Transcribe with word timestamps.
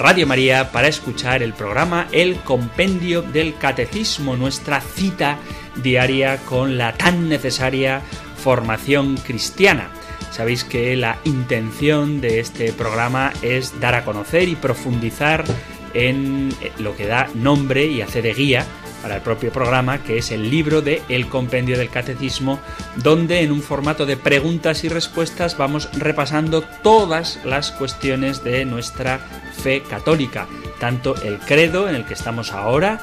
Radio 0.00 0.26
María, 0.26 0.72
para 0.72 0.88
escuchar 0.88 1.42
el 1.42 1.52
programa 1.52 2.08
El 2.10 2.36
Compendio 2.36 3.20
del 3.20 3.54
Catecismo, 3.58 4.34
nuestra 4.34 4.80
cita 4.80 5.36
diaria 5.76 6.38
con 6.38 6.78
la 6.78 6.94
tan 6.94 7.28
necesaria 7.28 8.00
formación 8.42 9.18
cristiana. 9.18 9.90
Sabéis 10.30 10.64
que 10.64 10.96
la 10.96 11.18
intención 11.24 12.22
de 12.22 12.40
este 12.40 12.72
programa 12.72 13.34
es 13.42 13.78
dar 13.78 13.94
a 13.94 14.06
conocer 14.06 14.48
y 14.48 14.56
profundizar 14.56 15.44
en 15.92 16.48
lo 16.78 16.96
que 16.96 17.06
da 17.06 17.28
nombre 17.34 17.84
y 17.84 18.00
hace 18.00 18.22
de 18.22 18.32
guía 18.32 18.64
para 19.02 19.16
el 19.16 19.22
propio 19.22 19.52
programa, 19.52 20.02
que 20.02 20.18
es 20.18 20.30
el 20.30 20.50
libro 20.50 20.82
de 20.82 21.02
El 21.08 21.28
Compendio 21.28 21.78
del 21.78 21.90
Catecismo, 21.90 22.60
donde 22.96 23.40
en 23.40 23.52
un 23.52 23.62
formato 23.62 24.06
de 24.06 24.16
preguntas 24.16 24.84
y 24.84 24.88
respuestas 24.88 25.56
vamos 25.56 25.88
repasando 25.92 26.62
todas 26.82 27.40
las 27.44 27.72
cuestiones 27.72 28.44
de 28.44 28.64
nuestra 28.64 29.18
fe 29.62 29.82
católica, 29.82 30.46
tanto 30.78 31.14
el 31.22 31.38
credo 31.38 31.88
en 31.88 31.94
el 31.94 32.04
que 32.04 32.14
estamos 32.14 32.52
ahora, 32.52 33.00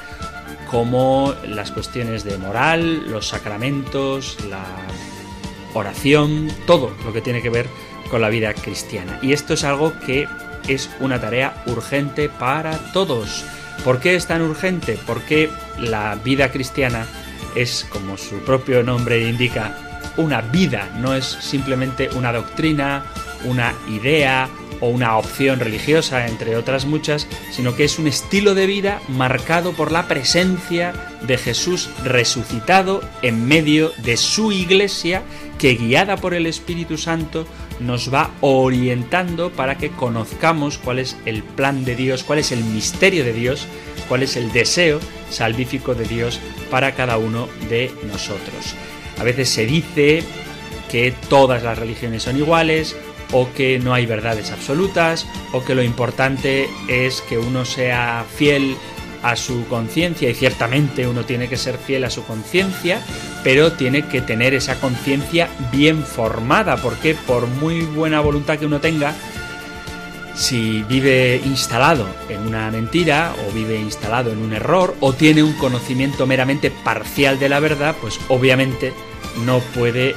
como 0.69 1.33
las 1.47 1.71
cuestiones 1.71 2.23
de 2.23 2.37
moral, 2.37 3.09
los 3.09 3.27
sacramentos, 3.27 4.37
la 4.49 4.65
oración, 5.73 6.51
todo 6.65 6.91
lo 7.05 7.13
que 7.13 7.21
tiene 7.21 7.41
que 7.41 7.49
ver 7.49 7.67
con 8.09 8.21
la 8.21 8.29
vida 8.29 8.53
cristiana. 8.53 9.19
Y 9.21 9.33
esto 9.33 9.53
es 9.53 9.63
algo 9.63 9.93
que 10.05 10.27
es 10.67 10.89
una 10.99 11.19
tarea 11.19 11.63
urgente 11.67 12.29
para 12.29 12.77
todos. 12.91 13.45
¿Por 13.83 13.99
qué 13.99 14.15
es 14.15 14.27
tan 14.27 14.41
urgente? 14.41 14.99
Porque 15.05 15.49
la 15.79 16.15
vida 16.15 16.51
cristiana 16.51 17.05
es, 17.55 17.85
como 17.89 18.17
su 18.17 18.39
propio 18.39 18.83
nombre 18.83 19.27
indica, 19.27 19.75
una 20.17 20.41
vida, 20.41 20.89
no 20.97 21.13
es 21.13 21.25
simplemente 21.25 22.09
una 22.15 22.33
doctrina, 22.33 23.03
una 23.45 23.73
idea, 23.89 24.49
o 24.79 24.89
una 24.89 25.17
opción 25.17 25.59
religiosa, 25.59 26.27
entre 26.27 26.55
otras 26.55 26.85
muchas, 26.85 27.27
sino 27.51 27.75
que 27.75 27.83
es 27.83 27.99
un 27.99 28.07
estilo 28.07 28.55
de 28.55 28.67
vida 28.67 29.01
marcado 29.07 29.73
por 29.73 29.91
la 29.91 30.07
presencia 30.07 30.93
de 31.21 31.37
Jesús 31.37 31.89
resucitado 32.03 33.01
en 33.21 33.47
medio 33.47 33.91
de 34.03 34.17
su 34.17 34.51
iglesia, 34.51 35.23
que 35.57 35.75
guiada 35.75 36.17
por 36.17 36.33
el 36.33 36.45
Espíritu 36.45 36.97
Santo 36.97 37.47
nos 37.79 38.13
va 38.13 38.31
orientando 38.41 39.51
para 39.51 39.77
que 39.77 39.89
conozcamos 39.89 40.77
cuál 40.77 40.99
es 40.99 41.17
el 41.25 41.43
plan 41.43 41.85
de 41.85 41.95
Dios, 41.95 42.23
cuál 42.23 42.39
es 42.39 42.51
el 42.51 42.63
misterio 42.63 43.23
de 43.23 43.33
Dios, 43.33 43.67
cuál 44.07 44.23
es 44.23 44.35
el 44.35 44.51
deseo 44.51 44.99
salvífico 45.29 45.95
de 45.95 46.05
Dios 46.05 46.39
para 46.69 46.93
cada 46.93 47.17
uno 47.17 47.47
de 47.69 47.91
nosotros. 48.11 48.75
A 49.19 49.23
veces 49.23 49.49
se 49.49 49.65
dice 49.65 50.23
que 50.91 51.13
todas 51.29 51.63
las 51.63 51.77
religiones 51.77 52.23
son 52.23 52.37
iguales, 52.37 52.95
o 53.31 53.51
que 53.53 53.79
no 53.79 53.93
hay 53.93 54.05
verdades 54.05 54.51
absolutas, 54.51 55.27
o 55.51 55.63
que 55.63 55.75
lo 55.75 55.83
importante 55.83 56.69
es 56.87 57.21
que 57.21 57.37
uno 57.37 57.65
sea 57.65 58.25
fiel 58.35 58.75
a 59.23 59.35
su 59.35 59.67
conciencia, 59.67 60.29
y 60.29 60.33
ciertamente 60.33 61.07
uno 61.07 61.25
tiene 61.25 61.49
que 61.49 61.57
ser 61.57 61.77
fiel 61.77 62.05
a 62.05 62.09
su 62.09 62.23
conciencia, 62.23 63.01
pero 63.43 63.73
tiene 63.73 64.03
que 64.07 64.21
tener 64.21 64.53
esa 64.53 64.79
conciencia 64.79 65.49
bien 65.71 66.03
formada, 66.03 66.77
porque 66.77 67.15
por 67.15 67.47
muy 67.47 67.81
buena 67.81 68.19
voluntad 68.19 68.57
que 68.57 68.65
uno 68.67 68.79
tenga, 68.79 69.15
si 70.35 70.83
vive 70.83 71.41
instalado 71.43 72.05
en 72.29 72.45
una 72.45 72.69
mentira 72.69 73.33
o 73.47 73.51
vive 73.51 73.79
instalado 73.79 74.31
en 74.31 74.37
un 74.37 74.53
error 74.53 74.95
o 74.99 75.13
tiene 75.13 75.41
un 75.41 75.53
conocimiento 75.53 76.27
meramente 76.27 76.69
parcial 76.69 77.39
de 77.39 77.49
la 77.49 77.59
verdad, 77.59 77.95
pues 77.99 78.19
obviamente 78.27 78.93
no 79.45 79.59
puede 79.59 80.15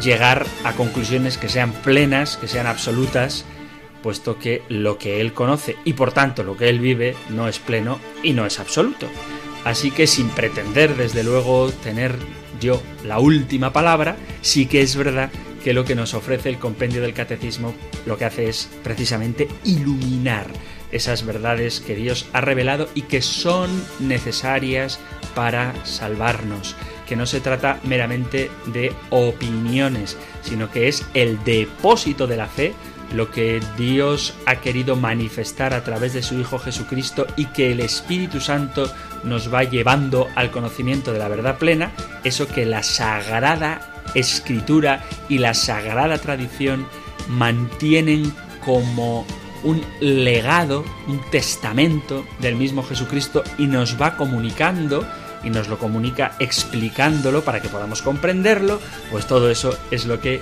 llegar 0.00 0.46
a 0.64 0.72
conclusiones 0.72 1.38
que 1.38 1.48
sean 1.48 1.72
plenas, 1.72 2.36
que 2.36 2.48
sean 2.48 2.66
absolutas, 2.66 3.44
puesto 4.02 4.38
que 4.38 4.62
lo 4.68 4.98
que 4.98 5.20
él 5.20 5.32
conoce 5.32 5.76
y 5.84 5.92
por 5.92 6.12
tanto 6.12 6.42
lo 6.42 6.56
que 6.56 6.68
él 6.68 6.80
vive 6.80 7.14
no 7.30 7.48
es 7.48 7.58
pleno 7.58 7.98
y 8.22 8.32
no 8.32 8.46
es 8.46 8.58
absoluto. 8.58 9.08
Así 9.64 9.90
que 9.90 10.06
sin 10.06 10.28
pretender 10.30 10.96
desde 10.96 11.22
luego 11.22 11.70
tener 11.70 12.16
yo 12.60 12.82
la 13.04 13.18
última 13.18 13.72
palabra, 13.72 14.16
sí 14.40 14.66
que 14.66 14.82
es 14.82 14.96
verdad 14.96 15.30
que 15.62 15.72
lo 15.72 15.84
que 15.84 15.94
nos 15.94 16.14
ofrece 16.14 16.48
el 16.48 16.58
compendio 16.58 17.00
del 17.00 17.14
catecismo 17.14 17.74
lo 18.04 18.18
que 18.18 18.24
hace 18.24 18.48
es 18.48 18.68
precisamente 18.82 19.48
iluminar 19.64 20.46
esas 20.90 21.24
verdades 21.24 21.80
que 21.80 21.94
Dios 21.94 22.28
ha 22.32 22.40
revelado 22.40 22.88
y 22.94 23.02
que 23.02 23.22
son 23.22 23.70
necesarias 24.00 24.98
para 25.34 25.72
salvarnos 25.86 26.76
que 27.12 27.16
no 27.16 27.26
se 27.26 27.42
trata 27.42 27.78
meramente 27.84 28.50
de 28.64 28.90
opiniones, 29.10 30.16
sino 30.40 30.70
que 30.70 30.88
es 30.88 31.04
el 31.12 31.44
depósito 31.44 32.26
de 32.26 32.38
la 32.38 32.46
fe, 32.46 32.72
lo 33.12 33.30
que 33.30 33.60
Dios 33.76 34.32
ha 34.46 34.62
querido 34.62 34.96
manifestar 34.96 35.74
a 35.74 35.84
través 35.84 36.14
de 36.14 36.22
su 36.22 36.40
Hijo 36.40 36.58
Jesucristo 36.58 37.26
y 37.36 37.44
que 37.48 37.70
el 37.70 37.80
Espíritu 37.80 38.40
Santo 38.40 38.90
nos 39.24 39.52
va 39.52 39.62
llevando 39.64 40.26
al 40.36 40.50
conocimiento 40.50 41.12
de 41.12 41.18
la 41.18 41.28
verdad 41.28 41.58
plena, 41.58 41.92
eso 42.24 42.48
que 42.48 42.64
la 42.64 42.82
sagrada 42.82 44.02
escritura 44.14 45.04
y 45.28 45.36
la 45.36 45.52
sagrada 45.52 46.16
tradición 46.16 46.86
mantienen 47.28 48.32
como 48.64 49.26
un 49.64 49.84
legado, 50.00 50.82
un 51.08 51.20
testamento 51.30 52.24
del 52.38 52.56
mismo 52.56 52.82
Jesucristo 52.82 53.44
y 53.58 53.66
nos 53.66 54.00
va 54.00 54.16
comunicando 54.16 55.06
y 55.44 55.50
nos 55.50 55.68
lo 55.68 55.78
comunica 55.78 56.32
explicándolo 56.38 57.42
para 57.42 57.60
que 57.60 57.68
podamos 57.68 58.02
comprenderlo, 58.02 58.80
pues 59.10 59.26
todo 59.26 59.50
eso 59.50 59.78
es 59.90 60.06
lo 60.06 60.20
que 60.20 60.40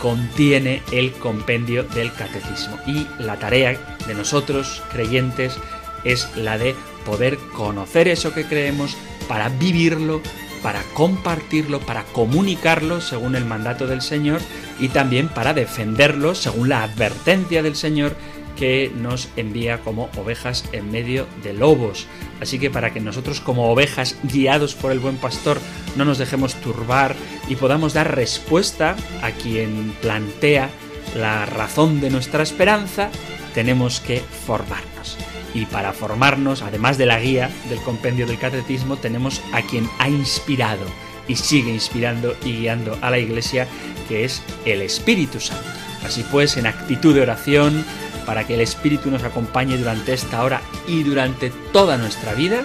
contiene 0.00 0.82
el 0.92 1.12
compendio 1.12 1.84
del 1.84 2.12
catecismo. 2.12 2.78
Y 2.86 3.06
la 3.18 3.36
tarea 3.36 3.78
de 4.06 4.14
nosotros, 4.14 4.82
creyentes, 4.92 5.58
es 6.04 6.28
la 6.36 6.58
de 6.58 6.74
poder 7.04 7.38
conocer 7.54 8.08
eso 8.08 8.32
que 8.32 8.44
creemos 8.44 8.96
para 9.28 9.48
vivirlo, 9.48 10.20
para 10.62 10.82
compartirlo, 10.94 11.80
para 11.80 12.04
comunicarlo 12.04 13.00
según 13.00 13.36
el 13.36 13.44
mandato 13.44 13.86
del 13.86 14.02
Señor 14.02 14.40
y 14.78 14.88
también 14.88 15.28
para 15.28 15.54
defenderlo 15.54 16.34
según 16.34 16.68
la 16.68 16.82
advertencia 16.82 17.62
del 17.62 17.76
Señor 17.76 18.16
que 18.56 18.92
nos 18.94 19.28
envía 19.36 19.80
como 19.80 20.10
ovejas 20.16 20.64
en 20.72 20.90
medio 20.90 21.26
de 21.42 21.52
lobos. 21.52 22.06
Así 22.40 22.58
que 22.58 22.70
para 22.70 22.92
que 22.92 23.00
nosotros 23.00 23.40
como 23.40 23.70
ovejas 23.70 24.16
guiados 24.22 24.74
por 24.74 24.92
el 24.92 25.00
buen 25.00 25.16
pastor 25.16 25.60
no 25.96 26.04
nos 26.04 26.18
dejemos 26.18 26.54
turbar 26.56 27.16
y 27.48 27.56
podamos 27.56 27.92
dar 27.92 28.14
respuesta 28.14 28.96
a 29.22 29.30
quien 29.30 29.92
plantea 30.00 30.70
la 31.16 31.46
razón 31.46 32.00
de 32.00 32.10
nuestra 32.10 32.42
esperanza, 32.42 33.10
tenemos 33.54 34.00
que 34.00 34.20
formarnos. 34.46 35.18
Y 35.54 35.66
para 35.66 35.92
formarnos, 35.92 36.62
además 36.62 36.96
de 36.98 37.06
la 37.06 37.18
guía 37.18 37.50
del 37.68 37.80
compendio 37.80 38.26
del 38.26 38.38
catecismo, 38.38 38.96
tenemos 38.96 39.42
a 39.52 39.62
quien 39.62 39.88
ha 39.98 40.08
inspirado 40.08 40.86
y 41.26 41.36
sigue 41.36 41.72
inspirando 41.72 42.36
y 42.44 42.52
guiando 42.52 42.96
a 43.00 43.10
la 43.10 43.18
Iglesia, 43.18 43.66
que 44.08 44.24
es 44.24 44.42
el 44.64 44.82
Espíritu 44.82 45.40
Santo. 45.40 45.68
Así 46.04 46.24
pues, 46.30 46.56
en 46.56 46.66
actitud 46.66 47.14
de 47.14 47.22
oración, 47.22 47.84
para 48.20 48.46
que 48.46 48.54
el 48.54 48.60
Espíritu 48.60 49.10
nos 49.10 49.24
acompañe 49.24 49.76
durante 49.76 50.12
esta 50.12 50.42
hora 50.42 50.60
y 50.86 51.02
durante 51.02 51.50
toda 51.72 51.96
nuestra 51.96 52.34
vida, 52.34 52.64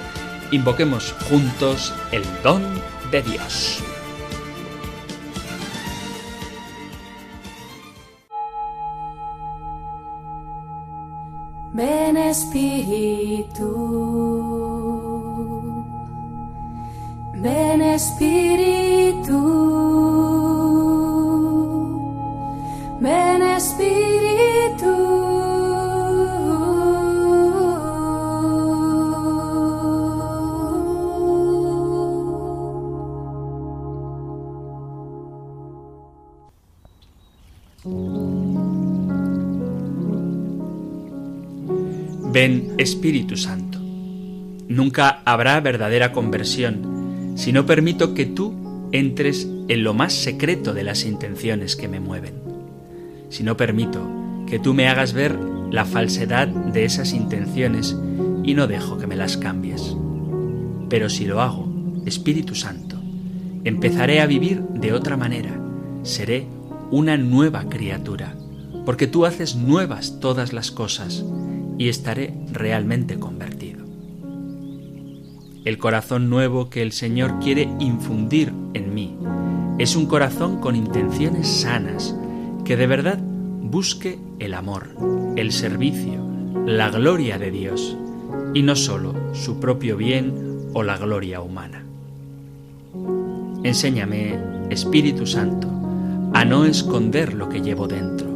invoquemos 0.51 1.13
juntos 1.29 1.93
el 2.11 2.23
don 2.43 2.63
de 3.11 3.21
Dios. 3.21 3.83
Ven 11.73 12.15
Espíritu, 12.15 13.67
ven 17.33 17.81
Espíritu, 17.81 19.41
ven 23.01 23.41
Espíritu. 23.41 25.04
Ven 42.35 42.73
Espíritu 42.79 43.37
Santo. 43.37 43.79
Nunca 43.79 45.21
habrá 45.23 45.57
verdadera 45.61 46.11
conversión 46.11 47.33
si 47.37 47.53
no 47.53 47.65
permito 47.65 48.13
que 48.13 48.25
tú 48.25 48.89
entres 48.91 49.47
en 49.69 49.85
lo 49.85 49.93
más 49.93 50.11
secreto 50.11 50.73
de 50.73 50.83
las 50.83 51.05
intenciones 51.05 51.77
que 51.77 51.87
me 51.87 52.01
mueven. 52.01 52.33
Si 53.29 53.43
no 53.43 53.55
permito 53.55 54.05
que 54.47 54.59
tú 54.59 54.73
me 54.73 54.89
hagas 54.89 55.13
ver 55.13 55.39
la 55.71 55.85
falsedad 55.85 56.49
de 56.49 56.83
esas 56.83 57.13
intenciones 57.13 57.95
y 58.43 58.53
no 58.53 58.67
dejo 58.67 58.97
que 58.97 59.07
me 59.07 59.15
las 59.15 59.37
cambies. 59.37 59.95
Pero 60.89 61.07
si 61.07 61.23
lo 61.23 61.39
hago, 61.39 61.71
Espíritu 62.05 62.53
Santo, 62.53 63.01
empezaré 63.63 64.19
a 64.19 64.25
vivir 64.25 64.61
de 64.61 64.91
otra 64.91 65.15
manera, 65.15 65.57
seré 66.03 66.47
una 66.91 67.15
nueva 67.15 67.69
criatura, 67.69 68.35
porque 68.85 69.07
tú 69.07 69.25
haces 69.25 69.55
nuevas 69.55 70.19
todas 70.19 70.51
las 70.51 70.69
cosas 70.69 71.23
y 71.77 71.89
estaré 71.89 72.33
realmente 72.51 73.19
convertido. 73.19 73.85
El 75.65 75.77
corazón 75.79 76.29
nuevo 76.29 76.69
que 76.69 76.81
el 76.81 76.91
Señor 76.91 77.39
quiere 77.39 77.63
infundir 77.79 78.53
en 78.73 78.93
mí 78.93 79.17
es 79.79 79.95
un 79.95 80.05
corazón 80.05 80.59
con 80.59 80.75
intenciones 80.75 81.47
sanas, 81.47 82.15
que 82.63 82.77
de 82.77 82.87
verdad 82.87 83.19
busque 83.19 84.19
el 84.39 84.53
amor, 84.53 84.89
el 85.35 85.51
servicio, 85.51 86.23
la 86.65 86.89
gloria 86.89 87.37
de 87.37 87.51
Dios, 87.51 87.97
y 88.53 88.61
no 88.61 88.75
sólo 88.75 89.13
su 89.33 89.59
propio 89.59 89.97
bien 89.97 90.69
o 90.73 90.83
la 90.83 90.97
gloria 90.97 91.41
humana. 91.41 91.83
Enséñame, 93.63 94.37
Espíritu 94.69 95.25
Santo, 95.25 95.67
a 96.33 96.45
no 96.45 96.65
esconder 96.65 97.33
lo 97.33 97.49
que 97.49 97.61
llevo 97.61 97.87
dentro. 97.87 98.27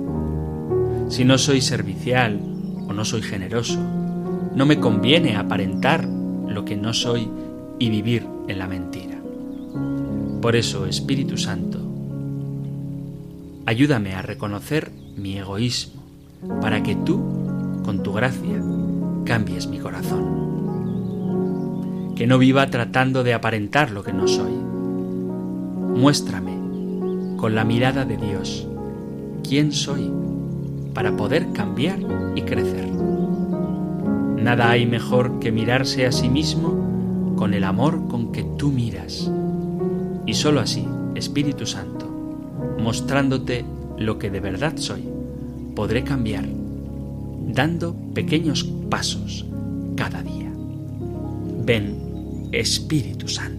Si 1.09 1.25
no 1.25 1.37
soy 1.37 1.61
servicial 1.61 2.48
o 2.89 2.93
no 2.93 3.05
soy 3.05 3.21
generoso, 3.21 3.79
no 4.55 4.65
me 4.65 4.79
conviene 4.79 5.37
aparentar 5.37 6.05
lo 6.05 6.65
que 6.65 6.75
no 6.75 6.93
soy 6.93 7.29
y 7.77 7.89
vivir 7.89 8.25
en 8.47 8.59
la 8.59 8.67
mentira. 8.67 9.17
Por 10.41 10.55
eso, 10.55 10.87
Espíritu 10.87 11.37
Santo, 11.37 11.79
ayúdame 13.65 14.15
a 14.15 14.21
reconocer 14.21 14.91
mi 15.15 15.37
egoísmo 15.37 16.03
para 16.61 16.81
que 16.83 16.95
tú, 16.95 17.21
con 17.85 18.03
tu 18.03 18.11
gracia, 18.13 18.61
cambies 19.25 19.67
mi 19.67 19.77
corazón. 19.77 20.39
Que 22.15 22.27
no 22.27 22.37
viva 22.37 22.69
tratando 22.69 23.23
de 23.23 23.33
aparentar 23.33 23.91
lo 23.91 24.03
que 24.03 24.11
no 24.11 24.27
soy 24.27 24.51
Muéstrame 25.95 26.53
con 27.35 27.55
la 27.55 27.65
mirada 27.65 28.05
de 28.05 28.15
Dios 28.15 28.65
quién 29.43 29.73
soy 29.73 30.09
para 30.93 31.15
poder 31.15 31.51
cambiar 31.53 31.99
y 32.35 32.41
crecer. 32.41 32.89
Nada 34.37 34.71
hay 34.71 34.85
mejor 34.85 35.39
que 35.39 35.51
mirarse 35.51 36.05
a 36.05 36.11
sí 36.11 36.29
mismo 36.29 37.33
con 37.35 37.53
el 37.53 37.63
amor 37.63 38.07
con 38.07 38.31
que 38.31 38.43
tú 38.57 38.71
miras. 38.71 39.29
Y 40.25 40.33
sólo 40.33 40.59
así, 40.59 40.87
Espíritu 41.15 41.65
Santo, 41.65 42.05
mostrándote 42.79 43.65
lo 43.97 44.17
que 44.17 44.29
de 44.29 44.39
verdad 44.39 44.73
soy, 44.77 45.03
podré 45.75 46.03
cambiar, 46.03 46.45
dando 47.47 47.95
pequeños 48.13 48.63
pasos 48.89 49.45
cada 49.95 50.23
día. 50.23 50.51
Ven, 51.65 52.49
Espíritu 52.51 53.27
Santo. 53.27 53.58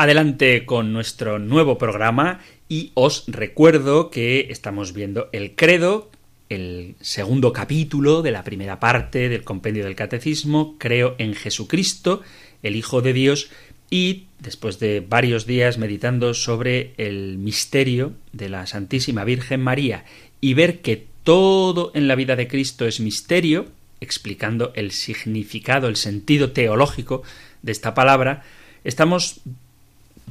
Adelante 0.00 0.64
con 0.64 0.94
nuestro 0.94 1.38
nuevo 1.38 1.76
programa 1.76 2.40
y 2.70 2.90
os 2.94 3.24
recuerdo 3.26 4.08
que 4.08 4.46
estamos 4.48 4.94
viendo 4.94 5.28
el 5.32 5.54
credo, 5.54 6.10
el 6.48 6.94
segundo 7.02 7.52
capítulo 7.52 8.22
de 8.22 8.30
la 8.30 8.42
primera 8.42 8.80
parte 8.80 9.28
del 9.28 9.44
compendio 9.44 9.84
del 9.84 9.96
catecismo, 9.96 10.76
creo 10.78 11.16
en 11.18 11.34
Jesucristo, 11.34 12.22
el 12.62 12.76
Hijo 12.76 13.02
de 13.02 13.12
Dios, 13.12 13.50
y 13.90 14.24
después 14.38 14.78
de 14.78 15.04
varios 15.06 15.44
días 15.44 15.76
meditando 15.76 16.32
sobre 16.32 16.94
el 16.96 17.36
misterio 17.36 18.14
de 18.32 18.48
la 18.48 18.66
Santísima 18.66 19.24
Virgen 19.24 19.60
María 19.60 20.06
y 20.40 20.54
ver 20.54 20.80
que 20.80 21.04
todo 21.24 21.92
en 21.94 22.08
la 22.08 22.14
vida 22.14 22.36
de 22.36 22.48
Cristo 22.48 22.86
es 22.86 23.00
misterio, 23.00 23.66
explicando 24.00 24.72
el 24.76 24.92
significado, 24.92 25.88
el 25.88 25.96
sentido 25.96 26.52
teológico 26.52 27.22
de 27.60 27.72
esta 27.72 27.92
palabra, 27.92 28.44
estamos 28.82 29.42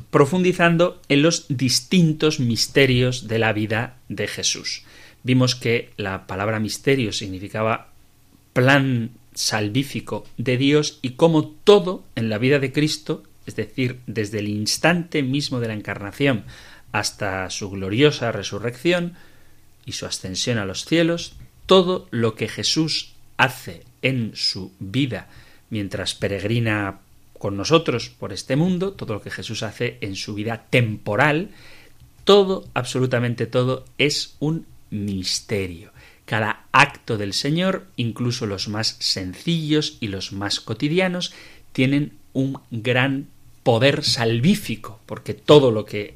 profundizando 0.09 1.01
en 1.09 1.21
los 1.21 1.45
distintos 1.49 2.39
misterios 2.39 3.27
de 3.27 3.39
la 3.39 3.53
vida 3.53 3.97
de 4.07 4.27
Jesús. 4.27 4.83
Vimos 5.23 5.55
que 5.55 5.91
la 5.97 6.27
palabra 6.27 6.59
misterio 6.59 7.11
significaba 7.11 7.89
plan 8.53 9.11
salvífico 9.33 10.25
de 10.37 10.57
Dios 10.57 10.99
y 11.01 11.11
cómo 11.11 11.47
todo 11.47 12.03
en 12.15 12.29
la 12.29 12.37
vida 12.37 12.59
de 12.59 12.71
Cristo, 12.71 13.23
es 13.45 13.55
decir, 13.55 13.99
desde 14.07 14.39
el 14.39 14.47
instante 14.47 15.23
mismo 15.23 15.59
de 15.59 15.67
la 15.67 15.73
encarnación 15.73 16.45
hasta 16.91 17.49
su 17.49 17.69
gloriosa 17.69 18.31
resurrección 18.31 19.15
y 19.85 19.93
su 19.93 20.05
ascensión 20.05 20.57
a 20.57 20.65
los 20.65 20.85
cielos, 20.85 21.35
todo 21.65 22.07
lo 22.11 22.35
que 22.35 22.47
Jesús 22.47 23.13
hace 23.37 23.83
en 24.01 24.31
su 24.35 24.73
vida 24.79 25.27
mientras 25.69 26.15
peregrina 26.15 26.99
con 27.39 27.57
nosotros 27.57 28.09
por 28.09 28.31
este 28.31 28.55
mundo, 28.55 28.91
todo 28.91 29.15
lo 29.15 29.21
que 29.21 29.31
Jesús 29.31 29.63
hace 29.63 29.97
en 30.01 30.15
su 30.15 30.35
vida 30.35 30.67
temporal, 30.69 31.49
todo, 32.25 32.67
absolutamente 32.75 33.47
todo, 33.47 33.85
es 33.97 34.35
un 34.39 34.67
misterio. 34.91 35.91
Cada 36.25 36.65
acto 36.71 37.17
del 37.17 37.33
Señor, 37.33 37.87
incluso 37.95 38.45
los 38.45 38.67
más 38.67 38.97
sencillos 38.99 39.97
y 39.99 40.09
los 40.09 40.31
más 40.31 40.59
cotidianos, 40.59 41.33
tienen 41.71 42.13
un 42.33 42.59
gran 42.69 43.27
poder 43.63 44.03
salvífico, 44.03 44.99
porque 45.05 45.33
todo 45.33 45.71
lo 45.71 45.85
que 45.85 46.15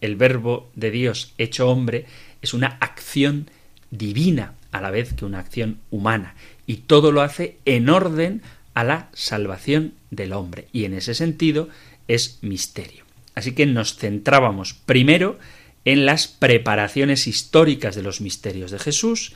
el 0.00 0.16
Verbo 0.16 0.70
de 0.74 0.90
Dios 0.90 1.34
hecho 1.36 1.68
hombre 1.68 2.06
es 2.42 2.54
una 2.54 2.78
acción 2.80 3.50
divina 3.90 4.54
a 4.70 4.80
la 4.80 4.90
vez 4.90 5.14
que 5.14 5.24
una 5.24 5.40
acción 5.40 5.78
humana, 5.90 6.34
y 6.66 6.76
todo 6.78 7.12
lo 7.12 7.22
hace 7.22 7.58
en 7.64 7.88
orden 7.88 8.42
a 8.74 8.84
la 8.84 9.08
salvación 9.12 9.94
del 10.10 10.32
hombre. 10.32 10.68
Y 10.72 10.84
en 10.84 10.94
ese 10.94 11.14
sentido 11.14 11.68
es 12.08 12.38
misterio. 12.42 13.04
Así 13.34 13.52
que 13.52 13.66
nos 13.66 13.96
centrábamos 13.96 14.74
primero 14.74 15.38
en 15.84 16.06
las 16.06 16.28
preparaciones 16.28 17.26
históricas 17.26 17.94
de 17.94 18.02
los 18.02 18.20
misterios 18.20 18.70
de 18.70 18.78
Jesús, 18.78 19.34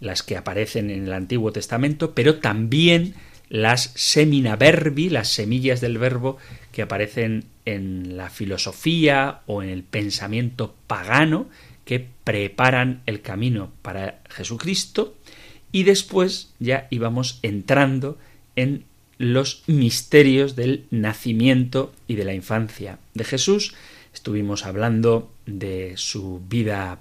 las 0.00 0.22
que 0.22 0.36
aparecen 0.36 0.90
en 0.90 1.04
el 1.04 1.12
Antiguo 1.12 1.52
Testamento, 1.52 2.14
pero 2.14 2.38
también 2.38 3.14
las 3.48 3.92
semina 3.94 4.56
verbi, 4.56 5.08
las 5.08 5.28
semillas 5.28 5.80
del 5.80 5.98
verbo 5.98 6.36
que 6.72 6.82
aparecen 6.82 7.44
en 7.64 8.16
la 8.16 8.30
filosofía 8.30 9.40
o 9.46 9.62
en 9.62 9.70
el 9.70 9.82
pensamiento 9.82 10.74
pagano 10.86 11.48
que 11.84 12.06
preparan 12.24 13.02
el 13.06 13.22
camino 13.22 13.72
para 13.82 14.20
Jesucristo 14.28 15.16
y 15.72 15.84
después 15.84 16.52
ya 16.58 16.86
íbamos 16.90 17.40
entrando 17.42 18.18
en 18.58 18.84
los 19.18 19.62
misterios 19.68 20.56
del 20.56 20.84
nacimiento 20.90 21.92
y 22.08 22.16
de 22.16 22.24
la 22.24 22.34
infancia 22.34 22.98
de 23.14 23.24
Jesús. 23.24 23.74
Estuvimos 24.12 24.66
hablando 24.66 25.32
de 25.46 25.94
su 25.96 26.40
vida 26.48 27.00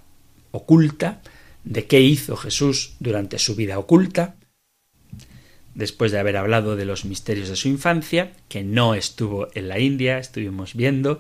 oculta, 0.52 1.22
de 1.64 1.86
qué 1.86 2.00
hizo 2.02 2.38
Jesús 2.38 2.94
durante 3.00 3.40
su 3.40 3.56
vida 3.56 3.80
oculta, 3.80 4.36
después 5.74 6.12
de 6.12 6.20
haber 6.20 6.38
hablado 6.38 6.76
de 6.76 6.86
los 6.86 7.06
misterios 7.06 7.50
de 7.50 7.56
su 7.56 7.70
infancia, 7.70 8.34
que 8.50 8.64
no 8.64 8.94
estuvo 8.94 9.48
en 9.56 9.68
la 9.68 9.80
India, 9.80 10.20
estuvimos 10.20 10.76
viendo, 10.76 11.20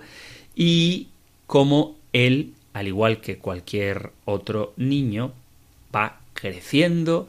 y 0.56 1.08
cómo 1.48 1.98
él, 2.14 2.54
al 2.74 2.88
igual 2.88 3.22
que 3.22 3.38
cualquier 3.38 4.12
otro 4.26 4.74
niño, 4.78 5.34
va 5.96 6.20
creciendo, 6.34 7.28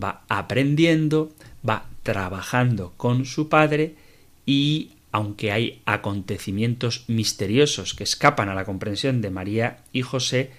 va 0.00 0.22
aprendiendo, 0.28 1.32
va 1.68 1.86
trabajando 2.04 2.92
con 2.96 3.24
su 3.24 3.48
padre 3.48 3.96
y 4.46 4.90
aunque 5.10 5.50
hay 5.50 5.80
acontecimientos 5.86 7.04
misteriosos 7.08 7.94
que 7.94 8.04
escapan 8.04 8.48
a 8.48 8.54
la 8.54 8.64
comprensión 8.64 9.20
de 9.20 9.30
María 9.30 9.78
y 9.92 10.02
José, 10.02 10.50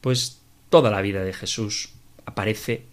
pues 0.00 0.40
toda 0.70 0.90
la 0.90 1.02
vida 1.02 1.22
de 1.22 1.32
Jesús 1.32 1.90
aparece 2.24 2.84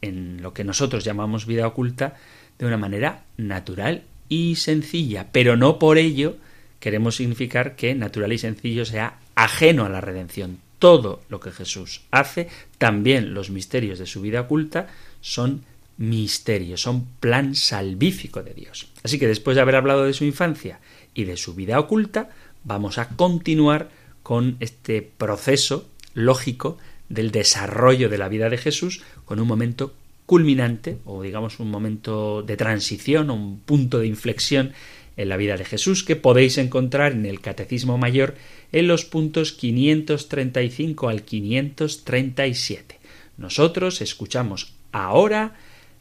en 0.00 0.42
lo 0.42 0.54
que 0.54 0.64
nosotros 0.64 1.04
llamamos 1.04 1.46
vida 1.46 1.66
oculta 1.66 2.16
de 2.58 2.66
una 2.66 2.76
manera 2.76 3.24
natural 3.36 4.02
y 4.28 4.56
sencilla, 4.56 5.28
pero 5.32 5.56
no 5.56 5.78
por 5.78 5.98
ello 5.98 6.36
queremos 6.80 7.16
significar 7.16 7.74
que 7.74 7.94
natural 7.94 8.32
y 8.32 8.38
sencillo 8.38 8.84
sea 8.84 9.18
ajeno 9.34 9.84
a 9.84 9.88
la 9.88 10.00
redención. 10.00 10.58
Todo 10.78 11.22
lo 11.28 11.40
que 11.40 11.50
Jesús 11.50 12.02
hace, 12.12 12.48
también 12.78 13.34
los 13.34 13.50
misterios 13.50 13.98
de 13.98 14.06
su 14.06 14.20
vida 14.20 14.42
oculta, 14.42 14.86
son 15.20 15.64
misterios, 15.98 16.80
son 16.80 17.06
plan 17.20 17.54
salvífico 17.54 18.42
de 18.42 18.54
Dios. 18.54 18.88
Así 19.02 19.18
que 19.18 19.26
después 19.26 19.56
de 19.56 19.62
haber 19.62 19.76
hablado 19.76 20.04
de 20.04 20.14
su 20.14 20.24
infancia 20.24 20.80
y 21.12 21.24
de 21.24 21.36
su 21.36 21.54
vida 21.54 21.78
oculta, 21.78 22.30
vamos 22.64 22.98
a 22.98 23.08
continuar 23.08 23.90
con 24.22 24.56
este 24.60 25.02
proceso 25.02 25.88
lógico 26.14 26.78
del 27.08 27.30
desarrollo 27.30 28.08
de 28.08 28.18
la 28.18 28.28
vida 28.28 28.48
de 28.48 28.58
Jesús 28.58 29.02
con 29.24 29.40
un 29.40 29.48
momento 29.48 29.94
culminante 30.26 30.98
o 31.04 31.22
digamos 31.22 31.58
un 31.58 31.70
momento 31.70 32.42
de 32.42 32.56
transición 32.56 33.30
o 33.30 33.34
un 33.34 33.60
punto 33.60 33.98
de 33.98 34.06
inflexión 34.06 34.72
en 35.16 35.28
la 35.30 35.36
vida 35.36 35.56
de 35.56 35.64
Jesús 35.64 36.04
que 36.04 36.16
podéis 36.16 36.58
encontrar 36.58 37.12
en 37.12 37.26
el 37.26 37.40
Catecismo 37.40 37.98
Mayor 37.98 38.34
en 38.70 38.86
los 38.86 39.04
puntos 39.04 39.52
535 39.52 41.08
al 41.08 41.22
537. 41.22 42.98
Nosotros 43.38 44.00
escuchamos 44.02 44.74
ahora 44.92 45.56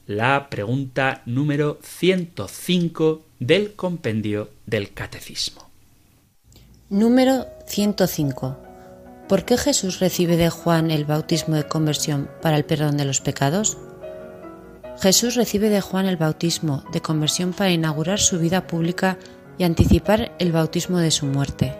la 0.07 0.49
pregunta 0.49 1.21
número 1.25 1.79
105 1.83 3.21
del 3.39 3.73
compendio 3.73 4.49
del 4.65 4.93
Catecismo. 4.93 5.69
Número 6.89 7.45
105. 7.65 8.57
¿Por 9.27 9.43
qué 9.43 9.57
Jesús 9.57 9.99
recibe 9.99 10.37
de 10.37 10.49
Juan 10.49 10.91
el 10.91 11.03
bautismo 11.03 11.55
de 11.55 11.67
conversión 11.67 12.29
para 12.41 12.55
el 12.55 12.63
perdón 12.63 12.95
de 12.95 13.03
los 13.03 13.19
pecados? 13.19 13.77
Jesús 15.01 15.35
recibe 15.35 15.69
de 15.69 15.81
Juan 15.81 16.05
el 16.05 16.15
bautismo 16.15 16.85
de 16.93 17.01
conversión 17.01 17.51
para 17.51 17.71
inaugurar 17.71 18.19
su 18.19 18.39
vida 18.39 18.65
pública 18.65 19.17
y 19.57 19.65
anticipar 19.65 20.31
el 20.39 20.53
bautismo 20.53 20.99
de 20.99 21.11
su 21.11 21.25
muerte. 21.25 21.75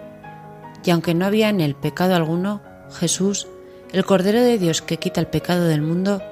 Y 0.84 0.90
aunque 0.90 1.14
no 1.14 1.24
había 1.24 1.48
en 1.48 1.62
él 1.62 1.74
pecado 1.74 2.14
alguno, 2.14 2.60
Jesús, 2.92 3.48
el 3.90 4.04
Cordero 4.04 4.42
de 4.42 4.58
Dios 4.58 4.82
que 4.82 4.98
quita 4.98 5.18
el 5.22 5.26
pecado 5.28 5.64
del 5.66 5.80
mundo, 5.80 6.22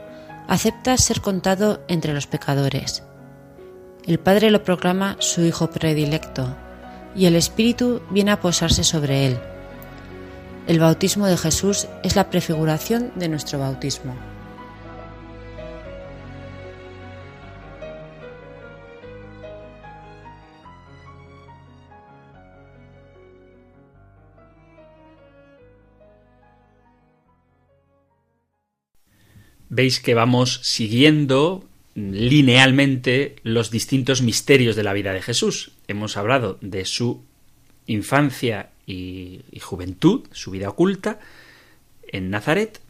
acepta 0.49 0.97
ser 0.97 1.21
contado 1.21 1.83
entre 1.89 2.15
los 2.15 2.27
pecadores. 2.27 3.03
El 4.05 4.19
Padre 4.19 4.51
lo 4.51 4.63
proclama 4.63 5.17
su 5.19 5.43
Hijo 5.45 5.71
predilecto, 5.71 6.57
y 7.15 7.27
el 7.27 7.35
Espíritu 7.35 8.03
viene 8.11 8.31
a 8.31 8.41
posarse 8.41 8.85
sobre 8.85 9.27
él. 9.27 9.39
El 10.67 10.81
bautismo 10.81 11.27
de 11.27 11.37
Jesús 11.37 11.89
es 12.03 12.17
la 12.17 12.31
prefiguración 12.31 13.13
de 13.17 13.29
nuestro 13.29 13.59
bautismo. 13.59 14.15
Veis 29.69 30.01
que 30.01 30.15
vamos 30.15 30.61
siguiendo 30.63 31.65
linealmente 31.95 33.37
los 33.43 33.71
distintos 33.71 34.23
misterios 34.23 34.77
de 34.77 34.83
la 34.83 34.93
vida 34.93 35.13
de 35.13 35.23
Jesús. 35.23 35.73
Hemos 35.89 36.17
hablado 36.17 36.59
de 36.61 36.85
su 36.85 37.23
infancia 37.87 38.71
y, 38.87 39.43
juventud, 39.61 40.27
su 40.33 40.51
vida 40.51 40.69
oculta 40.69 41.19
en 42.09 42.31
Nazaret, 42.31 42.81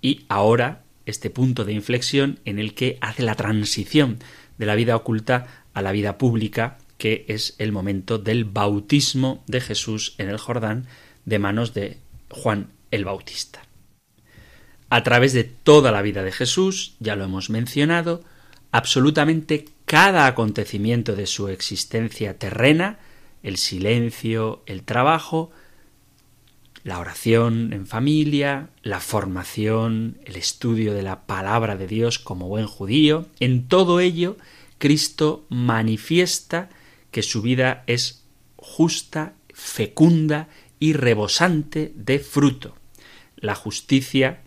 y 0.00 0.24
ahora 0.28 0.82
este 1.06 1.30
punto 1.30 1.64
de 1.64 1.72
inflexión 1.72 2.38
en 2.44 2.58
el 2.58 2.74
que 2.74 2.98
hace 3.00 3.22
la 3.22 3.34
transición 3.34 4.18
de 4.58 4.66
la 4.66 4.74
vida 4.74 4.96
oculta 4.96 5.64
a 5.74 5.82
la 5.82 5.92
vida 5.92 6.18
pública, 6.18 6.78
que 6.98 7.24
es 7.28 7.56
el 7.58 7.72
momento 7.72 8.18
del 8.18 8.44
bautismo 8.44 9.42
de 9.46 9.60
Jesús 9.60 10.14
en 10.18 10.28
el 10.28 10.38
Jordán 10.38 10.86
de 11.24 11.38
manos 11.38 11.74
de 11.74 11.98
Juan 12.30 12.68
el 12.90 13.04
Bautista 13.04 13.64
a 14.94 15.02
través 15.02 15.32
de 15.32 15.42
toda 15.42 15.90
la 15.90 16.02
vida 16.02 16.22
de 16.22 16.30
Jesús, 16.30 16.94
ya 17.00 17.16
lo 17.16 17.24
hemos 17.24 17.50
mencionado, 17.50 18.22
absolutamente 18.70 19.64
cada 19.86 20.28
acontecimiento 20.28 21.16
de 21.16 21.26
su 21.26 21.48
existencia 21.48 22.38
terrena, 22.38 23.00
el 23.42 23.56
silencio, 23.56 24.62
el 24.66 24.84
trabajo, 24.84 25.50
la 26.84 27.00
oración 27.00 27.72
en 27.72 27.88
familia, 27.88 28.68
la 28.84 29.00
formación, 29.00 30.18
el 30.26 30.36
estudio 30.36 30.94
de 30.94 31.02
la 31.02 31.26
palabra 31.26 31.74
de 31.74 31.88
Dios 31.88 32.20
como 32.20 32.46
buen 32.46 32.68
judío, 32.68 33.26
en 33.40 33.66
todo 33.66 33.98
ello 33.98 34.36
Cristo 34.78 35.44
manifiesta 35.48 36.68
que 37.10 37.24
su 37.24 37.42
vida 37.42 37.82
es 37.88 38.22
justa, 38.54 39.34
fecunda 39.52 40.46
y 40.78 40.92
rebosante 40.92 41.92
de 41.96 42.20
fruto. 42.20 42.76
La 43.34 43.56
justicia 43.56 44.43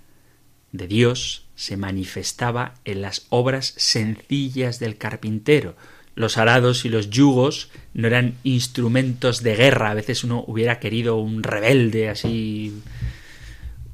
de 0.71 0.87
Dios 0.87 1.45
se 1.55 1.77
manifestaba 1.77 2.75
en 2.85 3.01
las 3.01 3.25
obras 3.29 3.73
sencillas 3.77 4.79
del 4.79 4.97
carpintero. 4.97 5.75
Los 6.15 6.37
arados 6.37 6.85
y 6.85 6.89
los 6.89 7.09
yugos 7.09 7.69
no 7.93 8.07
eran 8.07 8.35
instrumentos 8.43 9.43
de 9.43 9.55
guerra. 9.55 9.91
A 9.91 9.95
veces 9.95 10.23
uno 10.23 10.43
hubiera 10.47 10.79
querido 10.79 11.17
un 11.17 11.43
rebelde 11.43 12.09
así 12.09 12.81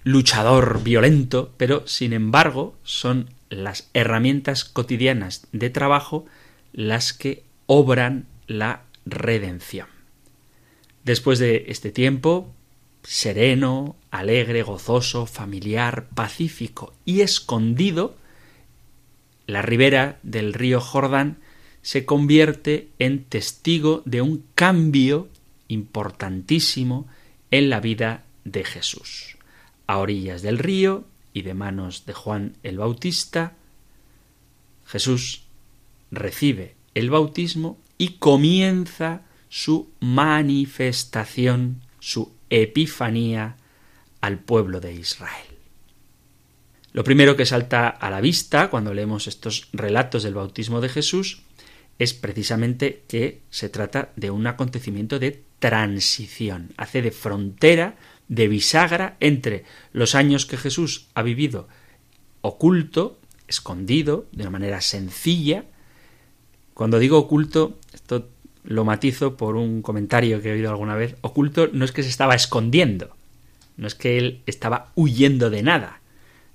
luchador, 0.04 0.84
violento, 0.84 1.54
pero 1.58 1.88
sin 1.88 2.14
embargo 2.14 2.76
son 2.84 3.30
las 3.50 3.90
herramientas 3.94 4.66
cotidianas 4.66 5.48
de 5.52 5.70
trabajo 5.70 6.26
las 6.74 7.14
que 7.14 7.44
obran 7.66 8.26
la 8.48 8.84
redención. 9.06 9.88
Después 11.04 11.40
de 11.40 11.66
este 11.68 11.92
tiempo, 11.92 12.54
sereno, 13.04 13.96
alegre, 14.12 14.64
gozoso, 14.64 15.26
familiar, 15.26 16.08
pacífico 16.14 16.94
y 17.06 17.22
escondido, 17.22 18.16
la 19.46 19.62
ribera 19.62 20.20
del 20.24 20.54
río 20.54 20.80
Jordán 20.80 21.38
se 21.82 22.06
convierte 22.06 22.90
en 22.98 23.26
testigo 23.26 24.02
de 24.06 24.22
un 24.22 24.46
cambio 24.56 25.28
importantísimo 25.68 27.08
en 27.52 27.70
la 27.70 27.82
vida 27.82 28.24
de 28.46 28.64
Jesús. 28.64 29.38
A 29.86 29.98
orillas 29.98 30.42
del 30.42 30.60
río 30.60 31.06
y 31.34 31.42
de 31.42 31.54
manos 31.54 32.06
de 32.06 32.14
Juan 32.14 32.56
el 32.64 32.78
Bautista, 32.78 33.58
Jesús 34.86 35.44
recibe 36.10 36.76
el 36.94 37.10
bautismo 37.10 37.78
y 37.98 38.20
comienza 38.20 39.24
su 39.50 39.90
manifestación, 40.00 41.82
su 42.00 42.32
Epifanía 42.62 43.58
al 44.22 44.38
pueblo 44.38 44.80
de 44.80 44.94
Israel. 44.94 45.48
Lo 46.92 47.04
primero 47.04 47.36
que 47.36 47.48
salta 47.48 47.88
a 47.90 48.12
la 48.12 48.22
vista 48.22 48.70
cuando 48.70 48.94
leemos 48.94 49.26
estos 49.26 49.70
relatos 49.74 50.22
del 50.22 50.36
bautismo 50.36 50.80
de 50.80 50.90
Jesús 50.90 51.42
es 51.98 52.14
precisamente 52.14 53.02
que 53.08 53.42
se 53.50 53.70
trata 53.70 54.12
de 54.16 54.30
un 54.30 54.46
acontecimiento 54.46 55.18
de 55.18 55.44
transición, 55.58 56.70
hace 56.78 57.02
de 57.02 57.10
frontera, 57.10 57.96
de 58.28 58.48
bisagra 58.48 59.18
entre 59.20 59.66
los 59.92 60.14
años 60.14 60.46
que 60.46 60.58
Jesús 60.58 61.08
ha 61.16 61.24
vivido 61.24 61.68
oculto, 62.42 63.20
escondido, 63.48 64.28
de 64.32 64.44
una 64.44 64.52
manera 64.52 64.82
sencilla. 64.82 65.66
Cuando 66.76 67.00
digo 67.00 67.18
oculto, 67.18 67.80
esto 67.94 68.30
lo 68.64 68.86
matizo 68.86 69.36
por 69.36 69.56
un 69.56 69.82
comentario 69.82 70.42
que 70.42 70.50
he 70.50 70.54
oído 70.54 70.70
alguna 70.70 70.96
vez. 70.96 71.16
Oculto 71.22 71.70
no 71.72 71.86
es 71.86 71.92
que 71.92 72.04
se 72.04 72.10
estaba 72.10 72.36
escondiendo, 72.36 73.16
no 73.78 73.88
es 73.88 73.96
que 73.96 74.18
él 74.18 74.42
estaba 74.46 74.92
huyendo 74.96 75.50
de 75.50 75.64
nada, 75.64 76.00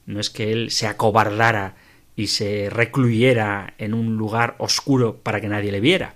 no 0.07 0.21
es 0.21 0.31
que 0.31 0.53
él 0.53 0.71
se 0.71 0.87
acobardara 0.87 1.77
y 2.17 2.29
se 2.29 2.69
recluyera 2.71 3.75
en 3.79 3.95
un 3.95 4.17
lugar 4.17 4.57
oscuro 4.59 5.17
para 5.17 5.41
que 5.41 5.49
nadie 5.49 5.71
le 5.71 5.81
viera. 5.81 6.15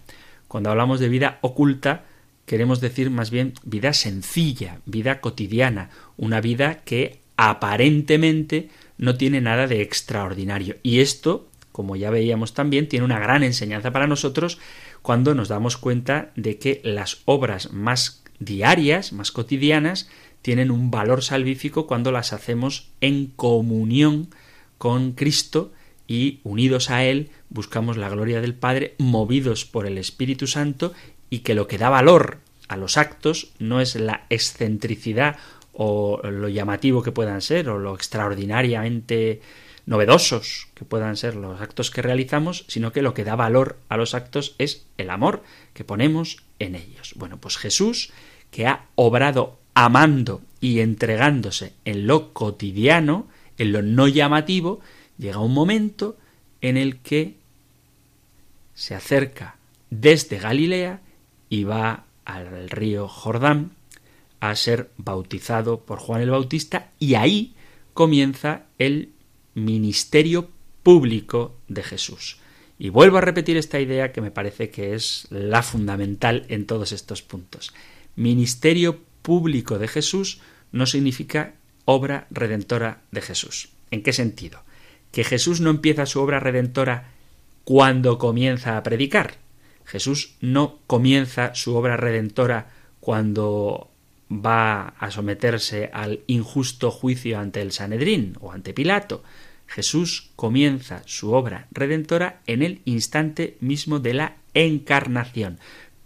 Cuando 0.48 0.70
hablamos 0.70 0.98
de 1.00 1.08
vida 1.08 1.38
oculta, 1.42 2.04
queremos 2.46 2.80
decir 2.80 3.10
más 3.10 3.30
bien 3.30 3.54
vida 3.62 3.92
sencilla, 3.92 4.80
vida 4.84 5.20
cotidiana, 5.20 5.90
una 6.16 6.40
vida 6.40 6.80
que 6.84 7.20
aparentemente 7.36 8.68
no 8.98 9.16
tiene 9.16 9.40
nada 9.40 9.66
de 9.66 9.82
extraordinario. 9.82 10.76
Y 10.82 11.00
esto, 11.00 11.48
como 11.70 11.96
ya 11.96 12.10
veíamos 12.10 12.54
también, 12.54 12.88
tiene 12.88 13.04
una 13.04 13.18
gran 13.18 13.42
enseñanza 13.42 13.92
para 13.92 14.06
nosotros 14.06 14.58
cuando 15.02 15.34
nos 15.34 15.48
damos 15.48 15.76
cuenta 15.76 16.30
de 16.36 16.58
que 16.58 16.80
las 16.84 17.22
obras 17.24 17.72
más 17.72 18.22
diarias, 18.38 19.12
más 19.12 19.32
cotidianas, 19.32 20.08
tienen 20.40 20.70
un 20.70 20.90
valor 20.90 21.22
salvífico 21.22 21.86
cuando 21.86 22.10
las 22.10 22.32
hacemos 22.32 22.90
en 23.00 23.26
comunión 23.26 24.28
con 24.78 25.12
Cristo 25.12 25.72
y 26.08 26.40
unidos 26.42 26.90
a 26.90 27.04
Él 27.04 27.30
buscamos 27.48 27.96
la 27.96 28.08
gloria 28.08 28.40
del 28.40 28.54
Padre, 28.54 28.94
movidos 28.98 29.64
por 29.64 29.86
el 29.86 29.98
Espíritu 29.98 30.46
Santo 30.46 30.92
y 31.30 31.40
que 31.40 31.54
lo 31.54 31.66
que 31.68 31.78
da 31.78 31.88
valor 31.88 32.38
a 32.68 32.76
los 32.76 32.96
actos 32.96 33.52
no 33.58 33.80
es 33.80 33.94
la 33.94 34.26
excentricidad 34.28 35.36
o 35.72 36.20
lo 36.24 36.48
llamativo 36.48 37.02
que 37.02 37.12
puedan 37.12 37.40
ser 37.40 37.68
o 37.68 37.78
lo 37.78 37.94
extraordinariamente 37.94 39.40
novedosos 39.86 40.68
que 40.74 40.84
puedan 40.84 41.16
ser 41.16 41.34
los 41.34 41.60
actos 41.60 41.90
que 41.90 42.02
realizamos, 42.02 42.64
sino 42.68 42.92
que 42.92 43.02
lo 43.02 43.14
que 43.14 43.24
da 43.24 43.36
valor 43.36 43.78
a 43.88 43.96
los 43.96 44.14
actos 44.14 44.54
es 44.58 44.86
el 44.98 45.10
amor 45.10 45.42
que 45.74 45.84
ponemos 45.84 46.44
en 46.58 46.74
ellos. 46.74 47.14
Bueno, 47.16 47.38
pues 47.38 47.56
Jesús, 47.56 48.12
que 48.50 48.66
ha 48.66 48.86
obrado 48.94 49.58
amando 49.74 50.42
y 50.60 50.80
entregándose 50.80 51.72
en 51.84 52.06
lo 52.06 52.32
cotidiano, 52.32 53.26
en 53.58 53.72
lo 53.72 53.82
no 53.82 54.08
llamativo, 54.08 54.80
llega 55.18 55.40
un 55.40 55.54
momento 55.54 56.16
en 56.60 56.76
el 56.76 56.98
que 56.98 57.36
se 58.74 58.94
acerca 58.94 59.56
desde 59.90 60.38
Galilea 60.38 61.00
y 61.48 61.64
va 61.64 62.04
al 62.24 62.70
río 62.70 63.08
Jordán 63.08 63.72
a 64.40 64.54
ser 64.56 64.90
bautizado 64.96 65.80
por 65.80 65.98
Juan 65.98 66.22
el 66.22 66.30
Bautista 66.30 66.90
y 66.98 67.14
ahí 67.14 67.54
comienza 67.94 68.62
el 68.78 69.10
ministerio 69.54 70.50
público 70.82 71.56
de 71.68 71.82
Jesús. 71.82 72.38
Y 72.78 72.88
vuelvo 72.88 73.18
a 73.18 73.20
repetir 73.20 73.56
esta 73.56 73.80
idea 73.80 74.12
que 74.12 74.20
me 74.20 74.30
parece 74.30 74.70
que 74.70 74.94
es 74.94 75.26
la 75.30 75.62
fundamental 75.62 76.46
en 76.48 76.66
todos 76.66 76.92
estos 76.92 77.22
puntos. 77.22 77.72
Ministerio 78.16 79.00
público 79.22 79.78
de 79.78 79.88
Jesús 79.88 80.40
no 80.72 80.86
significa 80.86 81.54
obra 81.84 82.26
redentora 82.30 83.02
de 83.12 83.20
Jesús. 83.20 83.68
¿En 83.90 84.02
qué 84.02 84.12
sentido? 84.12 84.64
Que 85.12 85.22
Jesús 85.22 85.60
no 85.60 85.70
empieza 85.70 86.06
su 86.06 86.20
obra 86.20 86.40
redentora 86.40 87.12
cuando 87.64 88.18
comienza 88.18 88.76
a 88.76 88.82
predicar. 88.82 89.36
Jesús 89.84 90.34
no 90.40 90.78
comienza 90.86 91.54
su 91.54 91.76
obra 91.76 91.96
redentora 91.96 92.70
cuando 93.00 93.91
va 94.32 94.88
a 94.98 95.10
someterse 95.10 95.90
al 95.92 96.20
injusto 96.26 96.90
juicio 96.90 97.38
ante 97.38 97.60
el 97.60 97.72
Sanedrín 97.72 98.36
o 98.40 98.52
ante 98.52 98.72
Pilato. 98.72 99.22
Jesús 99.66 100.30
comienza 100.36 101.02
su 101.06 101.32
obra 101.32 101.66
redentora 101.70 102.40
en 102.46 102.62
el 102.62 102.80
instante 102.84 103.56
mismo 103.60 103.98
de 103.98 104.14
la 104.14 104.36
encarnación. 104.54 105.58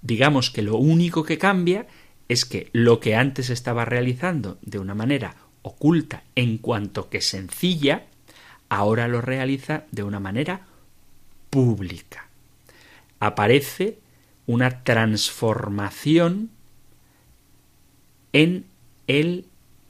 Digamos 0.03 0.51
que 0.51 0.63
lo 0.63 0.77
único 0.77 1.25
que 1.25 1.39
cambia 1.39 1.87
es 2.29 2.45
que 2.45 2.69
lo 2.73 3.01
que 3.01 3.15
antes 3.15 3.51
estaba 3.51 3.85
realizando 3.85 4.59
de 4.63 4.79
una 4.79 4.95
manera 4.95 5.37
oculta 5.63 6.23
en 6.35 6.59
cuanto 6.59 7.09
que 7.09 7.21
sencilla, 7.21 8.07
ahora 8.69 9.09
lo 9.09 9.21
realiza 9.21 9.85
de 9.91 10.03
una 10.03 10.21
manera 10.21 10.67
pública. 11.51 12.29
Aparece 13.19 13.99
una 14.47 14.85
transformación 14.85 16.51
en 18.37 18.67
el 19.07 19.47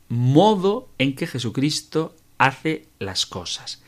modo 0.08 0.88
en 0.98 1.16
que 1.16 1.26
Jesucristo 1.26 2.14
hace 2.38 2.86
las 3.00 3.26
cosas. 3.26 3.82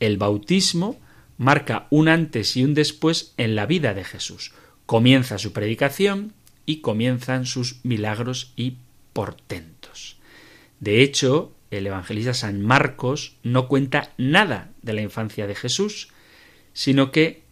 El 0.00 0.16
bautismo 0.16 0.98
marca 1.38 1.86
un 1.90 2.08
antes 2.08 2.56
y 2.56 2.64
un 2.64 2.74
después 2.74 3.32
en 3.36 3.54
la 3.54 3.66
vida 3.66 3.94
de 3.94 4.02
Jesús. 4.02 4.50
Comienza 4.86 5.38
su 5.38 5.52
predicación 5.52 6.32
y 6.66 6.80
comienzan 6.80 7.46
sus 7.46 7.78
milagros 7.84 8.52
y 8.56 8.78
portentos. 9.12 10.16
De 10.80 11.04
hecho, 11.04 11.52
el 11.70 11.86
evangelista 11.86 12.34
San 12.34 12.60
Marcos 12.60 13.36
no 13.44 13.68
cuenta 13.68 14.10
nada 14.18 14.72
de 14.82 14.94
la 14.94 15.02
infancia 15.02 15.46
de 15.46 15.54
Jesús, 15.54 16.08
sino 16.72 17.12
que 17.12 17.44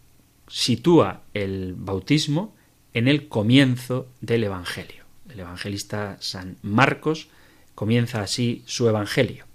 sitúa 0.48 1.22
el 1.32 1.74
bautismo 1.76 2.56
en 2.92 3.06
el 3.06 3.28
comienzo 3.28 4.08
del 4.20 4.42
Evangelio. 4.42 5.01
El 5.32 5.40
evangelista 5.40 6.18
San 6.20 6.56
Marcos 6.62 7.28
comienza 7.74 8.22
así 8.22 8.62
su 8.66 8.88
Evangelio. 8.88 9.46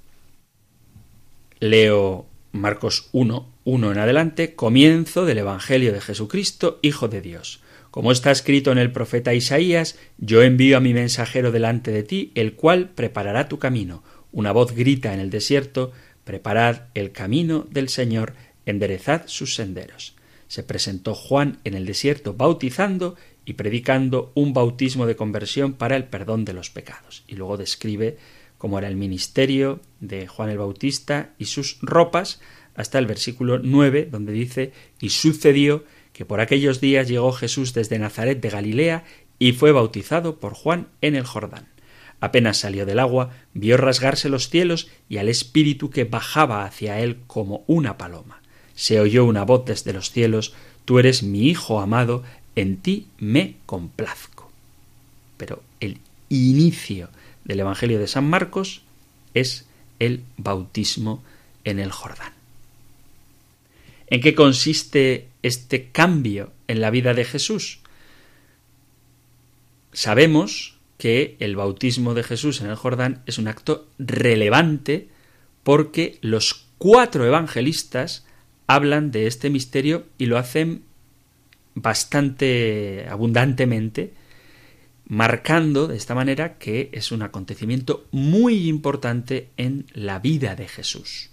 Leo 1.60 2.26
Marcos 2.52 3.10
1, 3.12 3.48
1 3.64 3.92
en 3.92 3.98
adelante, 4.00 4.56
comienzo 4.56 5.26
del 5.26 5.40
Evangelio 5.40 5.94
de 5.94 6.02
Jesucristo, 6.02 6.80
Hijo 6.82 7.08
de 7.08 7.22
Dios. 7.22 7.62
Como 7.92 8.12
está 8.12 8.32
escrito 8.32 8.72
en 8.72 8.80
el 8.80 8.92
profeta 8.92 9.34
Isaías, 9.34 9.98
yo 10.18 10.42
envío 10.42 10.78
a 10.78 10.82
mi 10.82 10.94
mensajero 10.94 11.52
delante 11.52 11.92
de 11.92 12.04
ti, 12.04 12.32
el 12.36 12.54
cual 12.54 12.90
preparará 12.90 13.48
tu 13.48 13.60
camino. 13.60 14.04
Una 14.32 14.52
voz 14.52 14.74
grita 14.74 15.14
en 15.14 15.20
el 15.20 15.30
desierto, 15.30 15.92
preparad 16.24 16.82
el 16.96 17.12
camino 17.12 17.68
del 17.70 17.90
Señor, 17.90 18.34
enderezad 18.66 19.24
sus 19.28 19.56
senderos. 19.56 20.16
Se 20.48 20.64
presentó 20.64 21.14
Juan 21.14 21.60
en 21.64 21.74
el 21.74 21.86
desierto 21.86 22.34
bautizando 22.34 23.16
y 23.48 23.54
predicando 23.54 24.34
un 24.36 24.52
bautismo 24.52 25.06
de 25.06 25.16
conversión 25.16 25.72
para 25.72 25.96
el 25.96 26.04
perdón 26.04 26.44
de 26.44 26.52
los 26.52 26.70
pecados. 26.70 27.24
Y 27.30 27.36
luego 27.36 27.56
describe 27.56 28.18
cómo 28.58 28.78
era 28.78 28.90
el 28.90 28.98
ministerio 28.98 29.80
de 30.02 30.28
Juan 30.28 30.50
el 30.50 30.58
Bautista 30.58 31.30
y 31.38 31.46
sus 31.46 31.78
ropas, 31.82 32.42
hasta 32.76 33.00
el 33.00 33.06
versículo 33.06 33.58
9, 33.60 34.10
donde 34.12 34.34
dice, 34.34 34.74
y 35.00 35.12
sucedió 35.12 35.86
que 36.12 36.26
por 36.26 36.42
aquellos 36.42 36.82
días 36.82 37.08
llegó 37.08 37.32
Jesús 37.32 37.74
desde 37.74 38.00
Nazaret 38.00 38.42
de 38.42 38.50
Galilea 38.50 39.06
y 39.40 39.54
fue 39.54 39.72
bautizado 39.72 40.42
por 40.42 40.54
Juan 40.54 40.90
en 41.00 41.16
el 41.16 41.24
Jordán. 41.24 41.70
Apenas 42.20 42.58
salió 42.58 42.86
del 42.86 43.00
agua, 43.00 43.30
vio 43.54 43.78
rasgarse 43.78 44.28
los 44.28 44.50
cielos 44.50 44.90
y 45.08 45.20
al 45.20 45.30
Espíritu 45.30 45.90
que 45.90 46.04
bajaba 46.04 46.66
hacia 46.66 47.00
él 47.00 47.20
como 47.28 47.64
una 47.68 47.98
paloma. 47.98 48.42
Se 48.76 49.00
oyó 49.00 49.24
una 49.24 49.46
voz 49.46 49.64
desde 49.64 49.94
los 49.94 50.12
cielos, 50.12 50.54
Tú 50.88 51.00
eres 51.00 51.22
mi 51.22 51.50
Hijo 51.50 51.82
amado, 51.82 52.24
en 52.58 52.78
ti 52.78 53.08
me 53.20 53.56
complazco. 53.68 54.52
Pero 55.38 55.64
el 55.80 56.00
inicio 56.28 57.10
del 57.46 57.60
Evangelio 57.60 58.00
de 58.00 58.08
San 58.08 58.28
Marcos 58.28 58.82
es 59.36 59.68
el 60.00 60.24
bautismo 60.38 61.24
en 61.64 61.80
el 61.80 61.92
Jordán. 61.92 62.34
¿En 64.08 64.22
qué 64.22 64.34
consiste 64.34 65.28
este 65.44 65.92
cambio 65.92 66.52
en 66.68 66.82
la 66.82 66.90
vida 66.90 67.14
de 67.14 67.26
Jesús? 67.26 67.80
Sabemos 69.94 70.78
que 70.98 71.38
el 71.40 71.56
bautismo 71.56 72.16
de 72.16 72.24
Jesús 72.24 72.62
en 72.62 72.72
el 72.72 72.76
Jordán 72.76 73.22
es 73.28 73.38
un 73.38 73.48
acto 73.48 73.88
relevante 74.00 75.10
porque 75.64 76.18
los 76.22 76.66
cuatro 76.80 77.24
evangelistas 77.24 78.26
hablan 78.66 79.12
de 79.12 79.28
este 79.28 79.52
misterio 79.52 80.08
y 80.18 80.26
lo 80.26 80.40
hacen 80.40 80.87
bastante 81.82 83.06
abundantemente, 83.10 84.14
marcando 85.06 85.88
de 85.88 85.96
esta 85.96 86.16
manera 86.16 86.58
que 86.58 86.90
es 86.92 87.12
un 87.12 87.22
acontecimiento 87.22 88.08
muy 88.12 88.68
importante 88.68 89.50
en 89.58 89.86
la 89.94 90.20
vida 90.20 90.56
de 90.56 90.68
Jesús. 90.68 91.30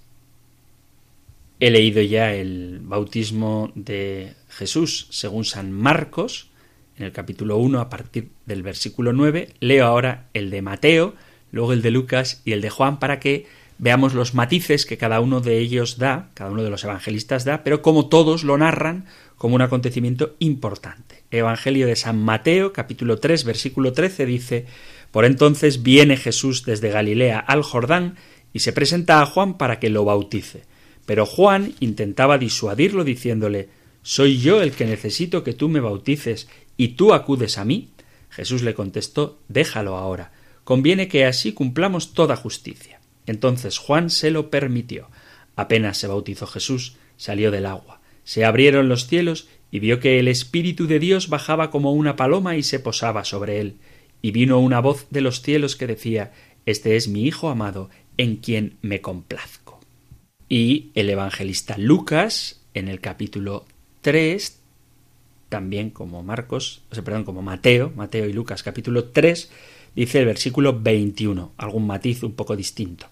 He 1.61 1.71
leído 1.71 2.03
ya 2.03 2.35
el 2.35 2.81
bautismo 2.83 3.73
de 3.75 4.35
Jesús 4.49 5.07
según 5.11 5.45
San 5.45 5.73
Marcos, 5.73 6.51
en 6.97 7.07
el 7.07 7.13
capítulo 7.13 7.57
1 7.57 7.81
a 7.81 7.89
partir 7.89 8.31
del 8.47 8.63
versículo 8.63 9.13
9. 9.13 9.55
Leo 9.61 9.87
ahora 9.87 10.29
el 10.35 10.51
de 10.51 10.63
Mateo, 10.63 11.15
luego 11.51 11.73
el 11.73 11.83
de 11.83 11.91
Lucas 11.91 12.43
y 12.45 12.53
el 12.53 12.61
de 12.61 12.71
Juan 12.71 12.99
para 12.99 13.19
que 13.19 13.47
veamos 13.79 14.15
los 14.15 14.35
matices 14.35 14.87
que 14.87 14.97
cada 14.97 15.21
uno 15.21 15.41
de 15.41 15.59
ellos 15.59 15.99
da, 15.99 16.31
cada 16.35 16.51
uno 16.51 16.63
de 16.63 16.71
los 16.71 16.85
evangelistas 16.85 17.45
da, 17.45 17.63
pero 17.65 17.83
como 17.83 18.09
todos 18.09 18.45
lo 18.45 18.57
narran 18.57 19.07
como 19.37 19.57
un 19.57 19.63
acontecimiento 19.63 20.37
importante. 20.39 21.25
Evangelio 21.31 21.87
de 21.87 21.97
San 21.97 22.23
Mateo, 22.23 22.73
capítulo 22.73 23.19
3, 23.19 23.45
versículo 23.45 23.93
13 23.93 24.27
dice, 24.27 24.67
Por 25.11 25.25
entonces 25.25 25.83
viene 25.83 26.17
Jesús 26.17 26.65
desde 26.65 26.91
Galilea 26.91 27.39
al 27.39 27.63
Jordán 27.63 28.17
y 28.53 28.61
se 28.61 28.73
presenta 28.73 29.21
a 29.21 29.27
Juan 29.27 29.59
para 29.59 29.81
que 29.81 29.91
lo 29.91 30.05
bautice. 30.05 30.63
Pero 31.07 31.27
Juan 31.27 31.75
intentaba 31.81 32.39
disuadirlo 32.39 33.05
diciéndole 33.05 33.69
¿Soy 34.03 34.39
yo 34.39 34.63
el 34.63 34.73
que 34.73 34.85
necesito 34.85 35.43
que 35.45 35.55
tú 35.55 35.69
me 35.69 35.81
bautices 35.81 36.49
y 36.77 36.89
tú 36.89 37.15
acudes 37.15 37.59
a 37.59 37.65
mí? 37.65 37.91
Jesús 38.31 38.63
le 38.63 38.75
contestó 38.75 39.41
Déjalo 39.49 39.97
ahora. 39.97 40.33
Conviene 40.63 41.09
que 41.09 41.27
así 41.27 41.53
cumplamos 41.53 42.15
toda 42.15 42.37
justicia. 42.37 43.01
Entonces 43.27 43.79
Juan 43.79 44.11
se 44.11 44.31
lo 44.31 44.51
permitió. 44.51 45.09
Apenas 45.57 45.99
se 45.99 46.07
bautizó 46.07 46.47
Jesús, 46.47 46.97
salió 47.17 47.51
del 47.51 47.67
agua. 47.67 48.01
Se 48.25 48.45
abrieron 48.45 48.89
los 48.89 49.07
cielos 49.07 49.49
y 49.71 49.81
vio 49.81 50.01
que 50.01 50.19
el 50.19 50.29
Espíritu 50.29 50.87
de 50.87 50.99
Dios 50.99 51.29
bajaba 51.29 51.71
como 51.71 51.93
una 51.93 52.17
paloma 52.17 52.57
y 52.57 52.63
se 52.63 52.81
posaba 52.81 53.25
sobre 53.25 53.61
él. 53.61 53.77
Y 54.23 54.31
vino 54.31 54.59
una 54.59 54.81
voz 54.81 55.07
de 55.11 55.21
los 55.21 55.43
cielos 55.43 55.77
que 55.77 55.87
decía 55.87 56.33
Este 56.67 56.97
es 56.97 57.09
mi 57.09 57.25
Hijo 57.25 57.49
amado, 57.49 57.91
en 58.17 58.37
quien 58.37 58.77
me 58.83 59.01
complazco. 59.01 59.81
Y 60.49 60.91
el 60.95 61.11
evangelista 61.11 61.77
Lucas, 61.79 62.61
en 62.75 62.89
el 62.89 63.01
capítulo 63.01 63.65
3, 64.03 64.61
también 65.49 65.91
como 65.91 66.23
Marcos, 66.23 66.83
o 66.91 67.03
perdón, 67.03 67.25
como 67.25 67.43
Mateo, 67.43 67.93
Mateo 67.95 68.27
y 68.27 68.33
Lucas, 68.33 68.63
capítulo 68.63 69.05
3, 69.05 69.51
dice 69.95 70.19
el 70.19 70.27
versículo 70.27 70.81
21, 70.81 71.53
algún 71.57 71.87
matiz 71.87 72.23
un 72.23 72.33
poco 72.33 72.57
distinto. 72.57 73.07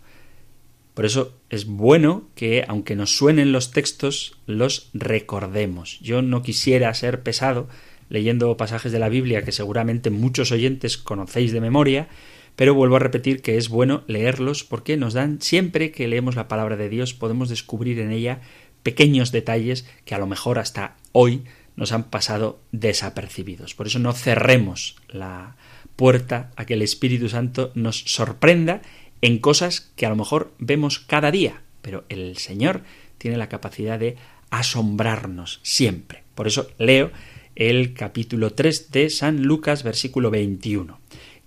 Por 0.95 1.07
eso 1.07 1.39
es 1.49 1.67
bueno 1.67 2.29
que, 2.35 2.65
aunque 2.69 2.97
nos 2.97 3.17
suenen 3.17 3.53
los 3.53 3.71
textos, 3.71 4.37
los 4.47 4.91
recordemos. 4.93 5.99
Yo 6.01 6.21
no 6.21 6.43
quisiera 6.43 6.93
ser 6.95 7.23
pesado 7.23 7.69
leyendo 8.11 8.57
pasajes 8.59 8.93
de 8.93 8.99
la 8.99 9.09
Biblia 9.09 9.43
que 9.43 9.53
seguramente 9.53 10.11
muchos 10.11 10.53
oyentes 10.53 10.99
conocéis 10.99 11.53
de 11.53 11.63
memoria, 11.63 12.09
pero 12.57 12.75
vuelvo 12.75 12.97
a 12.97 12.99
repetir 12.99 13.41
que 13.41 13.57
es 13.57 13.71
bueno 13.71 14.05
leerlos 14.07 14.65
porque 14.65 14.99
nos 14.99 15.15
dan 15.15 15.41
siempre 15.41 15.93
que 15.93 16.09
leemos 16.09 16.37
la 16.37 16.47
palabra 16.47 16.77
de 16.77 16.91
Dios 16.91 17.15
podemos 17.15 17.49
descubrir 17.49 17.99
en 17.99 18.11
ella 18.11 18.43
pequeños 18.83 19.33
detalles 19.33 19.87
que 20.05 20.15
a 20.15 20.19
lo 20.19 20.27
mejor 20.27 20.59
hasta 20.59 20.97
hoy 21.13 21.45
nos 21.75 21.93
han 21.93 22.05
pasado 22.05 22.61
desapercibidos. 22.71 23.75
Por 23.75 23.87
eso 23.87 23.99
no 23.99 24.13
cerremos 24.13 24.97
la 25.09 25.57
puerta 25.97 26.51
a 26.57 26.67
que 26.67 26.75
el 26.75 26.83
Espíritu 26.83 27.29
Santo 27.29 27.73
nos 27.75 28.01
sorprenda 28.01 28.83
en 29.23 29.39
cosas 29.39 29.93
que 29.97 30.05
a 30.05 30.11
lo 30.11 30.17
mejor 30.17 30.53
vemos 30.59 30.99
cada 30.99 31.31
día, 31.31 31.63
pero 31.81 32.05
el 32.09 32.37
Señor 32.37 32.83
tiene 33.19 33.37
la 33.37 33.49
capacidad 33.49 33.99
de 33.99 34.17
asombrarnos 34.51 35.61
siempre. 35.63 36.25
Por 36.35 36.47
eso 36.47 36.69
leo 36.79 37.11
el 37.55 37.95
capítulo 37.95 38.53
3 38.53 38.91
de 38.91 39.11
San 39.11 39.43
Lucas, 39.43 39.85
versículo 39.85 40.31
21. 40.31 40.99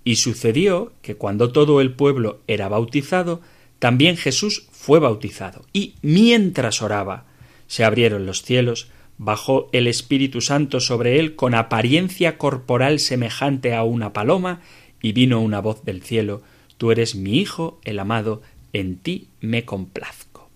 Y 0.04 0.16
sucedió 0.16 0.94
que 1.02 1.16
cuando 1.16 1.52
todo 1.52 1.82
el 1.82 1.94
pueblo 1.94 2.40
era 2.48 2.70
bautizado, 2.70 3.42
también 3.80 4.16
Jesús 4.16 4.68
fue 4.72 5.00
bautizado. 5.00 5.66
Y 5.74 5.96
mientras 6.02 6.82
oraba, 6.82 7.26
se 7.68 7.84
abrieron 7.84 8.26
los 8.26 8.44
cielos, 8.44 8.88
bajó 9.18 9.70
el 9.74 9.88
Espíritu 9.88 10.42
Santo 10.42 10.80
sobre 10.80 11.20
él 11.20 11.36
con 11.36 11.56
apariencia 11.56 12.38
corporal 12.38 13.00
semejante 13.00 13.74
a 13.74 13.84
una 13.84 14.14
paloma, 14.14 14.62
y 15.02 15.12
vino 15.12 15.42
una 15.42 15.60
voz 15.60 15.84
del 15.84 16.02
cielo, 16.02 16.42
Tú 16.78 16.92
eres 16.92 17.16
mi 17.16 17.40
Hijo, 17.40 17.80
el 17.84 18.00
amado, 18.00 18.42
en 18.74 18.98
ti 18.98 19.30
me 19.42 19.66
complazco. 19.66 20.50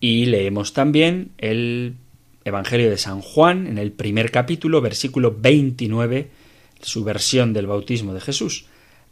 Y 0.00 0.26
leemos 0.26 0.72
también 0.72 1.30
el 1.38 1.94
Evangelio 2.44 2.88
de 2.88 2.96
San 2.96 3.20
Juan, 3.20 3.66
en 3.66 3.78
el 3.78 3.92
primer 3.92 4.30
capítulo, 4.30 4.80
versículo 4.80 5.36
29, 5.38 6.28
su 6.80 7.04
versión 7.04 7.52
del 7.52 7.66
bautismo 7.66 8.14
de 8.14 8.20
Jesús. 8.20 8.66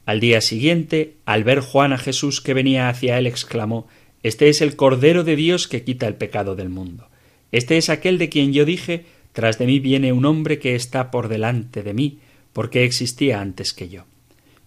Al 0.07 0.21
día 0.21 0.41
siguiente, 0.41 1.17
al 1.27 1.45
ver 1.45 1.61
Juan 1.61 1.93
a 1.93 1.99
Jesús 1.99 2.41
que 2.41 2.55
venía 2.55 2.89
hacia 2.89 3.19
él, 3.19 3.27
exclamó 3.27 3.87
Este 4.23 4.49
es 4.49 4.63
el 4.63 4.75
Cordero 4.75 5.25
de 5.25 5.37
Dios 5.37 5.69
que 5.69 5.85
quita 5.85 6.07
el 6.07 6.15
pecado 6.15 6.57
del 6.57 6.71
mundo. 6.71 7.09
Este 7.53 7.77
es 7.77 7.91
aquel 7.91 8.17
de 8.17 8.31
quien 8.31 8.55
yo 8.55 8.65
dije 8.65 9.05
Tras 9.33 9.59
de 9.59 9.67
mí 9.67 9.79
viene 9.79 10.13
un 10.13 10.25
hombre 10.25 10.59
que 10.59 10.75
está 10.75 11.11
por 11.11 11.29
delante 11.29 11.83
de 11.83 11.93
mí, 11.93 12.19
porque 12.55 12.85
existía 12.85 13.41
antes 13.41 13.75
que 13.75 13.89
yo. 13.91 14.05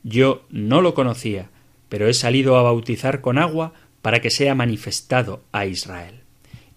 Yo 0.03 0.43
no 0.49 0.81
lo 0.81 0.93
conocía, 0.93 1.49
pero 1.89 2.07
he 2.07 2.13
salido 2.13 2.57
a 2.57 2.63
bautizar 2.63 3.21
con 3.21 3.37
agua 3.37 3.73
para 4.01 4.21
que 4.21 4.29
sea 4.29 4.55
manifestado 4.55 5.43
a 5.51 5.65
Israel. 5.65 6.21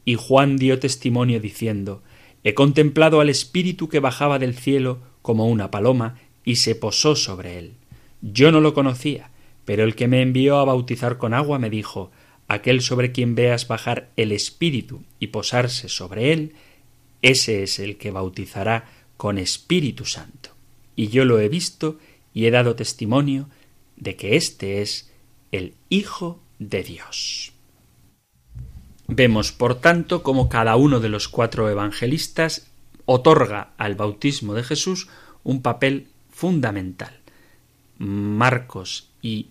Y 0.05 0.17
Juan 0.17 0.57
dio 0.57 0.79
testimonio 0.79 1.41
diciendo 1.41 2.03
He 2.43 2.53
contemplado 2.55 3.21
al 3.21 3.31
Espíritu 3.31 3.89
que 3.89 4.01
bajaba 4.01 4.39
del 4.39 4.55
cielo 4.55 4.99
como 5.23 5.47
una 5.49 5.71
paloma 5.71 6.17
y 6.45 6.57
se 6.57 6.75
posó 6.75 7.17
sobre 7.17 7.59
él. 7.59 7.73
Yo 8.21 8.53
no 8.53 8.61
lo 8.61 8.75
conocía, 8.75 9.31
pero 9.65 9.85
el 9.85 9.95
que 9.95 10.09
me 10.09 10.21
envió 10.21 10.59
a 10.59 10.65
bautizar 10.65 11.17
con 11.17 11.33
agua 11.33 11.59
me 11.59 11.71
dijo 11.71 12.11
Aquel 12.47 12.83
sobre 12.83 13.13
quien 13.13 13.35
veas 13.35 13.67
bajar 13.67 14.11
el 14.17 14.31
Espíritu 14.31 15.03
y 15.19 15.29
posarse 15.29 15.89
sobre 15.89 16.33
él, 16.33 16.53
ese 17.23 17.63
es 17.63 17.79
el 17.79 17.97
que 17.97 18.11
bautizará 18.11 18.85
con 19.17 19.39
Espíritu 19.39 20.05
Santo. 20.05 20.51
Y 20.95 21.09
yo 21.09 21.25
lo 21.25 21.41
he 21.41 21.49
visto 21.49 21.99
y 22.35 22.47
he 22.47 22.51
dado 22.51 22.75
testimonio 22.75 23.49
de 23.97 24.17
que 24.17 24.37
éste 24.37 24.83
es 24.83 25.11
el 25.53 25.75
Hijo 25.89 26.43
de 26.59 26.83
Dios. 26.83 27.53
Vemos, 29.07 29.53
por 29.53 29.81
tanto, 29.81 30.23
cómo 30.23 30.49
cada 30.49 30.77
uno 30.77 31.01
de 31.01 31.09
los 31.09 31.29
cuatro 31.29 31.71
evangelistas 31.71 32.67
otorga 33.07 33.71
al 33.77 33.95
bautismo 33.95 34.55
de 34.55 34.65
Jesús 34.65 35.09
un 35.45 35.63
papel 35.63 36.09
fundamental. 36.31 37.21
Marcos 37.99 39.11
y 39.23 39.49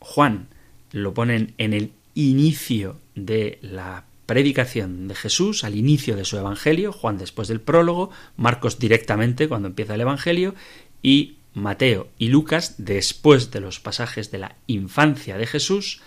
Juan 0.00 0.48
lo 0.90 1.14
ponen 1.14 1.54
en 1.56 1.72
el 1.72 1.92
inicio 2.14 2.96
de 3.14 3.58
la 3.62 4.04
predicación 4.26 5.08
de 5.08 5.14
Jesús, 5.14 5.64
al 5.64 5.76
inicio 5.76 6.16
de 6.16 6.24
su 6.24 6.36
Evangelio, 6.36 6.92
Juan 6.92 7.18
después 7.18 7.48
del 7.48 7.60
prólogo, 7.60 8.10
Marcos 8.36 8.78
directamente 8.78 9.48
cuando 9.48 9.68
empieza 9.68 9.94
el 9.94 10.00
Evangelio, 10.02 10.54
y 11.02 11.36
Mateo 11.54 12.08
y 12.18 12.28
Lucas, 12.28 12.76
después 12.78 13.50
de 13.50 13.60
los 13.60 13.80
pasajes 13.80 14.30
de 14.30 14.38
la 14.38 14.56
infancia 14.66 15.36
de 15.36 15.46
Jesús, 15.46 16.00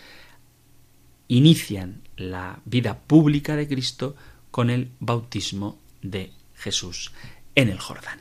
inician 1.28 2.02
la 2.18 2.60
vida 2.66 3.00
pública 3.00 3.56
de 3.56 3.68
Cristo 3.68 4.16
con 4.52 4.70
el 4.70 4.90
bautismo 5.00 5.80
de 6.02 6.32
Jesús 6.56 7.12
en 7.56 7.70
el 7.70 7.80
Jordán. 7.80 8.20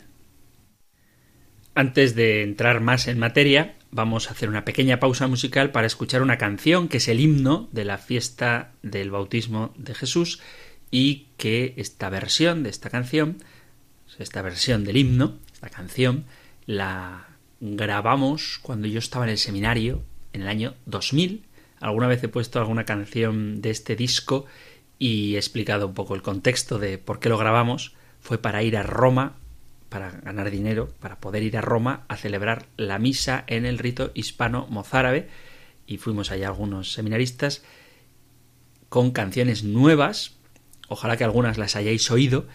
Antes 1.74 2.14
de 2.14 2.42
entrar 2.42 2.80
más 2.80 3.08
en 3.08 3.18
materia, 3.18 3.74
vamos 3.90 4.28
a 4.28 4.32
hacer 4.32 4.48
una 4.48 4.64
pequeña 4.64 5.00
pausa 5.00 5.26
musical 5.26 5.72
para 5.72 5.86
escuchar 5.86 6.22
una 6.22 6.38
canción 6.38 6.88
que 6.88 6.98
es 6.98 7.08
el 7.08 7.20
himno 7.20 7.68
de 7.72 7.84
la 7.84 7.98
fiesta 7.98 8.72
del 8.82 9.10
bautismo 9.10 9.74
de 9.76 9.94
Jesús 9.94 10.40
y 10.90 11.26
que 11.36 11.74
esta 11.76 12.10
versión 12.10 12.62
de 12.62 12.70
esta 12.70 12.90
canción, 12.90 13.38
esta 14.18 14.42
versión 14.42 14.84
del 14.84 14.96
himno, 14.96 15.38
esta 15.52 15.68
canción, 15.68 16.26
la 16.66 17.28
grabamos 17.60 18.58
cuando 18.62 18.86
yo 18.88 18.98
estaba 18.98 19.24
en 19.24 19.30
el 19.30 19.38
seminario 19.38 20.02
en 20.32 20.42
el 20.42 20.48
año 20.48 20.74
2000. 20.86 21.44
Alguna 21.80 22.06
vez 22.06 22.22
he 22.22 22.28
puesto 22.28 22.58
alguna 22.58 22.84
canción 22.84 23.60
de 23.60 23.70
este 23.70 23.96
disco 23.96 24.46
y 24.98 25.34
he 25.34 25.38
explicado 25.38 25.86
un 25.86 25.94
poco 25.94 26.14
el 26.14 26.22
contexto 26.22 26.78
de 26.78 26.98
por 26.98 27.20
qué 27.20 27.28
lo 27.28 27.38
grabamos. 27.38 27.94
Fue 28.20 28.38
para 28.38 28.62
ir 28.62 28.76
a 28.76 28.82
Roma, 28.82 29.36
para 29.88 30.10
ganar 30.10 30.50
dinero, 30.50 30.88
para 31.00 31.20
poder 31.20 31.42
ir 31.42 31.56
a 31.56 31.60
Roma 31.60 32.04
a 32.08 32.16
celebrar 32.16 32.66
la 32.76 32.98
misa 32.98 33.44
en 33.46 33.66
el 33.66 33.78
rito 33.78 34.10
hispano 34.14 34.66
mozárabe 34.68 35.28
y 35.86 35.98
fuimos 35.98 36.30
allá 36.30 36.48
algunos 36.48 36.92
seminaristas 36.92 37.62
con 38.88 39.10
canciones 39.10 39.64
nuevas, 39.64 40.36
ojalá 40.88 41.16
que 41.16 41.24
algunas 41.24 41.58
las 41.58 41.76
hayáis 41.76 42.10
oído, 42.10 42.46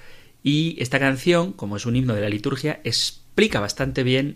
y 0.41 0.81
esta 0.81 0.99
canción, 0.99 1.51
como 1.51 1.75
es 1.75 1.85
un 1.85 1.95
himno 1.95 2.15
de 2.15 2.21
la 2.21 2.29
liturgia, 2.29 2.79
explica 3.39 3.61
bastante 3.61 4.03
bien 4.03 4.35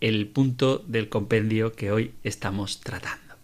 el 0.00 0.28
punto 0.28 0.78
del 0.86 1.08
compendio 1.08 1.72
que 1.72 1.90
hoy 1.90 2.12
estamos 2.22 2.78
tratando. 2.78 3.34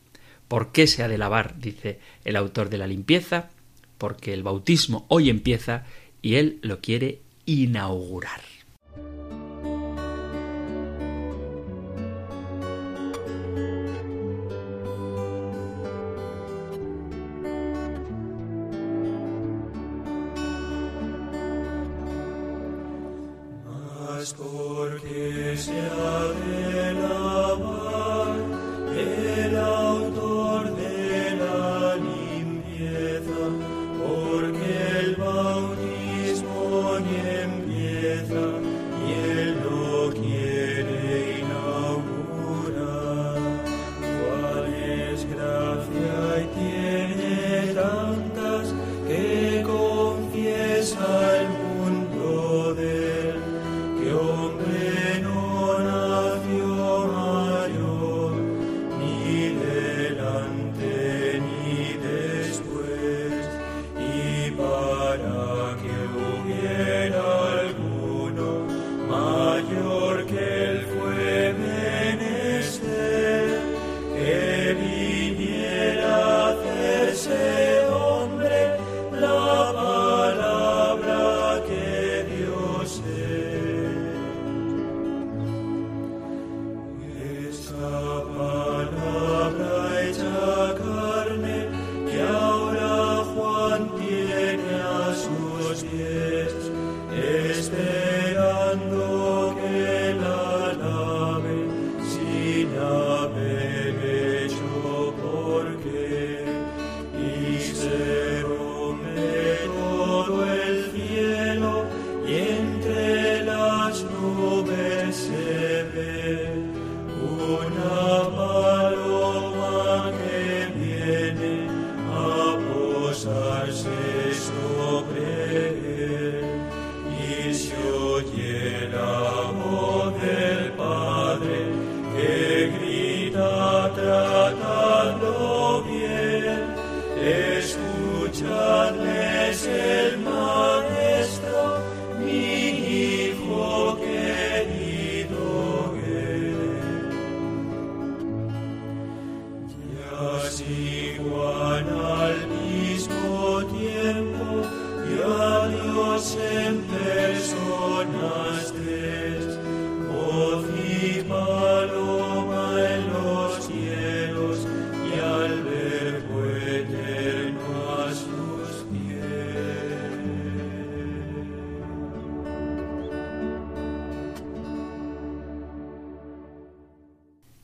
¿Por 0.46 0.70
qué 0.70 0.86
se 0.86 1.02
ha 1.02 1.08
de 1.08 1.18
lavar? 1.18 1.58
dice 1.58 1.98
el 2.24 2.36
autor 2.36 2.70
de 2.70 2.78
la 2.78 2.86
limpieza, 2.86 3.50
porque 3.98 4.32
el 4.32 4.44
bautismo 4.44 5.04
hoy 5.08 5.28
empieza 5.28 5.86
y 6.22 6.36
él 6.36 6.60
lo 6.62 6.80
quiere 6.80 7.18
inaugurar. 7.46 8.51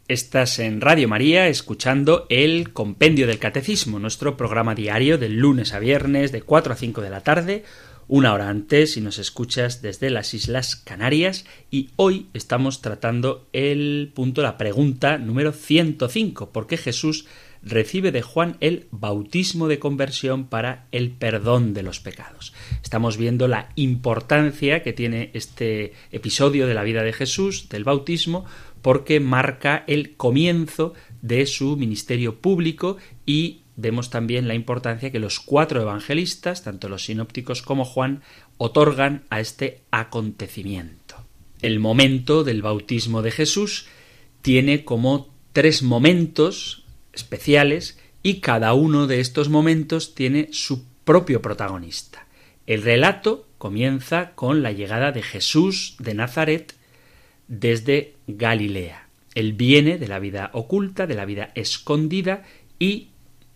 Estás 0.08 0.58
en 0.58 0.80
Radio 0.80 1.06
María 1.06 1.48
escuchando 1.48 2.24
el 2.30 2.72
Compendio 2.72 3.26
del 3.26 3.38
Catecismo, 3.38 3.98
nuestro 3.98 4.38
programa 4.38 4.74
diario 4.74 5.18
del 5.18 5.36
lunes 5.36 5.74
a 5.74 5.80
viernes 5.80 6.32
de 6.32 6.40
4 6.40 6.72
a 6.72 6.76
5 6.76 7.02
de 7.02 7.10
la 7.10 7.20
tarde, 7.20 7.64
una 8.06 8.32
hora 8.32 8.48
antes 8.48 8.94
si 8.94 9.02
nos 9.02 9.18
escuchas 9.18 9.82
desde 9.82 10.08
las 10.08 10.32
Islas 10.32 10.76
Canarias 10.76 11.44
y 11.70 11.90
hoy 11.96 12.28
estamos 12.32 12.80
tratando 12.80 13.50
el 13.52 14.10
punto, 14.14 14.40
la 14.40 14.56
pregunta 14.56 15.18
número 15.18 15.52
105, 15.52 16.52
¿por 16.52 16.66
qué 16.66 16.78
Jesús 16.78 17.26
recibe 17.62 18.10
de 18.10 18.22
Juan 18.22 18.56
el 18.60 18.86
bautismo 18.90 19.68
de 19.68 19.78
conversión 19.78 20.46
para 20.46 20.86
el 20.90 21.10
perdón 21.10 21.74
de 21.74 21.82
los 21.82 22.00
pecados? 22.00 22.54
Estamos 22.88 23.18
viendo 23.18 23.48
la 23.48 23.68
importancia 23.76 24.82
que 24.82 24.94
tiene 24.94 25.30
este 25.34 25.92
episodio 26.10 26.66
de 26.66 26.72
la 26.72 26.84
vida 26.84 27.02
de 27.02 27.12
Jesús, 27.12 27.68
del 27.68 27.84
bautismo, 27.84 28.46
porque 28.80 29.20
marca 29.20 29.84
el 29.86 30.16
comienzo 30.16 30.94
de 31.20 31.44
su 31.44 31.76
ministerio 31.76 32.36
público 32.36 32.96
y 33.26 33.60
vemos 33.76 34.08
también 34.08 34.48
la 34.48 34.54
importancia 34.54 35.12
que 35.12 35.18
los 35.18 35.38
cuatro 35.38 35.82
evangelistas, 35.82 36.64
tanto 36.64 36.88
los 36.88 37.04
sinópticos 37.04 37.60
como 37.60 37.84
Juan, 37.84 38.22
otorgan 38.56 39.24
a 39.28 39.40
este 39.40 39.82
acontecimiento. 39.90 41.16
El 41.60 41.80
momento 41.80 42.42
del 42.42 42.62
bautismo 42.62 43.20
de 43.20 43.32
Jesús 43.32 43.84
tiene 44.40 44.86
como 44.86 45.28
tres 45.52 45.82
momentos 45.82 46.84
especiales 47.12 47.98
y 48.22 48.40
cada 48.40 48.72
uno 48.72 49.06
de 49.06 49.20
estos 49.20 49.50
momentos 49.50 50.14
tiene 50.14 50.48
su 50.52 50.86
propio 51.04 51.42
protagonista. 51.42 52.27
El 52.68 52.82
relato 52.82 53.46
comienza 53.56 54.32
con 54.34 54.62
la 54.62 54.72
llegada 54.72 55.10
de 55.10 55.22
Jesús 55.22 55.96
de 56.00 56.12
Nazaret 56.12 56.74
desde 57.48 58.12
Galilea. 58.26 59.08
Él 59.34 59.54
viene 59.54 59.96
de 59.96 60.06
la 60.06 60.18
vida 60.18 60.50
oculta, 60.52 61.06
de 61.06 61.14
la 61.14 61.24
vida 61.24 61.50
escondida 61.54 62.44
y, 62.78 63.08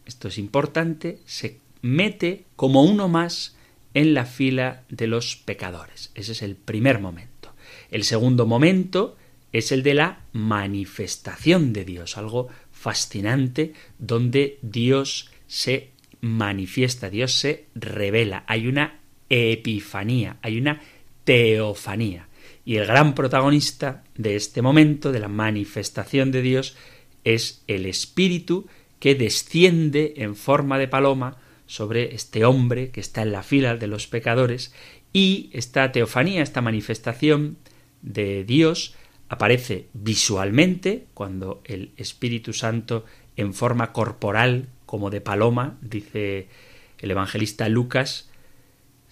esto 0.07 0.29
es 0.29 0.39
importante, 0.39 1.19
se 1.27 1.59
mete 1.83 2.45
como 2.57 2.85
uno 2.85 3.07
más 3.09 3.55
en 3.93 4.15
la 4.15 4.25
fila 4.25 4.85
de 4.89 5.09
los 5.09 5.37
pecadores. 5.37 6.11
Ese 6.15 6.33
es 6.33 6.41
el 6.41 6.57
primer 6.57 6.99
momento. 6.99 7.53
El 7.91 8.05
segundo 8.05 8.47
momento 8.47 9.19
es 9.53 9.73
el 9.73 9.83
de 9.83 9.93
la 9.93 10.21
manifestación 10.33 11.75
de 11.75 11.85
Dios, 11.85 12.17
algo 12.17 12.49
fascinante 12.73 13.75
donde 13.99 14.59
Dios 14.63 15.31
se 15.49 15.91
manifiesta, 16.23 17.11
Dios 17.11 17.35
se 17.35 17.67
revela. 17.75 18.45
Hay 18.47 18.69
una 18.69 19.02
epifanía, 19.33 20.37
hay 20.43 20.59
una 20.59 20.81
teofanía. 21.25 22.29
Y 22.65 22.77
el 22.77 22.87
gran 22.87 23.15
protagonista 23.15 24.05
de 24.15 24.37
este 24.37 24.63
momento, 24.63 25.11
de 25.11 25.21
la 25.21 25.29
manifestación 25.29 26.31
de 26.31 26.43
Dios, 26.43 26.77
es 27.25 27.65
el 27.67 27.87
Espíritu 27.87 28.67
que 29.01 29.15
desciende 29.15 30.15
en 30.19 30.37
forma 30.37 30.79
de 30.79 30.87
paloma 30.87 31.39
sobre 31.67 32.15
este 32.15 32.45
hombre 32.45 32.91
que 32.91 33.01
está 33.01 33.23
en 33.23 33.33
la 33.33 33.43
fila 33.43 33.77
de 33.77 33.87
los 33.87 34.07
pecadores 34.07 34.75
y 35.13 35.51
esta 35.53 35.91
teofanía, 35.93 36.43
esta 36.43 36.61
manifestación 36.61 37.57
de 38.03 38.45
Dios 38.45 38.95
aparece 39.29 39.89
visualmente 39.95 41.07
cuando 41.15 41.63
el 41.65 41.93
Espíritu 41.97 42.53
Santo 42.53 43.07
en 43.37 43.55
forma 43.55 43.93
corporal 43.93 44.69
como 44.85 45.09
de 45.09 45.23
paloma, 45.23 45.79
dice 45.81 46.49
el 46.99 47.11
evangelista 47.11 47.69
Lucas, 47.69 48.29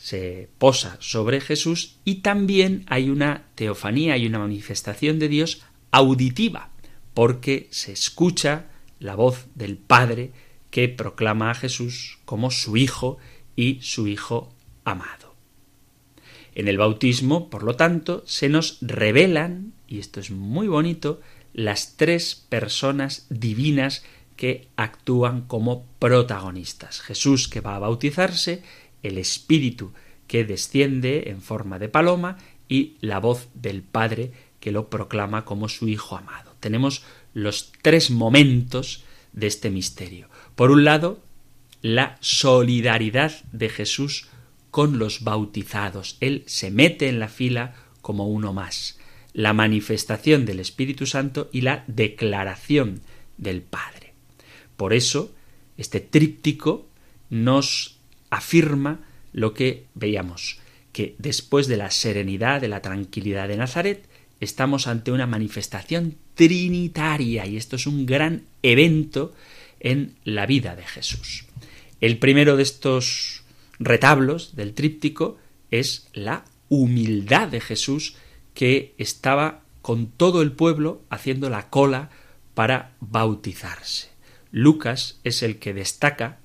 se 0.01 0.49
posa 0.57 0.97
sobre 0.99 1.43
Jesús 1.43 1.99
y 2.07 2.17
también 2.17 2.85
hay 2.89 3.11
una 3.11 3.45
teofanía, 3.55 4.15
hay 4.15 4.25
una 4.25 4.39
manifestación 4.39 5.19
de 5.19 5.29
Dios 5.29 5.61
auditiva, 5.91 6.71
porque 7.13 7.69
se 7.71 7.93
escucha 7.93 8.71
la 8.99 9.15
voz 9.15 9.45
del 9.55 9.77
Padre 9.77 10.33
que 10.71 10.89
proclama 10.89 11.51
a 11.51 11.55
Jesús 11.55 12.19
como 12.25 12.51
su 12.51 12.79
Hijo 12.79 13.19
y 13.57 13.79
su 13.83 14.09
Hijo 14.09 14.55
amado. 14.85 15.35
En 16.55 16.69
el 16.69 16.79
bautismo, 16.79 17.51
por 17.51 17.63
lo 17.63 17.77
tanto, 17.77 18.23
se 18.27 18.49
nos 18.49 18.79
revelan, 18.81 19.75
y 19.87 19.99
esto 19.99 20.19
es 20.19 20.31
muy 20.31 20.67
bonito, 20.67 21.21
las 21.53 21.99
tres 21.99 22.35
personas 22.49 23.27
divinas 23.29 24.03
que 24.37 24.69
actúan 24.77 25.43
como 25.43 25.85
protagonistas. 25.99 27.03
Jesús 27.03 27.49
que 27.49 27.61
va 27.61 27.77
a 27.77 27.81
bautizarse, 27.81 28.63
el 29.03 29.19
Espíritu 29.19 29.93
que 30.27 30.45
desciende 30.45 31.31
en 31.31 31.43
forma 31.43 31.79
de 31.79 31.89
paloma 31.89 32.39
y 32.69 32.97
la 33.01 33.19
voz 33.19 33.49
del 33.55 33.83
Padre 33.83 34.33
que 34.61 34.73
lo 34.73 34.89
proclama 34.91 35.45
como 35.45 35.69
su 35.69 35.89
Hijo 35.89 36.17
amado. 36.17 36.55
Tenemos 36.61 37.03
los 37.35 37.73
tres 37.83 38.11
momentos 38.11 39.05
de 39.33 39.47
este 39.47 39.71
misterio. 39.71 40.29
Por 40.55 40.71
un 40.71 40.85
lado, 40.85 41.21
la 41.83 42.17
solidaridad 42.21 43.33
de 43.53 43.69
Jesús 43.69 44.29
con 44.71 44.99
los 44.99 45.25
bautizados. 45.25 46.17
Él 46.21 46.45
se 46.47 46.71
mete 46.71 47.09
en 47.09 47.19
la 47.19 47.29
fila 47.29 47.75
como 48.03 48.29
uno 48.29 48.53
más. 48.53 48.99
La 49.33 49.53
manifestación 49.53 50.45
del 50.45 50.61
Espíritu 50.61 51.07
Santo 51.07 51.49
y 51.53 51.63
la 51.63 51.85
declaración 51.87 53.01
del 53.37 53.63
Padre. 53.63 54.15
Por 54.77 54.93
eso, 54.93 55.33
este 55.77 56.01
tríptico 56.01 56.87
nos 57.31 58.00
afirma 58.31 59.01
lo 59.33 59.55
que 59.55 59.87
veíamos, 59.95 60.59
que 60.93 61.15
después 61.19 61.67
de 61.67 61.77
la 61.77 61.91
serenidad, 61.91 62.61
de 62.61 62.69
la 62.69 62.83
tranquilidad 62.83 63.49
de 63.49 63.57
Nazaret, 63.57 64.09
estamos 64.41 64.87
ante 64.87 65.13
una 65.13 65.27
manifestación 65.27 66.17
trinitaria 66.35 67.47
y 67.47 67.57
esto 67.57 67.77
es 67.77 67.87
un 67.87 68.07
gran 68.07 68.45
evento 68.63 69.35
en 69.79 70.17
la 70.25 70.47
vida 70.47 70.75
de 70.75 70.85
Jesús. 70.85 71.45
El 72.01 72.19
primero 72.19 72.57
de 72.57 72.63
estos 72.63 73.43
retablos 73.79 74.57
del 74.57 74.75
tríptico 74.75 75.39
es 75.71 76.09
la 76.13 76.45
humildad 76.69 77.49
de 77.49 77.61
Jesús 77.61 78.17
que 78.55 78.95
estaba 78.99 79.63
con 79.83 80.07
todo 80.09 80.43
el 80.43 80.53
pueblo 80.53 81.03
haciendo 81.11 81.51
la 81.51 81.69
cola 81.71 82.11
para 82.55 82.93
bautizarse. 83.01 84.09
Lucas 84.51 85.21
es 85.25 85.43
el 85.43 85.59
que 85.59 85.75
destaca, 85.75 86.39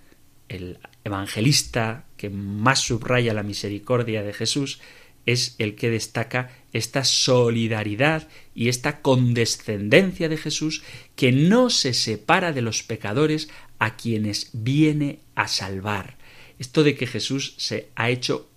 el 0.48 0.78
evangelista 1.06 2.04
que 2.18 2.30
más 2.30 2.80
subraya 2.80 3.34
la 3.34 3.44
misericordia 3.44 4.24
de 4.24 4.34
Jesús, 4.34 4.82
es 5.26 5.56
el 5.58 5.76
que 5.76 5.90
destaca 5.90 6.52
esta 6.74 7.04
solidaridad 7.04 8.28
y 8.54 8.68
esta 8.70 9.02
condescendencia 9.02 10.30
de 10.30 10.38
Jesús 10.38 10.84
que 11.16 11.32
no 11.32 11.70
se 11.70 11.94
separa 11.94 12.52
de 12.52 12.62
los 12.62 12.84
pecadores 12.84 13.50
a 13.80 13.96
quienes 13.96 14.50
viene 14.54 15.20
a 15.36 15.48
salvar. 15.48 16.18
Esto 16.60 16.84
de 16.84 16.96
que 16.96 17.08
Jesús 17.08 17.56
se 17.58 17.90
ha 17.96 18.10
hecho 18.10 18.50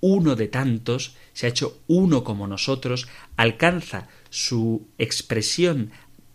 uno 0.00 0.36
de 0.36 0.48
tantos, 0.48 1.16
se 1.32 1.46
ha 1.46 1.50
hecho 1.50 1.80
uno 1.86 2.24
como 2.24 2.46
nosotros, 2.46 3.08
alcanza 3.36 4.08
su 4.30 4.86
expresión 4.98 5.90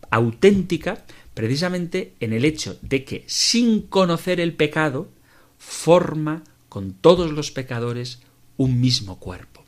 auténtica 0.10 1.06
precisamente 1.34 2.14
en 2.20 2.34
el 2.34 2.46
hecho 2.46 2.78
de 2.82 3.04
que 3.04 3.24
sin 3.28 3.84
conocer 3.84 4.40
el 4.40 4.54
pecado 4.54 5.10
forma 5.62 6.44
con 6.70 6.94
todos 6.94 7.32
los 7.32 7.52
pecadores 7.52 8.22
un 8.58 8.82
mismo 8.82 9.20
cuerpo. 9.20 9.64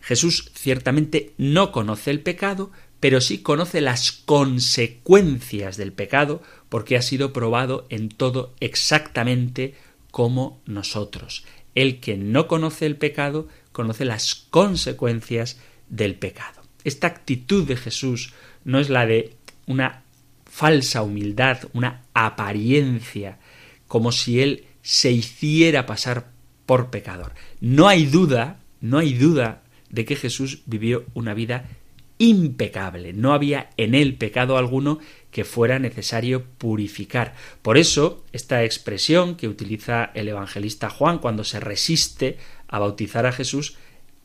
Jesús 0.00 0.50
ciertamente 0.54 1.34
no 1.36 1.72
conoce 1.72 2.10
el 2.10 2.20
pecado, 2.20 2.70
pero 3.00 3.20
sí 3.20 3.38
conoce 3.42 3.82
las 3.82 4.12
consecuencias 4.12 5.76
del 5.76 5.92
pecado, 5.92 6.42
porque 6.70 6.96
ha 6.96 7.02
sido 7.02 7.34
probado 7.34 7.86
en 7.90 8.08
todo 8.08 8.54
exactamente 8.60 9.74
como 10.10 10.62
nosotros. 10.64 11.44
El 11.74 12.00
que 12.00 12.16
no 12.16 12.48
conoce 12.48 12.86
el 12.86 12.96
pecado 12.96 13.46
conoce 13.72 14.06
las 14.06 14.34
consecuencias 14.34 15.58
del 15.90 16.14
pecado. 16.14 16.62
Esta 16.82 17.08
actitud 17.08 17.66
de 17.66 17.76
Jesús 17.76 18.32
no 18.64 18.80
es 18.80 18.88
la 18.88 19.04
de 19.04 19.36
una 19.66 20.02
falsa 20.46 21.02
humildad, 21.02 21.68
una 21.74 22.04
apariencia, 22.14 23.38
como 23.86 24.12
si 24.12 24.40
él 24.40 24.64
se 24.82 25.10
hiciera 25.10 25.86
pasar 25.86 26.30
por 26.66 26.90
pecador. 26.90 27.32
No 27.60 27.88
hay 27.88 28.06
duda, 28.06 28.60
no 28.80 28.98
hay 28.98 29.14
duda 29.14 29.62
de 29.90 30.04
que 30.04 30.16
Jesús 30.16 30.62
vivió 30.66 31.04
una 31.14 31.34
vida 31.34 31.68
impecable. 32.18 33.12
No 33.12 33.32
había 33.32 33.70
en 33.76 33.94
él 33.94 34.16
pecado 34.16 34.58
alguno 34.58 34.98
que 35.30 35.44
fuera 35.44 35.78
necesario 35.78 36.44
purificar. 36.58 37.34
Por 37.62 37.78
eso, 37.78 38.24
esta 38.32 38.62
expresión 38.62 39.36
que 39.36 39.48
utiliza 39.48 40.10
el 40.14 40.28
evangelista 40.28 40.90
Juan 40.90 41.18
cuando 41.18 41.44
se 41.44 41.60
resiste 41.60 42.36
a 42.68 42.78
bautizar 42.78 43.26
a 43.26 43.32
Jesús 43.32 43.76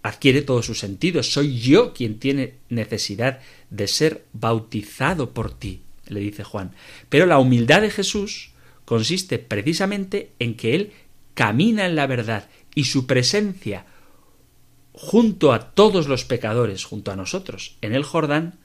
adquiere 0.03 0.41
todo 0.41 0.61
su 0.61 0.75
sentido. 0.75 1.23
Soy 1.23 1.57
yo 1.59 1.93
quien 1.93 2.19
tiene 2.19 2.55
necesidad 2.69 3.39
de 3.69 3.87
ser 3.87 4.25
bautizado 4.33 5.33
por 5.33 5.57
ti, 5.57 5.81
le 6.07 6.19
dice 6.19 6.43
Juan. 6.43 6.73
Pero 7.09 7.25
la 7.25 7.39
humildad 7.39 7.81
de 7.81 7.89
Jesús 7.89 8.51
consiste 8.85 9.39
precisamente 9.39 10.31
en 10.39 10.55
que 10.55 10.75
Él 10.75 10.93
camina 11.33 11.85
en 11.85 11.95
la 11.95 12.07
verdad 12.07 12.49
y 12.73 12.85
su 12.85 13.05
presencia 13.05 13.85
junto 14.93 15.51
a 15.51 15.71
todos 15.71 16.07
los 16.07 16.23
pecadores, 16.23 16.85
junto 16.85 17.11
a 17.11 17.15
nosotros, 17.15 17.77
en 17.81 17.93
el 17.93 18.03
Jordán, 18.03 18.59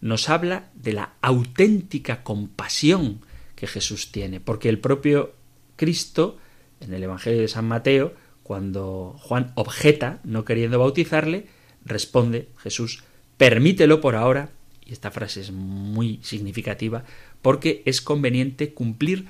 nos 0.00 0.28
habla 0.28 0.70
de 0.74 0.92
la 0.92 1.12
auténtica 1.22 2.22
compasión 2.22 3.20
que 3.54 3.66
Jesús 3.66 4.10
tiene, 4.10 4.40
porque 4.40 4.68
el 4.68 4.80
propio 4.80 5.32
Cristo, 5.76 6.38
en 6.80 6.92
el 6.92 7.02
Evangelio 7.02 7.40
de 7.40 7.48
San 7.48 7.66
Mateo, 7.66 8.14
cuando 8.42 9.16
Juan 9.18 9.52
objeta 9.54 10.20
no 10.24 10.44
queriendo 10.44 10.78
bautizarle, 10.78 11.46
responde 11.84 12.48
Jesús, 12.58 13.04
permítelo 13.36 14.00
por 14.00 14.16
ahora, 14.16 14.50
y 14.84 14.92
esta 14.92 15.10
frase 15.10 15.40
es 15.40 15.52
muy 15.52 16.20
significativa, 16.22 17.04
porque 17.42 17.82
es 17.86 18.00
conveniente 18.00 18.74
cumplir 18.74 19.26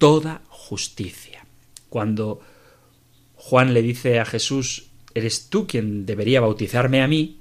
toda 0.00 0.40
justicia. 0.48 1.44
Cuando 1.90 2.40
Juan 3.34 3.74
le 3.74 3.82
dice 3.82 4.18
a 4.18 4.24
Jesús, 4.24 4.88
eres 5.14 5.50
tú 5.50 5.66
quien 5.66 6.06
debería 6.06 6.40
bautizarme 6.40 7.02
a 7.02 7.06
mí, 7.06 7.40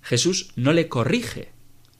Jesús 0.00 0.52
no 0.54 0.72
le 0.72 0.88
corrige. 0.88 1.50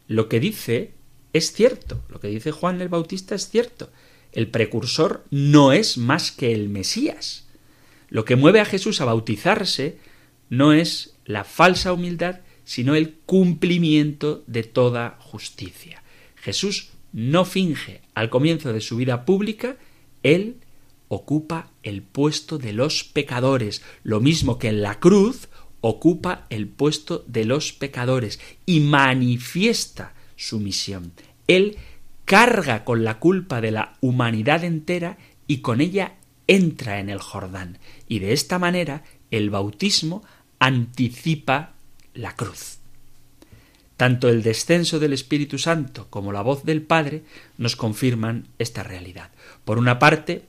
Lo 0.07 0.29
que 0.29 0.39
dice 0.39 0.93
es 1.33 1.53
cierto, 1.53 2.01
lo 2.09 2.21
que 2.21 2.29
dice 2.29 2.53
Juan 2.53 2.81
el 2.81 2.89
Bautista 2.89 3.35
es 3.35 3.51
cierto. 3.51 3.91
El 4.31 4.47
precursor 4.47 5.25
no 5.31 5.73
es 5.73 5.99
más 5.99 6.31
que 6.31 6.55
el 6.55 6.69
Mesías. 6.69 7.49
Lo 8.09 8.25
que 8.25 8.37
mueve 8.37 8.61
a 8.61 8.67
Jesús 8.67 9.01
a 9.01 9.05
bautizarse 9.05 9.99
no 10.49 10.73
es 10.73 11.17
la 11.25 11.43
falsa 11.43 11.93
humildad, 11.93 12.41
sino 12.65 12.95
el 12.95 13.15
cumplimiento 13.27 14.45
de 14.47 14.63
toda 14.63 15.19
justicia. 15.19 16.05
Jesús 16.37 16.91
no 17.13 17.45
finge 17.45 18.01
al 18.15 18.31
comienzo 18.31 18.73
de 18.73 18.81
su 18.81 18.97
vida 18.97 19.25
pública, 19.25 19.77
él 20.23 20.57
ocupa 21.09 21.71
el 21.83 22.03
puesto 22.03 22.59
de 22.59 22.73
los 22.73 23.05
pecadores, 23.05 23.83
lo 24.03 24.21
mismo 24.21 24.59
que 24.59 24.69
en 24.69 24.83
la 24.83 25.01
cruz 25.01 25.49
ocupa 25.81 26.47
el 26.51 26.69
puesto 26.69 27.25
de 27.27 27.45
los 27.45 27.73
pecadores 27.73 28.41
y 28.67 28.81
manifiesta 28.81 30.13
su 30.37 30.61
misión. 30.61 31.13
Él 31.47 31.77
carga 32.25 32.85
con 32.85 33.05
la 33.05 33.19
culpa 33.19 33.61
de 33.61 33.71
la 33.71 33.97
humanidad 34.01 34.65
entera 34.65 35.17
y 35.47 35.59
con 35.59 35.81
ella 35.81 36.17
entra 36.47 37.01
en 37.01 37.09
el 37.09 37.21
Jordán. 37.21 37.79
Y 38.07 38.19
de 38.19 38.33
esta 38.33 38.59
manera 38.59 39.05
el 39.31 39.51
bautismo 39.51 40.23
anticipa 40.59 41.75
la 42.15 42.35
cruz. 42.35 42.78
Tanto 43.99 44.29
el 44.29 44.45
descenso 44.45 45.01
del 45.01 45.13
Espíritu 45.13 45.59
Santo 45.59 46.07
como 46.09 46.31
la 46.31 46.41
voz 46.41 46.63
del 46.63 46.83
Padre 46.83 47.25
nos 47.57 47.75
confirman 47.75 48.47
esta 48.61 48.85
realidad. 48.85 49.33
Por 49.65 49.77
una 49.77 49.99
parte, 49.99 50.43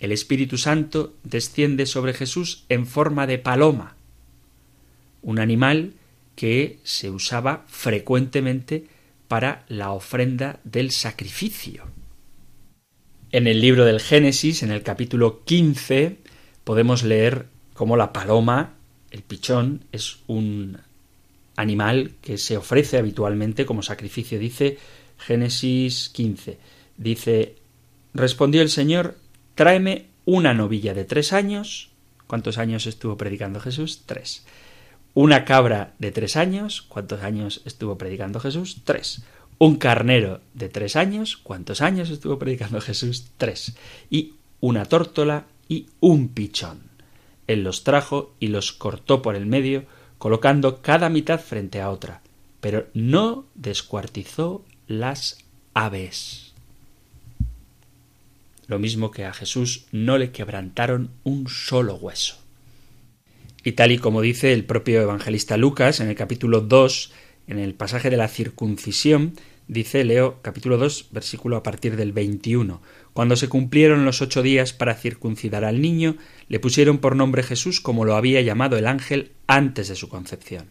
el 0.00 0.10
Espíritu 0.10 0.58
Santo 0.58 1.14
desciende 1.22 1.86
sobre 1.86 2.14
Jesús 2.14 2.64
en 2.68 2.84
forma 2.84 3.28
de 3.28 3.38
paloma, 3.38 3.94
un 5.22 5.38
animal 5.38 5.92
que 6.34 6.80
se 6.82 7.08
usaba 7.08 7.64
frecuentemente 7.68 8.86
para 9.28 9.64
la 9.68 9.92
ofrenda 9.92 10.58
del 10.64 10.90
sacrificio. 10.90 11.84
En 13.30 13.46
el 13.46 13.60
libro 13.60 13.84
del 13.84 14.00
Génesis, 14.00 14.64
en 14.64 14.72
el 14.72 14.82
capítulo 14.82 15.44
15, 15.44 16.16
podemos 16.64 17.04
leer 17.04 17.46
cómo 17.72 17.96
la 17.96 18.12
paloma, 18.12 18.74
el 19.12 19.22
pichón, 19.22 19.84
es 19.92 20.18
un 20.26 20.78
animal 21.56 22.12
que 22.20 22.38
se 22.38 22.56
ofrece 22.56 22.98
habitualmente 22.98 23.66
como 23.66 23.82
sacrificio. 23.82 24.38
Dice 24.38 24.78
Génesis 25.18 26.10
15, 26.10 26.58
dice, 26.96 27.56
respondió 28.14 28.62
el 28.62 28.70
Señor, 28.70 29.16
tráeme 29.54 30.06
una 30.24 30.54
novilla 30.54 30.94
de 30.94 31.04
tres 31.04 31.32
años. 31.32 31.90
¿Cuántos 32.26 32.58
años 32.58 32.86
estuvo 32.86 33.16
predicando 33.16 33.60
Jesús? 33.60 34.02
Tres. 34.06 34.44
Una 35.14 35.44
cabra 35.44 35.94
de 35.98 36.10
tres 36.10 36.36
años. 36.36 36.82
¿Cuántos 36.82 37.22
años 37.22 37.62
estuvo 37.64 37.96
predicando 37.96 38.40
Jesús? 38.40 38.82
Tres. 38.84 39.22
Un 39.58 39.76
carnero 39.76 40.40
de 40.52 40.68
tres 40.68 40.96
años. 40.96 41.36
¿Cuántos 41.36 41.80
años 41.80 42.10
estuvo 42.10 42.38
predicando 42.38 42.80
Jesús? 42.80 43.28
Tres. 43.38 43.76
Y 44.10 44.34
una 44.60 44.84
tórtola 44.84 45.46
y 45.68 45.86
un 46.00 46.28
pichón. 46.28 46.82
Él 47.46 47.62
los 47.62 47.84
trajo 47.84 48.34
y 48.40 48.48
los 48.48 48.72
cortó 48.72 49.22
por 49.22 49.36
el 49.36 49.46
medio, 49.46 49.84
colocando 50.18 50.82
cada 50.82 51.08
mitad 51.08 51.40
frente 51.40 51.80
a 51.80 51.90
otra, 51.90 52.20
pero 52.60 52.86
no 52.94 53.44
descuartizó 53.54 54.64
las 54.86 55.38
aves 55.74 56.46
lo 58.66 58.78
mismo 58.78 59.10
que 59.10 59.24
a 59.24 59.32
Jesús 59.32 59.86
no 59.92 60.18
le 60.18 60.30
quebrantaron 60.30 61.10
un 61.24 61.48
solo 61.48 61.94
hueso. 61.96 62.36
Y 63.64 63.72
tal 63.72 63.92
y 63.92 63.98
como 63.98 64.20
dice 64.20 64.52
el 64.52 64.64
propio 64.64 65.00
evangelista 65.00 65.56
Lucas 65.56 66.00
en 66.00 66.08
el 66.08 66.14
capítulo 66.14 66.60
2, 66.60 67.12
en 67.48 67.58
el 67.58 67.74
pasaje 67.74 68.10
de 68.10 68.16
la 68.16 68.28
circuncisión, 68.28 69.34
dice 69.68 70.04
Leo 70.04 70.40
capítulo 70.42 70.78
2, 70.78 71.08
versículo 71.10 71.56
a 71.56 71.62
partir 71.62 71.96
del 71.96 72.12
21. 72.12 72.80
Cuando 73.16 73.36
se 73.36 73.48
cumplieron 73.48 74.04
los 74.04 74.20
ocho 74.20 74.42
días 74.42 74.74
para 74.74 74.94
circuncidar 74.94 75.64
al 75.64 75.80
niño, 75.80 76.18
le 76.48 76.60
pusieron 76.60 76.98
por 76.98 77.16
nombre 77.16 77.42
Jesús 77.42 77.80
como 77.80 78.04
lo 78.04 78.14
había 78.14 78.42
llamado 78.42 78.76
el 78.76 78.86
ángel 78.86 79.32
antes 79.46 79.88
de 79.88 79.96
su 79.96 80.10
concepción. 80.10 80.66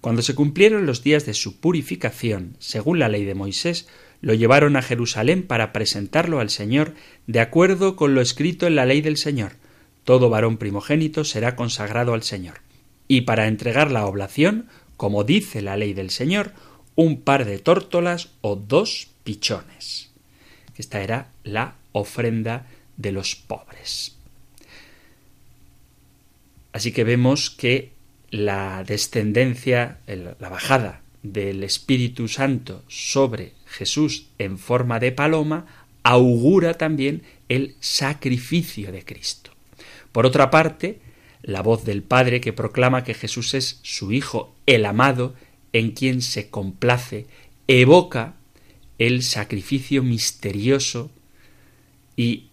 Cuando 0.00 0.22
se 0.22 0.34
cumplieron 0.34 0.86
los 0.86 1.02
días 1.02 1.26
de 1.26 1.34
su 1.34 1.60
purificación, 1.60 2.56
según 2.58 3.00
la 3.00 3.10
ley 3.10 3.26
de 3.26 3.34
Moisés, 3.34 3.86
lo 4.22 4.32
llevaron 4.32 4.76
a 4.76 4.82
Jerusalén 4.82 5.42
para 5.42 5.74
presentarlo 5.74 6.40
al 6.40 6.48
Señor 6.48 6.94
de 7.26 7.40
acuerdo 7.40 7.96
con 7.96 8.14
lo 8.14 8.22
escrito 8.22 8.66
en 8.66 8.76
la 8.76 8.86
ley 8.86 9.02
del 9.02 9.18
Señor. 9.18 9.56
Todo 10.04 10.30
varón 10.30 10.56
primogénito 10.56 11.24
será 11.24 11.54
consagrado 11.54 12.14
al 12.14 12.22
Señor. 12.22 12.62
Y 13.08 13.20
para 13.22 13.46
entregar 13.46 13.90
la 13.90 14.06
oblación, 14.06 14.68
como 14.96 15.22
dice 15.22 15.60
la 15.60 15.76
ley 15.76 15.92
del 15.92 16.08
Señor, 16.08 16.54
un 16.94 17.20
par 17.20 17.44
de 17.44 17.58
tórtolas 17.58 18.30
o 18.40 18.56
dos 18.56 19.08
pichones. 19.22 20.09
Esta 20.80 21.02
era 21.02 21.28
la 21.44 21.74
ofrenda 21.92 22.66
de 22.96 23.12
los 23.12 23.36
pobres. 23.36 24.16
Así 26.72 26.90
que 26.90 27.04
vemos 27.04 27.50
que 27.50 27.92
la 28.30 28.82
descendencia, 28.84 29.98
la 30.06 30.48
bajada 30.48 31.02
del 31.22 31.64
Espíritu 31.64 32.28
Santo 32.28 32.82
sobre 32.88 33.52
Jesús 33.66 34.28
en 34.38 34.56
forma 34.56 34.98
de 35.00 35.12
paloma 35.12 35.66
augura 36.02 36.72
también 36.78 37.24
el 37.50 37.74
sacrificio 37.80 38.90
de 38.90 39.04
Cristo. 39.04 39.50
Por 40.12 40.24
otra 40.24 40.50
parte, 40.50 40.98
la 41.42 41.60
voz 41.60 41.84
del 41.84 42.02
Padre 42.02 42.40
que 42.40 42.54
proclama 42.54 43.04
que 43.04 43.12
Jesús 43.12 43.52
es 43.52 43.80
su 43.82 44.12
Hijo, 44.12 44.54
el 44.64 44.86
amado, 44.86 45.34
en 45.74 45.90
quien 45.90 46.22
se 46.22 46.48
complace, 46.48 47.26
evoca 47.68 48.39
el 49.00 49.22
sacrificio 49.22 50.02
misterioso 50.02 51.10
y 52.16 52.50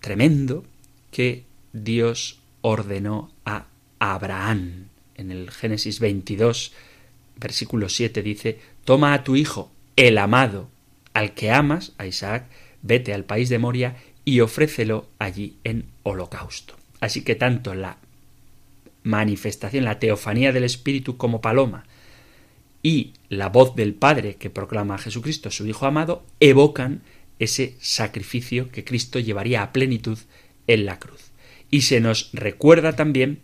tremendo 0.00 0.64
que 1.12 1.44
Dios 1.72 2.40
ordenó 2.60 3.30
a 3.44 3.66
Abraham. 4.00 4.88
En 5.14 5.30
el 5.30 5.52
Génesis 5.52 6.00
22, 6.00 6.72
versículo 7.36 7.88
7 7.88 8.20
dice, 8.20 8.58
Toma 8.84 9.14
a 9.14 9.22
tu 9.22 9.36
hijo, 9.36 9.70
el 9.94 10.18
amado, 10.18 10.68
al 11.14 11.34
que 11.34 11.52
amas, 11.52 11.92
a 11.98 12.06
Isaac, 12.06 12.46
vete 12.82 13.14
al 13.14 13.24
país 13.24 13.48
de 13.48 13.60
Moria 13.60 13.94
y 14.24 14.40
ofrécelo 14.40 15.06
allí 15.20 15.56
en 15.62 15.84
holocausto. 16.02 16.74
Así 16.98 17.22
que 17.22 17.36
tanto 17.36 17.74
la 17.74 17.98
manifestación, 19.04 19.84
la 19.84 20.00
teofanía 20.00 20.50
del 20.50 20.64
Espíritu 20.64 21.16
como 21.16 21.40
paloma, 21.40 21.84
y 22.82 23.12
la 23.28 23.48
voz 23.48 23.76
del 23.76 23.94
Padre 23.94 24.36
que 24.36 24.50
proclama 24.50 24.96
a 24.96 24.98
Jesucristo, 24.98 25.50
su 25.50 25.66
Hijo 25.66 25.86
amado, 25.86 26.24
evocan 26.40 27.02
ese 27.38 27.76
sacrificio 27.80 28.70
que 28.70 28.84
Cristo 28.84 29.18
llevaría 29.18 29.62
a 29.62 29.72
plenitud 29.72 30.18
en 30.66 30.86
la 30.86 30.98
cruz. 30.98 31.30
Y 31.70 31.82
se 31.82 32.00
nos 32.00 32.30
recuerda 32.32 32.94
también 32.94 33.40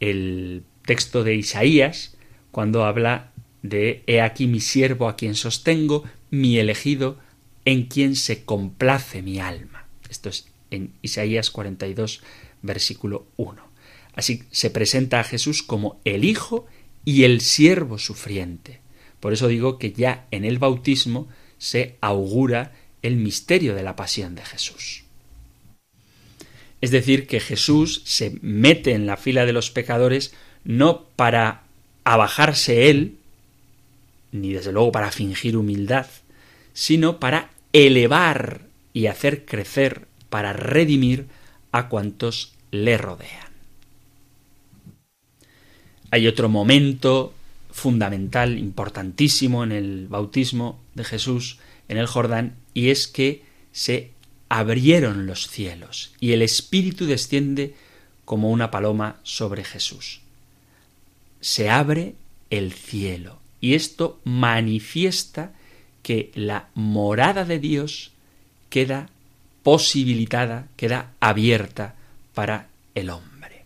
el 0.00 0.64
texto 0.84 1.24
de 1.24 1.36
Isaías 1.36 2.16
cuando 2.50 2.84
habla 2.84 3.32
de 3.62 4.02
He 4.06 4.20
aquí 4.20 4.46
mi 4.46 4.60
siervo 4.60 5.08
a 5.08 5.16
quien 5.16 5.34
sostengo, 5.34 6.04
mi 6.30 6.58
elegido, 6.58 7.18
en 7.64 7.84
quien 7.84 8.16
se 8.16 8.44
complace 8.44 9.22
mi 9.22 9.38
alma. 9.38 9.86
Esto 10.10 10.28
es 10.28 10.48
en 10.70 10.92
Isaías 11.02 11.50
42, 11.50 12.22
versículo 12.62 13.26
1. 13.36 13.62
Así 14.14 14.42
se 14.50 14.70
presenta 14.70 15.20
a 15.20 15.24
Jesús 15.24 15.62
como 15.62 16.00
el 16.04 16.24
Hijo 16.24 16.66
y 17.04 17.24
el 17.24 17.40
siervo 17.40 17.98
sufriente. 17.98 18.80
Por 19.20 19.32
eso 19.32 19.48
digo 19.48 19.78
que 19.78 19.92
ya 19.92 20.26
en 20.30 20.44
el 20.44 20.58
bautismo 20.58 21.28
se 21.58 21.96
augura 22.00 22.72
el 23.02 23.16
misterio 23.16 23.74
de 23.74 23.82
la 23.82 23.96
pasión 23.96 24.34
de 24.34 24.44
Jesús. 24.44 25.04
Es 26.80 26.90
decir, 26.90 27.28
que 27.28 27.38
Jesús 27.38 28.02
se 28.04 28.38
mete 28.42 28.92
en 28.92 29.06
la 29.06 29.16
fila 29.16 29.46
de 29.46 29.52
los 29.52 29.70
pecadores 29.70 30.34
no 30.64 31.04
para 31.16 31.62
abajarse 32.04 32.90
él, 32.90 33.18
ni 34.32 34.52
desde 34.52 34.72
luego 34.72 34.90
para 34.90 35.12
fingir 35.12 35.56
humildad, 35.56 36.06
sino 36.72 37.20
para 37.20 37.50
elevar 37.72 38.62
y 38.92 39.06
hacer 39.06 39.44
crecer, 39.44 40.06
para 40.30 40.52
redimir 40.52 41.26
a 41.70 41.88
cuantos 41.88 42.54
le 42.70 42.98
rodean. 42.98 43.51
Hay 46.12 46.26
otro 46.26 46.50
momento 46.50 47.32
fundamental, 47.70 48.58
importantísimo 48.58 49.64
en 49.64 49.72
el 49.72 50.08
bautismo 50.08 50.78
de 50.94 51.04
Jesús 51.04 51.58
en 51.88 51.96
el 51.96 52.06
Jordán, 52.06 52.56
y 52.74 52.90
es 52.90 53.08
que 53.08 53.42
se 53.72 54.10
abrieron 54.50 55.26
los 55.26 55.48
cielos 55.48 56.12
y 56.20 56.32
el 56.32 56.42
Espíritu 56.42 57.06
desciende 57.06 57.74
como 58.26 58.50
una 58.50 58.70
paloma 58.70 59.16
sobre 59.22 59.64
Jesús. 59.64 60.20
Se 61.40 61.70
abre 61.70 62.14
el 62.50 62.74
cielo 62.74 63.38
y 63.62 63.72
esto 63.72 64.20
manifiesta 64.24 65.54
que 66.02 66.30
la 66.34 66.68
morada 66.74 67.46
de 67.46 67.58
Dios 67.58 68.12
queda 68.68 69.08
posibilitada, 69.62 70.68
queda 70.76 71.12
abierta 71.20 71.94
para 72.34 72.68
el 72.94 73.08
hombre. 73.08 73.64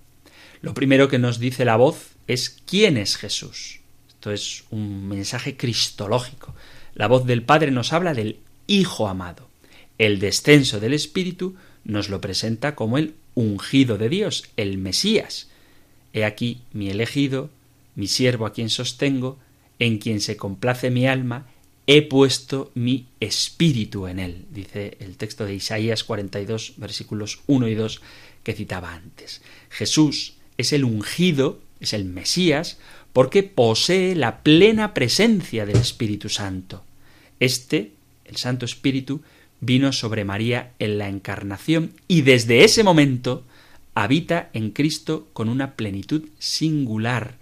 Lo 0.62 0.74
primero 0.74 1.08
que 1.08 1.18
nos 1.18 1.40
dice 1.40 1.64
la 1.64 1.74
voz 1.74 2.15
es 2.26 2.56
quién 2.66 2.96
es 2.96 3.16
Jesús. 3.16 3.80
Esto 4.08 4.32
es 4.32 4.64
un 4.70 5.08
mensaje 5.08 5.56
cristológico. 5.56 6.54
La 6.94 7.08
voz 7.08 7.26
del 7.26 7.42
Padre 7.42 7.70
nos 7.70 7.92
habla 7.92 8.14
del 8.14 8.38
Hijo 8.66 9.08
amado. 9.08 9.48
El 9.98 10.18
descenso 10.18 10.80
del 10.80 10.92
Espíritu 10.92 11.54
nos 11.84 12.08
lo 12.08 12.20
presenta 12.20 12.74
como 12.74 12.98
el 12.98 13.14
ungido 13.34 13.98
de 13.98 14.08
Dios, 14.08 14.44
el 14.56 14.78
Mesías. 14.78 15.48
He 16.12 16.24
aquí 16.24 16.62
mi 16.72 16.90
elegido, 16.90 17.50
mi 17.94 18.08
siervo 18.08 18.46
a 18.46 18.52
quien 18.52 18.70
sostengo, 18.70 19.38
en 19.78 19.98
quien 19.98 20.20
se 20.20 20.36
complace 20.36 20.90
mi 20.90 21.06
alma, 21.06 21.46
he 21.86 22.02
puesto 22.02 22.72
mi 22.74 23.06
espíritu 23.20 24.06
en 24.08 24.18
él, 24.18 24.46
dice 24.50 24.96
el 25.00 25.16
texto 25.16 25.44
de 25.44 25.54
Isaías 25.54 26.02
42, 26.02 26.74
versículos 26.78 27.40
1 27.46 27.68
y 27.68 27.74
2 27.74 28.00
que 28.42 28.54
citaba 28.54 28.92
antes. 28.92 29.42
Jesús 29.70 30.34
es 30.56 30.72
el 30.72 30.84
ungido, 30.84 31.60
es 31.80 31.92
el 31.92 32.04
Mesías, 32.04 32.78
porque 33.12 33.42
posee 33.42 34.14
la 34.14 34.42
plena 34.42 34.94
presencia 34.94 35.66
del 35.66 35.76
Espíritu 35.76 36.28
Santo. 36.28 36.84
Este, 37.40 37.92
el 38.24 38.36
Santo 38.36 38.64
Espíritu, 38.64 39.22
vino 39.60 39.92
sobre 39.92 40.24
María 40.24 40.72
en 40.78 40.98
la 40.98 41.08
encarnación 41.08 41.92
y 42.08 42.22
desde 42.22 42.64
ese 42.64 42.84
momento 42.84 43.44
habita 43.94 44.50
en 44.52 44.70
Cristo 44.70 45.28
con 45.32 45.48
una 45.48 45.72
plenitud 45.72 46.28
singular. 46.38 47.34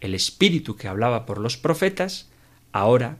El 0.00 0.14
Espíritu 0.14 0.76
que 0.76 0.88
hablaba 0.88 1.24
por 1.24 1.38
los 1.38 1.56
profetas 1.56 2.28
ahora 2.72 3.16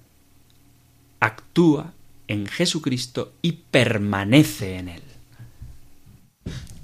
actúa 1.21 1.95
en 2.29 2.47
Jesucristo 2.47 3.33
y 3.41 3.53
permanece 3.53 4.77
en 4.77 4.89
él. 4.89 5.03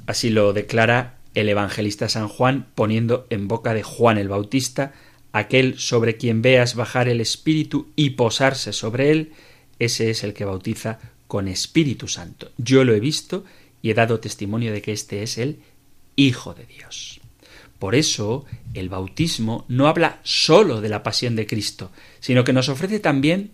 Así 0.06 0.30
lo 0.30 0.52
declara 0.52 1.19
el 1.40 1.48
evangelista 1.48 2.08
San 2.08 2.28
Juan 2.28 2.68
poniendo 2.74 3.26
en 3.30 3.48
boca 3.48 3.74
de 3.74 3.82
Juan 3.82 4.18
el 4.18 4.28
Bautista 4.28 4.92
aquel 5.32 5.78
sobre 5.78 6.16
quien 6.16 6.42
veas 6.42 6.74
bajar 6.74 7.08
el 7.08 7.20
Espíritu 7.20 7.88
y 7.96 8.10
posarse 8.10 8.72
sobre 8.72 9.10
él, 9.10 9.32
ese 9.78 10.10
es 10.10 10.24
el 10.24 10.34
que 10.34 10.44
bautiza 10.44 10.98
con 11.26 11.48
Espíritu 11.48 12.08
Santo. 12.08 12.50
Yo 12.58 12.84
lo 12.84 12.94
he 12.94 13.00
visto 13.00 13.44
y 13.82 13.90
he 13.90 13.94
dado 13.94 14.20
testimonio 14.20 14.72
de 14.72 14.82
que 14.82 14.92
este 14.92 15.22
es 15.22 15.38
el 15.38 15.60
Hijo 16.16 16.54
de 16.54 16.66
Dios. 16.66 17.20
Por 17.78 17.94
eso 17.94 18.44
el 18.74 18.88
bautismo 18.88 19.64
no 19.68 19.88
habla 19.88 20.20
sólo 20.22 20.80
de 20.80 20.90
la 20.90 21.02
pasión 21.02 21.34
de 21.36 21.46
Cristo, 21.46 21.90
sino 22.18 22.44
que 22.44 22.52
nos 22.52 22.68
ofrece 22.68 23.00
también 23.00 23.52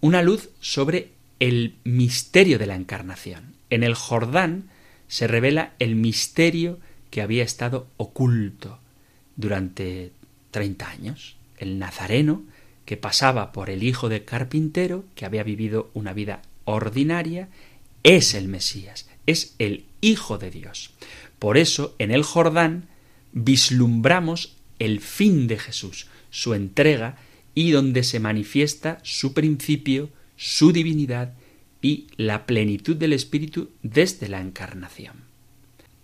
una 0.00 0.22
luz 0.22 0.50
sobre 0.60 1.10
el 1.38 1.76
misterio 1.84 2.58
de 2.58 2.66
la 2.66 2.74
encarnación. 2.74 3.54
En 3.70 3.84
el 3.84 3.94
Jordán 3.94 4.70
se 5.06 5.28
revela 5.28 5.74
el 5.78 5.94
misterio 5.94 6.80
que 7.16 7.22
había 7.22 7.44
estado 7.44 7.86
oculto 7.96 8.78
durante 9.36 10.12
treinta 10.50 10.90
años. 10.90 11.36
El 11.56 11.78
nazareno 11.78 12.42
que 12.84 12.98
pasaba 12.98 13.52
por 13.52 13.70
el 13.70 13.84
hijo 13.84 14.10
de 14.10 14.26
carpintero, 14.26 15.02
que 15.14 15.24
había 15.24 15.42
vivido 15.42 15.88
una 15.94 16.12
vida 16.12 16.42
ordinaria, 16.66 17.48
es 18.02 18.34
el 18.34 18.48
Mesías, 18.48 19.08
es 19.24 19.54
el 19.58 19.86
Hijo 20.02 20.36
de 20.36 20.50
Dios. 20.50 20.90
Por 21.38 21.56
eso, 21.56 21.94
en 21.98 22.10
el 22.10 22.22
Jordán, 22.22 22.86
vislumbramos 23.32 24.54
el 24.78 25.00
fin 25.00 25.46
de 25.46 25.58
Jesús, 25.58 26.08
su 26.28 26.52
entrega, 26.52 27.16
y 27.54 27.70
donde 27.70 28.04
se 28.04 28.20
manifiesta 28.20 28.98
su 29.04 29.32
principio, 29.32 30.10
su 30.36 30.70
divinidad 30.70 31.32
y 31.80 32.08
la 32.18 32.44
plenitud 32.44 32.94
del 32.94 33.14
Espíritu 33.14 33.70
desde 33.82 34.28
la 34.28 34.42
encarnación. 34.42 35.25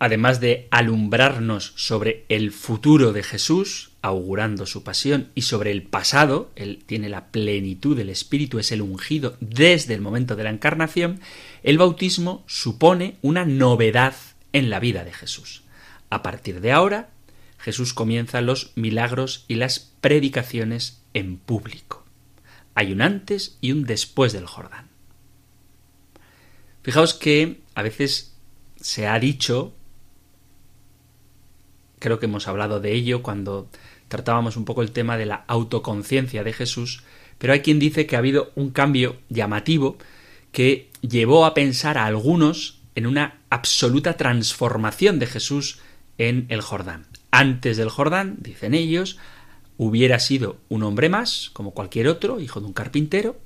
Además 0.03 0.41
de 0.41 0.67
alumbrarnos 0.69 1.71
sobre 1.77 2.25
el 2.27 2.51
futuro 2.51 3.13
de 3.13 3.23
Jesús, 3.23 3.91
augurando 4.01 4.65
su 4.65 4.83
pasión, 4.83 5.29
y 5.33 5.43
sobre 5.43 5.71
el 5.71 5.83
pasado, 5.83 6.51
él 6.57 6.83
tiene 6.85 7.07
la 7.07 7.27
plenitud 7.31 7.95
del 7.95 8.09
Espíritu, 8.09 8.59
es 8.59 8.73
el 8.73 8.81
ungido 8.81 9.37
desde 9.39 9.93
el 9.93 10.01
momento 10.01 10.35
de 10.35 10.43
la 10.43 10.49
encarnación, 10.49 11.21
el 11.63 11.77
bautismo 11.77 12.43
supone 12.47 13.15
una 13.21 13.45
novedad 13.45 14.13
en 14.51 14.69
la 14.69 14.81
vida 14.81 15.05
de 15.05 15.13
Jesús. 15.13 15.63
A 16.09 16.21
partir 16.21 16.59
de 16.59 16.73
ahora, 16.73 17.11
Jesús 17.57 17.93
comienza 17.93 18.41
los 18.41 18.73
milagros 18.75 19.45
y 19.47 19.55
las 19.55 19.79
predicaciones 19.79 21.01
en 21.13 21.37
público. 21.37 22.03
Hay 22.75 22.91
un 22.91 23.01
antes 23.01 23.57
y 23.61 23.71
un 23.71 23.85
después 23.85 24.33
del 24.33 24.47
Jordán. 24.47 24.89
Fijaos 26.81 27.13
que 27.13 27.61
a 27.73 27.81
veces 27.83 28.35
se 28.81 29.07
ha 29.07 29.17
dicho, 29.17 29.73
creo 32.03 32.19
que 32.19 32.25
hemos 32.25 32.49
hablado 32.49 32.81
de 32.81 32.93
ello 32.93 33.23
cuando 33.23 33.69
tratábamos 34.09 34.57
un 34.57 34.65
poco 34.65 34.81
el 34.81 34.91
tema 34.91 35.15
de 35.17 35.25
la 35.25 35.45
autoconciencia 35.47 36.43
de 36.43 36.51
Jesús, 36.51 37.01
pero 37.37 37.53
hay 37.53 37.61
quien 37.61 37.79
dice 37.79 38.05
que 38.05 38.17
ha 38.17 38.19
habido 38.19 38.51
un 38.55 38.71
cambio 38.71 39.15
llamativo 39.29 39.97
que 40.51 40.89
llevó 40.99 41.45
a 41.45 41.53
pensar 41.53 41.97
a 41.97 42.05
algunos 42.05 42.81
en 42.95 43.07
una 43.07 43.39
absoluta 43.49 44.17
transformación 44.17 45.17
de 45.17 45.27
Jesús 45.27 45.79
en 46.17 46.45
el 46.49 46.59
Jordán. 46.59 47.07
Antes 47.31 47.77
del 47.77 47.89
Jordán, 47.89 48.35
dicen 48.39 48.73
ellos, 48.73 49.17
hubiera 49.77 50.19
sido 50.19 50.57
un 50.67 50.83
hombre 50.83 51.07
más, 51.07 51.51
como 51.53 51.71
cualquier 51.71 52.09
otro, 52.09 52.41
hijo 52.41 52.59
de 52.59 52.67
un 52.67 52.73
carpintero, 52.73 53.37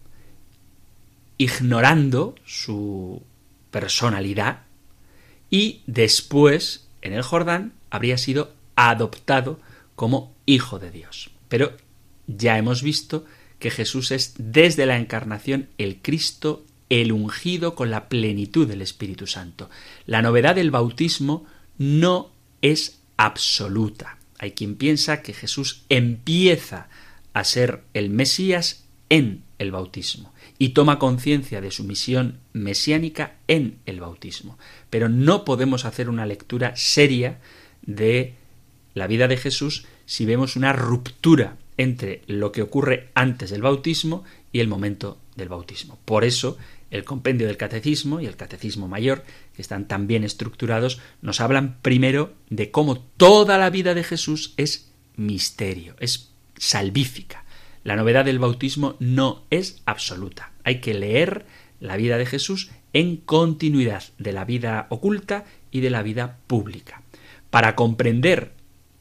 ignorando 1.38 2.34
su 2.44 3.22
personalidad, 3.70 4.64
y 5.52 5.84
después, 5.86 6.88
en 7.04 7.14
el 7.14 7.22
Jordán, 7.22 7.77
habría 7.90 8.18
sido 8.18 8.54
adoptado 8.76 9.60
como 9.96 10.36
hijo 10.46 10.80
de 10.80 10.92
Dios. 10.92 11.32
Pero 11.50 11.76
ya 12.28 12.58
hemos 12.58 12.84
visto 12.84 13.26
que 13.60 13.72
Jesús 13.72 14.12
es 14.12 14.34
desde 14.38 14.86
la 14.86 14.98
encarnación 14.98 15.70
el 15.78 15.98
Cristo, 16.02 16.66
el 16.90 17.12
ungido 17.12 17.76
con 17.76 17.90
la 17.90 18.08
plenitud 18.08 18.68
del 18.68 18.82
Espíritu 18.82 19.28
Santo. 19.28 19.70
La 20.06 20.22
novedad 20.22 20.56
del 20.56 20.72
bautismo 20.72 21.46
no 21.78 22.32
es 22.62 23.00
absoluta. 23.18 24.18
Hay 24.40 24.52
quien 24.52 24.76
piensa 24.76 25.22
que 25.22 25.34
Jesús 25.34 25.84
empieza 25.90 26.90
a 27.34 27.44
ser 27.44 27.84
el 27.94 28.10
Mesías 28.10 28.86
en 29.10 29.44
el 29.58 29.72
bautismo 29.72 30.34
y 30.60 30.70
toma 30.70 31.00
conciencia 31.00 31.62
de 31.62 31.72
su 31.72 31.84
misión 31.84 32.40
mesiánica 32.54 33.36
en 33.48 33.80
el 33.86 34.00
bautismo. 34.00 34.58
Pero 34.90 35.10
no 35.10 35.46
podemos 35.46 35.86
hacer 35.86 36.10
una 36.10 36.26
lectura 36.26 36.76
seria 36.76 37.40
de 37.88 38.36
la 38.94 39.08
vida 39.08 39.28
de 39.28 39.38
Jesús 39.38 39.88
si 40.06 40.26
vemos 40.26 40.56
una 40.56 40.74
ruptura 40.74 41.58
entre 41.78 42.22
lo 42.28 42.52
que 42.52 42.62
ocurre 42.62 43.10
antes 43.16 43.50
del 43.50 43.64
bautismo 43.64 44.24
y 44.52 44.60
el 44.60 44.68
momento 44.68 45.18
del 45.36 45.50
bautismo. 45.50 45.98
Por 46.06 46.24
eso 46.24 46.58
el 46.90 47.04
compendio 47.04 47.48
del 47.48 47.58
catecismo 47.58 48.22
y 48.22 48.26
el 48.26 48.38
catecismo 48.38 48.88
mayor, 48.88 49.24
que 49.56 49.62
están 49.62 49.88
tan 49.88 50.08
bien 50.08 50.24
estructurados, 50.24 51.00
nos 51.22 51.42
hablan 51.42 51.78
primero 51.82 52.34
de 52.50 52.72
cómo 52.72 52.98
toda 53.18 53.58
la 53.58 53.70
vida 53.70 53.94
de 53.94 54.04
Jesús 54.04 54.54
es 54.58 54.90
misterio, 55.16 55.96
es 56.00 56.32
salvífica. 56.58 57.44
La 57.84 57.96
novedad 57.96 58.26
del 58.26 58.40
bautismo 58.40 58.96
no 59.00 59.44
es 59.50 59.82
absoluta. 59.86 60.52
Hay 60.64 60.80
que 60.80 60.94
leer 60.94 61.46
la 61.80 61.98
vida 61.98 62.18
de 62.18 62.26
Jesús 62.26 62.70
en 62.94 63.18
continuidad 63.18 64.04
de 64.18 64.34
la 64.34 64.46
vida 64.46 64.88
oculta 64.90 65.46
y 65.72 65.82
de 65.82 65.90
la 65.90 66.02
vida 66.02 66.38
pública. 66.48 67.02
Para 67.58 67.76
comprender 67.76 68.52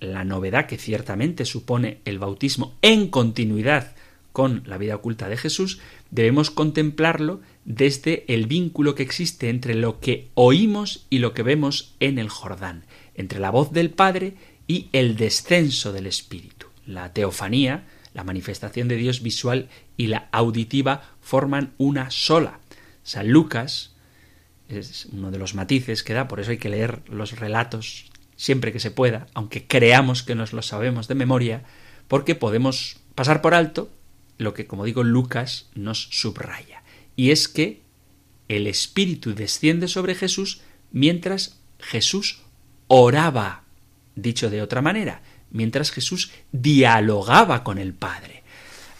la 0.00 0.24
novedad 0.24 0.64
que 0.64 0.78
ciertamente 0.78 1.44
supone 1.44 1.98
el 2.07 2.18
bautismo 2.18 2.74
en 2.80 3.09
continuidad 3.09 3.94
con 4.32 4.62
la 4.64 4.78
vida 4.78 4.96
oculta 4.96 5.28
de 5.28 5.36
Jesús, 5.36 5.78
debemos 6.11 6.50
contemplarlo 6.50 7.42
desde 7.66 8.24
el 8.32 8.46
vínculo 8.46 8.94
que 8.94 9.02
existe 9.02 9.50
entre 9.50 9.74
lo 9.74 10.00
que 10.00 10.30
oímos 10.32 11.04
y 11.11 11.18
lo 11.18 11.34
que 11.34 11.42
vemos 11.42 11.96
en 12.00 12.18
el 12.18 12.30
Jordán, 12.30 12.84
entre 13.14 13.40
la 13.40 13.50
voz 13.50 13.72
del 13.72 13.90
Padre 13.90 14.36
y 14.66 14.88
el 14.94 15.18
descenso 15.18 15.92
del 15.92 16.07
Espíritu. 16.07 16.68
La 16.86 17.12
teofanía, 17.12 17.84
la 18.14 18.24
manifestación 18.24 18.88
de 18.88 18.96
Dios 18.96 19.20
visual 19.20 19.68
y 19.98 20.07
la 20.07 20.28
auditiva 20.32 21.02
forman 21.20 21.74
una 21.76 22.11
sola. 22.11 22.61
San 23.02 23.28
Lucas 23.28 23.92
es 24.70 25.09
uno 25.12 25.30
de 25.30 25.38
los 25.38 25.54
matices 25.54 26.02
que 26.02 26.14
da, 26.14 26.26
por 26.26 26.40
eso 26.40 26.52
hay 26.52 26.59
que 26.59 26.70
leer 26.70 27.02
los 27.11 27.38
relatos 27.38 28.07
siempre 28.37 28.72
que 28.72 28.80
se 28.80 28.91
pueda, 28.91 29.26
aunque 29.34 29.66
creamos 29.66 30.22
que 30.22 30.34
nos 30.34 30.53
lo 30.53 30.62
sabemos 30.62 31.09
de 31.09 31.14
memoria, 31.14 31.62
porque 32.09 32.34
podemos 32.34 32.99
pasar 33.14 33.43
por 33.43 33.55
alto 33.55 33.91
lo 34.39 34.55
que, 34.55 34.66
como 34.66 34.84
digo, 34.84 35.03
Lucas 35.03 35.66
nos 35.74 36.09
subraya. 36.11 36.82
Y 37.16 37.30
es 37.30 37.49
que 37.49 37.82
el 38.49 38.66
Espíritu 38.66 39.34
desciende 39.34 39.89
sobre 39.89 40.14
Jesús 40.14 40.61
mientras 40.93 41.59
Jesús 41.78 42.41
oraba, 42.89 43.64
dicho 44.14 44.51
de 44.51 44.62
otra 44.62 44.82
manera, 44.82 45.22
mientras 45.51 45.91
Jesús 45.91 46.30
dialogaba 46.53 47.64
con 47.64 47.78
el 47.78 47.95
Padre. 47.95 48.43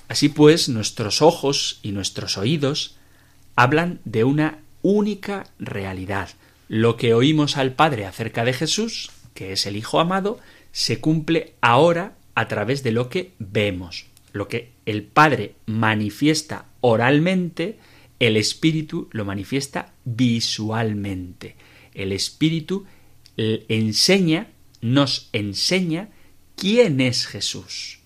Así 0.09 0.28
pues, 0.28 0.68
nuestros 0.68 1.22
ojos 1.22 1.78
y 1.82 1.93
nuestros 1.93 2.39
oídos 2.39 2.97
hablan 3.55 4.01
de 4.05 4.24
una 4.24 4.59
única 4.82 5.47
realidad. 5.59 6.30
Lo 6.68 6.97
que 6.97 7.14
oímos 7.14 7.57
al 7.57 7.72
Padre 7.72 8.07
acerca 8.07 8.45
de 8.45 8.53
Jesús, 8.53 9.11
que 9.37 9.53
es 9.53 9.66
el 9.66 9.76
Hijo 9.76 10.01
amado, 10.01 10.41
se 10.72 10.99
cumple 10.99 11.53
ahora 11.61 12.16
a 12.34 12.49
través 12.49 12.82
de 12.82 12.91
lo 12.91 13.09
que 13.09 13.30
vemos. 13.39 14.07
Lo 14.32 14.49
que 14.49 14.72
el 14.84 15.05
Padre 15.05 15.55
manifiesta 15.66 16.66
oralmente, 16.80 17.78
el 18.18 18.37
Espíritu 18.37 19.09
lo 19.12 19.24
manifiesta 19.24 19.93
visualmente. 20.05 21.55
El 21.95 22.11
Espíritu 22.11 22.84
enseña, 23.37 24.49
nos 24.80 25.28
enseña 25.32 26.09
quién 26.57 27.01
es 27.01 27.26
Jesús. 27.26 28.01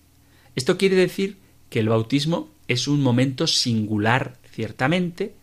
Esto 0.55 0.77
quiere 0.77 0.95
decir 0.95 1.37
que 1.69 1.79
el 1.79 1.89
bautismo 1.89 2.49
es 2.67 2.87
un 2.87 3.01
momento 3.01 3.47
singular, 3.47 4.37
ciertamente, 4.51 5.33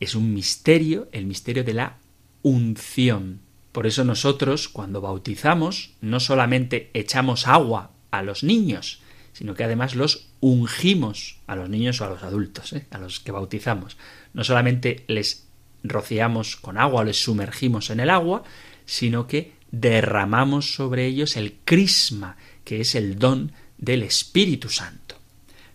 es 0.00 0.14
un 0.14 0.34
misterio, 0.34 1.08
el 1.12 1.26
misterio 1.26 1.64
de 1.64 1.74
la 1.74 1.98
unción. 2.42 3.43
Por 3.74 3.88
eso 3.88 4.04
nosotros, 4.04 4.68
cuando 4.68 5.00
bautizamos, 5.00 5.94
no 6.00 6.20
solamente 6.20 6.92
echamos 6.94 7.48
agua 7.48 7.90
a 8.12 8.22
los 8.22 8.44
niños, 8.44 9.00
sino 9.32 9.54
que 9.54 9.64
además 9.64 9.96
los 9.96 10.28
ungimos 10.38 11.40
a 11.48 11.56
los 11.56 11.68
niños 11.68 12.00
o 12.00 12.04
a 12.04 12.10
los 12.10 12.22
adultos, 12.22 12.72
¿eh? 12.72 12.86
a 12.92 12.98
los 12.98 13.18
que 13.18 13.32
bautizamos. 13.32 13.96
No 14.32 14.44
solamente 14.44 15.02
les 15.08 15.48
rociamos 15.82 16.54
con 16.54 16.78
agua 16.78 17.00
o 17.00 17.04
les 17.04 17.20
sumergimos 17.20 17.90
en 17.90 17.98
el 17.98 18.10
agua, 18.10 18.44
sino 18.86 19.26
que 19.26 19.54
derramamos 19.72 20.72
sobre 20.76 21.06
ellos 21.06 21.36
el 21.36 21.54
crisma, 21.64 22.36
que 22.62 22.80
es 22.80 22.94
el 22.94 23.18
don 23.18 23.50
del 23.76 24.04
Espíritu 24.04 24.68
Santo. 24.68 25.16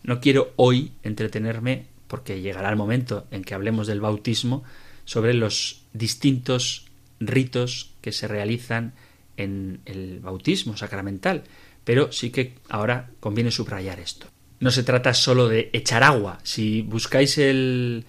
No 0.03 0.21
quiero 0.21 0.53
hoy 0.55 0.93
entretenerme, 1.03 1.87
porque 2.07 2.39
llegará 2.39 2.69
el 2.69 2.77
momento 2.77 3.27
en 3.29 3.43
que 3.43 3.55
hablemos 3.55 3.87
del 3.87 3.99
bautismo, 3.99 4.63
sobre 5.03 5.33
los 5.33 5.81
distintos 5.91 6.85
ritos 7.19 7.88
que 8.01 8.11
se 8.11 8.27
realizan 8.27 8.93
en 9.37 9.81
el 9.85 10.19
bautismo 10.19 10.77
sacramental, 10.77 11.43
pero 11.83 12.11
sí 12.11 12.29
que 12.29 12.55
ahora 12.69 13.09
conviene 13.19 13.51
subrayar 13.51 13.99
esto. 13.99 14.27
No 14.59 14.71
se 14.71 14.83
trata 14.83 15.13
solo 15.13 15.47
de 15.47 15.69
echar 15.73 16.03
agua. 16.03 16.39
Si 16.43 16.81
buscáis 16.81 17.37
el 17.37 18.05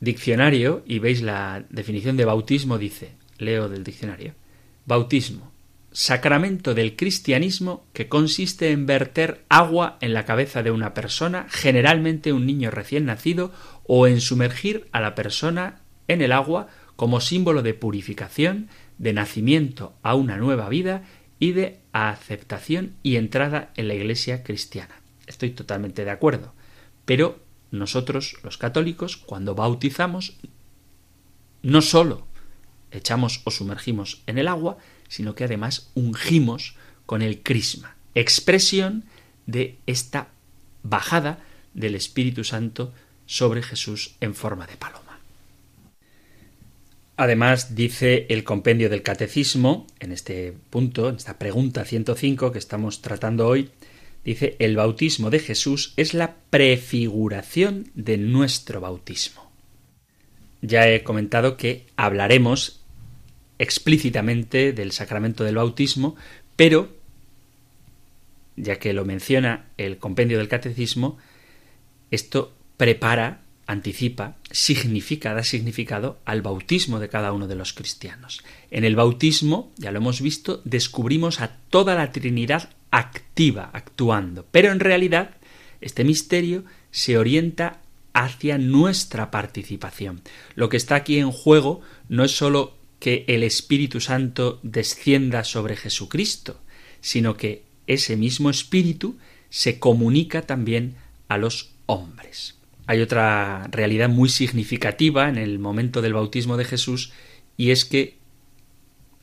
diccionario 0.00 0.82
y 0.86 0.98
veis 0.98 1.22
la 1.22 1.64
definición 1.70 2.16
de 2.16 2.24
bautismo, 2.24 2.78
dice, 2.78 3.12
leo 3.38 3.68
del 3.68 3.84
diccionario, 3.84 4.34
bautismo, 4.86 5.50
sacramento 5.92 6.74
del 6.74 6.94
cristianismo 6.94 7.84
que 7.92 8.08
consiste 8.08 8.70
en 8.70 8.86
verter 8.86 9.44
agua 9.48 9.98
en 10.00 10.14
la 10.14 10.24
cabeza 10.24 10.62
de 10.62 10.70
una 10.70 10.94
persona, 10.94 11.46
generalmente 11.50 12.32
un 12.32 12.46
niño 12.46 12.70
recién 12.70 13.06
nacido, 13.06 13.52
o 13.84 14.06
en 14.06 14.20
sumergir 14.20 14.86
a 14.92 15.00
la 15.00 15.14
persona 15.14 15.80
en 16.06 16.22
el 16.22 16.32
agua 16.32 16.68
como 17.00 17.22
símbolo 17.22 17.62
de 17.62 17.72
purificación, 17.72 18.68
de 18.98 19.14
nacimiento 19.14 19.94
a 20.02 20.14
una 20.14 20.36
nueva 20.36 20.68
vida 20.68 21.02
y 21.38 21.52
de 21.52 21.78
aceptación 21.92 22.94
y 23.02 23.16
entrada 23.16 23.70
en 23.76 23.88
la 23.88 23.94
Iglesia 23.94 24.42
cristiana. 24.42 25.00
Estoy 25.26 25.48
totalmente 25.52 26.04
de 26.04 26.10
acuerdo. 26.10 26.52
Pero 27.06 27.40
nosotros, 27.70 28.36
los 28.42 28.58
católicos, 28.58 29.16
cuando 29.16 29.54
bautizamos, 29.54 30.36
no 31.62 31.80
sólo 31.80 32.26
echamos 32.90 33.40
o 33.44 33.50
sumergimos 33.50 34.20
en 34.26 34.36
el 34.36 34.46
agua, 34.46 34.76
sino 35.08 35.34
que 35.34 35.44
además 35.44 35.90
ungimos 35.94 36.76
con 37.06 37.22
el 37.22 37.42
crisma, 37.42 37.96
expresión 38.14 39.04
de 39.46 39.78
esta 39.86 40.28
bajada 40.82 41.38
del 41.72 41.94
Espíritu 41.94 42.44
Santo 42.44 42.92
sobre 43.24 43.62
Jesús 43.62 44.16
en 44.20 44.34
forma 44.34 44.66
de 44.66 44.76
paloma. 44.76 45.09
Además, 47.20 47.74
dice 47.74 48.24
el 48.30 48.44
compendio 48.44 48.88
del 48.88 49.02
Catecismo, 49.02 49.86
en 49.98 50.10
este 50.10 50.54
punto, 50.70 51.10
en 51.10 51.16
esta 51.16 51.38
pregunta 51.38 51.84
105 51.84 52.50
que 52.50 52.58
estamos 52.58 53.02
tratando 53.02 53.46
hoy, 53.46 53.68
dice, 54.24 54.56
el 54.58 54.74
bautismo 54.74 55.28
de 55.28 55.38
Jesús 55.38 55.92
es 55.98 56.14
la 56.14 56.36
prefiguración 56.48 57.90
de 57.94 58.16
nuestro 58.16 58.80
bautismo. 58.80 59.52
Ya 60.62 60.88
he 60.88 61.02
comentado 61.02 61.58
que 61.58 61.84
hablaremos 61.94 62.80
explícitamente 63.58 64.72
del 64.72 64.90
sacramento 64.90 65.44
del 65.44 65.56
bautismo, 65.56 66.16
pero, 66.56 66.88
ya 68.56 68.78
que 68.78 68.94
lo 68.94 69.04
menciona 69.04 69.66
el 69.76 69.98
compendio 69.98 70.38
del 70.38 70.48
Catecismo, 70.48 71.18
esto 72.10 72.54
prepara 72.78 73.42
anticipa, 73.70 74.36
significa, 74.50 75.32
da 75.32 75.44
significado 75.44 76.18
al 76.26 76.42
bautismo 76.42 76.98
de 76.98 77.08
cada 77.08 77.30
uno 77.32 77.46
de 77.46 77.54
los 77.54 77.72
cristianos. 77.72 78.42
En 78.72 78.82
el 78.82 78.96
bautismo, 78.96 79.70
ya 79.76 79.92
lo 79.92 79.98
hemos 79.98 80.20
visto, 80.20 80.60
descubrimos 80.64 81.40
a 81.40 81.56
toda 81.70 81.94
la 81.94 82.10
Trinidad 82.10 82.70
activa, 82.90 83.70
actuando, 83.72 84.44
pero 84.50 84.72
en 84.72 84.80
realidad 84.80 85.36
este 85.80 86.02
misterio 86.02 86.64
se 86.90 87.16
orienta 87.16 87.78
hacia 88.12 88.58
nuestra 88.58 89.30
participación. 89.30 90.20
Lo 90.56 90.68
que 90.68 90.76
está 90.76 90.96
aquí 90.96 91.18
en 91.18 91.30
juego 91.30 91.80
no 92.08 92.24
es 92.24 92.32
sólo 92.32 92.74
que 92.98 93.24
el 93.28 93.44
Espíritu 93.44 94.00
Santo 94.00 94.58
descienda 94.64 95.44
sobre 95.44 95.76
Jesucristo, 95.76 96.60
sino 97.00 97.36
que 97.36 97.62
ese 97.86 98.16
mismo 98.16 98.50
Espíritu 98.50 99.16
se 99.48 99.78
comunica 99.78 100.42
también 100.42 100.96
a 101.28 101.38
los 101.38 101.70
hombres. 101.86 102.19
Hay 102.90 103.02
otra 103.02 103.68
realidad 103.70 104.08
muy 104.08 104.28
significativa 104.28 105.28
en 105.28 105.38
el 105.38 105.60
momento 105.60 106.02
del 106.02 106.12
bautismo 106.12 106.56
de 106.56 106.64
Jesús 106.64 107.12
y 107.56 107.70
es 107.70 107.84
que 107.84 108.16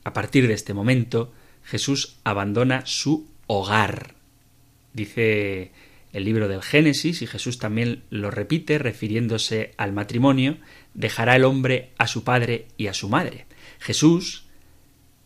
a 0.04 0.14
partir 0.14 0.48
de 0.48 0.54
este 0.54 0.72
momento 0.72 1.34
Jesús 1.64 2.16
abandona 2.24 2.86
su 2.86 3.28
hogar. 3.46 4.14
Dice 4.94 5.70
el 6.14 6.24
libro 6.24 6.48
del 6.48 6.62
Génesis, 6.62 7.20
y 7.20 7.26
Jesús 7.26 7.58
también 7.58 8.04
lo 8.08 8.30
repite 8.30 8.78
refiriéndose 8.78 9.74
al 9.76 9.92
matrimonio, 9.92 10.56
dejará 10.94 11.36
el 11.36 11.44
hombre 11.44 11.90
a 11.98 12.06
su 12.06 12.24
padre 12.24 12.68
y 12.78 12.86
a 12.86 12.94
su 12.94 13.10
madre. 13.10 13.44
Jesús 13.80 14.46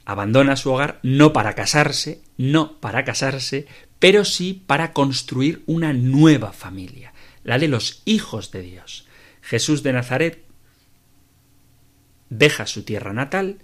abandona 0.04 0.56
su 0.56 0.72
hogar 0.72 0.98
no 1.04 1.32
para 1.32 1.54
casarse, 1.54 2.20
no 2.38 2.80
para 2.80 3.04
casarse, 3.04 3.66
pero 4.00 4.24
sí 4.24 4.64
para 4.66 4.92
construir 4.92 5.62
una 5.66 5.92
nueva 5.92 6.52
familia 6.52 7.11
la 7.44 7.58
de 7.58 7.68
los 7.68 8.02
hijos 8.04 8.50
de 8.50 8.62
Dios. 8.62 9.06
Jesús 9.40 9.82
de 9.82 9.92
Nazaret 9.92 10.44
deja 12.30 12.66
su 12.66 12.84
tierra 12.84 13.12
natal 13.12 13.58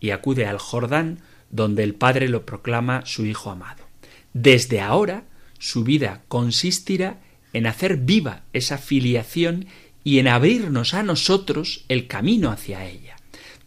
y 0.00 0.10
acude 0.10 0.46
al 0.46 0.58
Jordán, 0.58 1.20
donde 1.50 1.82
el 1.82 1.94
Padre 1.94 2.28
lo 2.28 2.46
proclama 2.46 3.04
su 3.06 3.26
Hijo 3.26 3.50
amado. 3.50 3.84
Desde 4.32 4.80
ahora 4.80 5.24
su 5.58 5.84
vida 5.84 6.22
consistirá 6.28 7.20
en 7.52 7.66
hacer 7.66 7.96
viva 7.96 8.42
esa 8.52 8.78
filiación 8.78 9.66
y 10.04 10.18
en 10.18 10.28
abrirnos 10.28 10.94
a 10.94 11.02
nosotros 11.02 11.84
el 11.88 12.06
camino 12.06 12.50
hacia 12.50 12.86
ella. 12.86 13.16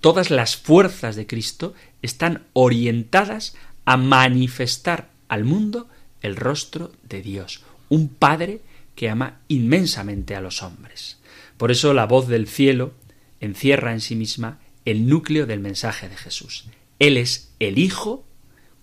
Todas 0.02 0.32
las 0.32 0.58
fuerzas 0.58 1.16
de 1.16 1.28
Cristo 1.28 1.74
están 2.02 2.44
orientadas 2.54 3.56
a 3.86 3.98
manifestar 3.98 5.10
al 5.28 5.44
mundo 5.44 5.88
el 6.22 6.36
rostro 6.36 6.92
de 7.04 7.22
Dios, 7.22 7.64
un 7.90 8.10
Padre 8.10 8.62
que 8.96 9.10
ama 9.10 9.42
inmensamente 9.48 10.36
a 10.36 10.42
los 10.42 10.64
hombres. 10.64 11.20
Por 11.58 11.72
eso 11.72 11.94
la 11.94 12.06
voz 12.06 12.28
del 12.28 12.48
cielo 12.48 12.94
encierra 13.40 13.94
en 13.94 14.02
sí 14.02 14.16
misma 14.16 14.60
el 14.86 15.08
núcleo 15.08 15.46
del 15.46 15.60
mensaje 15.60 16.10
de 16.10 16.18
Jesús. 16.18 16.66
Él 17.00 17.18
es 17.18 17.54
el 17.60 17.78
Hijo 17.78 18.26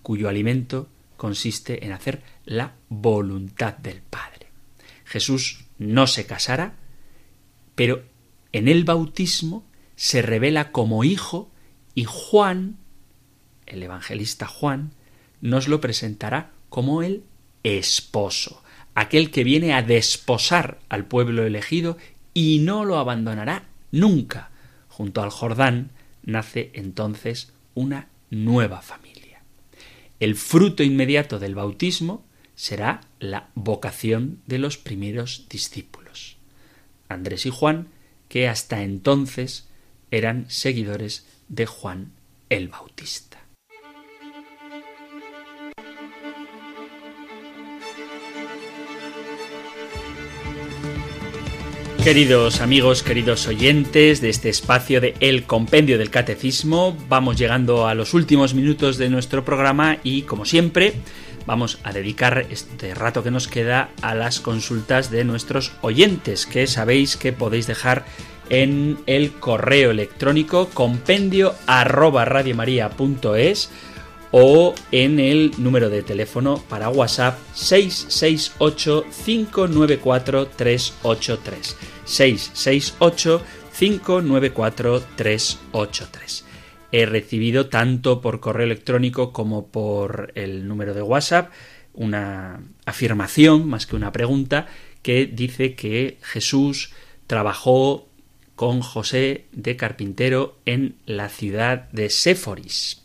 cuyo 0.03 0.29
alimento 0.29 0.89
consiste 1.17 1.85
en 1.85 1.93
hacer 1.93 2.23
la 2.45 2.75
voluntad 2.89 3.77
del 3.77 4.01
Padre. 4.01 4.49
Jesús 5.05 5.65
no 5.79 6.07
se 6.07 6.27
casará, 6.27 6.77
pero 7.75 8.03
en 8.53 8.69
el 8.69 8.85
bautismo 8.85 9.65
se 9.97 10.23
revela 10.23 10.73
como 10.73 11.05
hijo 11.05 11.51
y 11.95 12.05
Juan, 12.05 12.79
el 13.67 13.83
evangelista 13.83 14.47
Juan, 14.47 14.93
nos 15.41 15.69
lo 15.69 15.81
presentará 15.81 16.53
como 16.69 17.03
el 17.03 17.25
esposo, 17.63 18.60
aquel 19.01 19.31
que 19.31 19.45
viene 19.45 19.73
a 19.73 19.83
desposar 19.83 20.79
al 20.89 21.07
pueblo 21.07 21.45
elegido 21.45 21.97
y 22.35 22.59
no 22.61 22.85
lo 22.85 22.99
abandonará 22.99 23.65
nunca. 23.91 24.51
Junto 24.89 25.23
al 25.23 25.31
Jordán 25.31 25.91
nace 26.23 26.71
entonces 26.75 27.53
una 27.75 28.09
nueva 28.31 28.83
familia. 28.83 29.41
El 30.21 30.37
fruto 30.37 30.83
inmediato 30.83 31.39
del 31.39 31.55
bautismo 31.55 32.25
será 32.55 33.01
la 33.19 33.49
vocación 33.55 34.43
de 34.47 34.59
los 34.59 34.77
primeros 34.77 35.47
discípulos. 35.49 36.37
Andrés 37.09 37.47
y 37.47 37.51
Juan, 37.51 37.89
que 38.29 38.49
hasta 38.49 38.83
entonces 38.83 39.67
eran 40.11 40.45
seguidores 40.51 41.27
de 41.49 41.65
Juan 41.65 42.13
el 42.51 42.69
Bautista. 42.69 43.40
Queridos 52.05 52.63
amigos, 52.63 53.03
queridos 53.03 53.47
oyentes 53.47 54.23
de 54.23 54.31
este 54.31 54.49
espacio 54.49 55.03
de 55.03 55.15
El 55.21 55.45
Compendio 55.45 55.99
del 55.99 56.09
Catecismo, 56.09 56.97
vamos 57.11 57.37
llegando 57.37 57.87
a 57.87 57.95
los 57.95 58.15
últimos 58.15 58.55
minutos 58.55 58.97
de 58.97 59.11
nuestro 59.11 59.45
programa 59.45 59.99
y, 60.03 60.23
como 60.23 60.47
siempre, 60.47 60.95
vamos 61.45 61.79
a 61.85 61.93
dedicar 61.93 62.47
este 62.49 62.95
rato 62.95 63.23
que 63.23 63.31
nos 63.31 63.49
queda 63.49 63.91
a 64.01 64.15
las 64.15 64.41
consultas 64.41 65.11
de 65.11 65.25
nuestros 65.25 65.73
oyentes, 65.83 66.47
que 66.47 66.67
sabéis 66.67 67.19
que 67.19 67.35
podéis 67.35 67.67
dejar 67.67 68.07
en 68.49 68.99
el 69.07 69.33
correo 69.33 69.91
electrónico 69.91 70.71
compendio 70.73 71.55
o 74.33 74.75
en 74.93 75.19
el 75.19 75.53
número 75.59 75.91
de 75.91 76.03
teléfono 76.03 76.63
para 76.69 76.89
WhatsApp 76.89 77.39
668 77.55 79.05
594 79.25 80.47
383. 80.49 81.77
668 82.05 83.43
594 83.79 85.03
383. 85.17 86.45
He 86.93 87.07
recibido 87.07 87.69
tanto 87.69 88.21
por 88.21 88.41
correo 88.41 88.67
electrónico 88.67 89.33
como 89.33 89.69
por 89.69 90.33
el 90.35 90.67
número 90.67 90.95
de 90.95 91.03
WhatsApp 91.03 91.51
una 91.93 92.63
afirmación, 92.85 93.69
más 93.69 93.87
que 93.87 93.97
una 93.97 94.13
pregunta, 94.13 94.67
que 95.03 95.27
dice 95.27 95.75
que 95.75 96.19
Jesús 96.23 96.93
trabajó 97.27 98.09
con 98.55 98.81
José 98.81 99.47
de 99.53 99.77
Carpintero 99.77 100.59
en 100.67 100.97
la 101.07 101.29
ciudad 101.29 101.89
de 101.91 102.11
Séforis. 102.11 103.03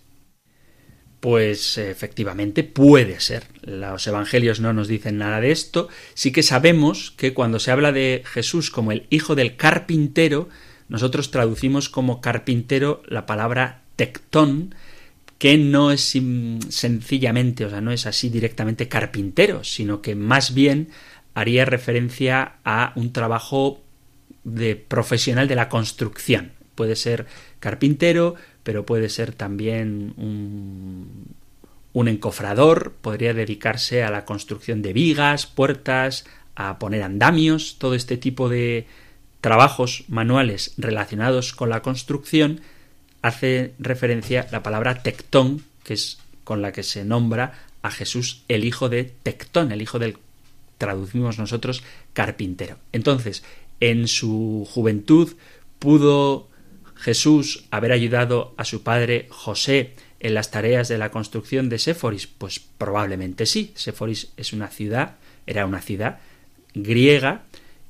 Pues 1.26 1.80
efectivamente 1.80 2.64
puede 2.64 3.20
ser. 3.20 3.46
Los 3.64 4.06
evangelios 4.06 4.60
no 4.60 4.74
nos 4.74 4.88
dicen 4.88 5.18
nada 5.18 5.42
de 5.42 5.50
esto. 5.50 5.90
Sí 6.14 6.32
que 6.32 6.44
sabemos 6.44 7.16
que 7.18 7.34
cuando 7.34 7.58
se 7.58 7.72
habla 7.72 7.92
de 7.92 8.22
Jesús 8.26 8.70
como 8.70 8.92
el 8.92 9.08
hijo 9.10 9.34
del 9.34 9.56
carpintero, 9.56 10.50
nosotros 10.88 11.32
traducimos 11.32 11.90
como 11.90 12.22
carpintero 12.22 13.02
la 13.08 13.26
palabra 13.26 13.82
tectón, 13.96 14.76
que 15.40 15.58
no 15.58 15.90
es 15.90 16.16
sencillamente, 16.70 17.66
o 17.66 17.72
sea, 17.72 17.82
no 17.82 17.92
es 17.92 18.06
así 18.06 18.30
directamente 18.30 18.88
carpintero, 18.88 19.64
sino 19.64 20.04
que 20.04 20.14
más 20.14 20.54
bien 20.54 20.90
haría 21.34 21.66
referencia 21.66 22.58
a 22.64 22.94
un 22.96 23.14
trabajo 23.14 23.82
de 24.44 24.76
profesional 24.76 25.48
de 25.48 25.56
la 25.56 25.70
construcción. 25.70 26.52
Puede 26.76 26.96
ser 26.96 27.26
carpintero, 27.60 28.36
pero 28.66 28.86
puede 28.86 29.08
ser 29.10 29.32
también 29.32 30.16
un, 30.18 31.28
un 31.94 32.08
encofrador, 32.08 32.94
podría 33.02 33.34
dedicarse 33.34 34.04
a 34.04 34.10
la 34.10 34.26
construcción 34.26 34.82
de 34.82 34.92
vigas, 34.92 35.46
puertas, 35.46 36.26
a 36.56 36.80
poner 36.80 37.04
andamios, 37.04 37.76
todo 37.78 37.94
este 37.94 38.18
tipo 38.18 38.50
de 38.50 38.88
trabajos 39.40 40.06
manuales 40.08 40.74
relacionados 40.78 41.54
con 41.54 41.70
la 41.70 41.84
construcción, 41.84 42.62
hace 43.22 43.76
referencia 43.78 44.48
la 44.52 44.64
palabra 44.64 45.04
tectón, 45.04 45.64
que 45.84 45.94
es 45.94 46.18
con 46.44 46.64
la 46.64 46.72
que 46.72 46.82
se 46.82 47.06
nombra 47.06 47.54
a 47.84 47.92
Jesús 47.92 48.42
el 48.48 48.66
hijo 48.66 48.90
de 48.90 49.04
Tectón, 49.04 49.72
el 49.72 49.82
hijo 49.82 50.00
del 50.00 50.18
traducimos 50.80 51.38
nosotros 51.38 51.84
carpintero. 52.14 52.78
Entonces, 52.92 53.44
en 53.80 54.08
su 54.08 54.68
juventud 54.70 55.34
pudo 55.80 56.48
Jesús 56.96 57.66
haber 57.72 57.92
ayudado 57.92 58.54
a 58.58 58.66
su 58.66 58.84
padre 58.84 59.28
José 59.30 59.94
en 60.20 60.34
las 60.34 60.52
tareas 60.52 60.88
de 60.88 60.98
la 60.98 61.12
construcción 61.12 61.70
de 61.70 61.80
Séforis? 61.80 62.28
Pues 62.28 62.60
probablemente 62.60 63.46
sí. 63.46 63.72
Séforis 63.76 64.32
es 64.38 64.54
una 64.54 64.68
ciudad, 64.68 65.16
era 65.46 65.66
una 65.66 65.82
ciudad 65.82 66.20
griega 66.74 67.44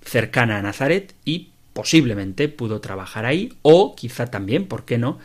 cercana 0.04 0.58
a 0.58 0.62
Nazaret 0.62 1.14
y 1.26 1.50
posiblemente 1.74 2.48
pudo 2.48 2.80
trabajar 2.80 3.26
ahí 3.26 3.54
o 3.62 3.96
quizá 3.96 4.28
también, 4.28 4.68
¿por 4.68 4.86
qué 4.86 4.98
no?, 4.98 5.20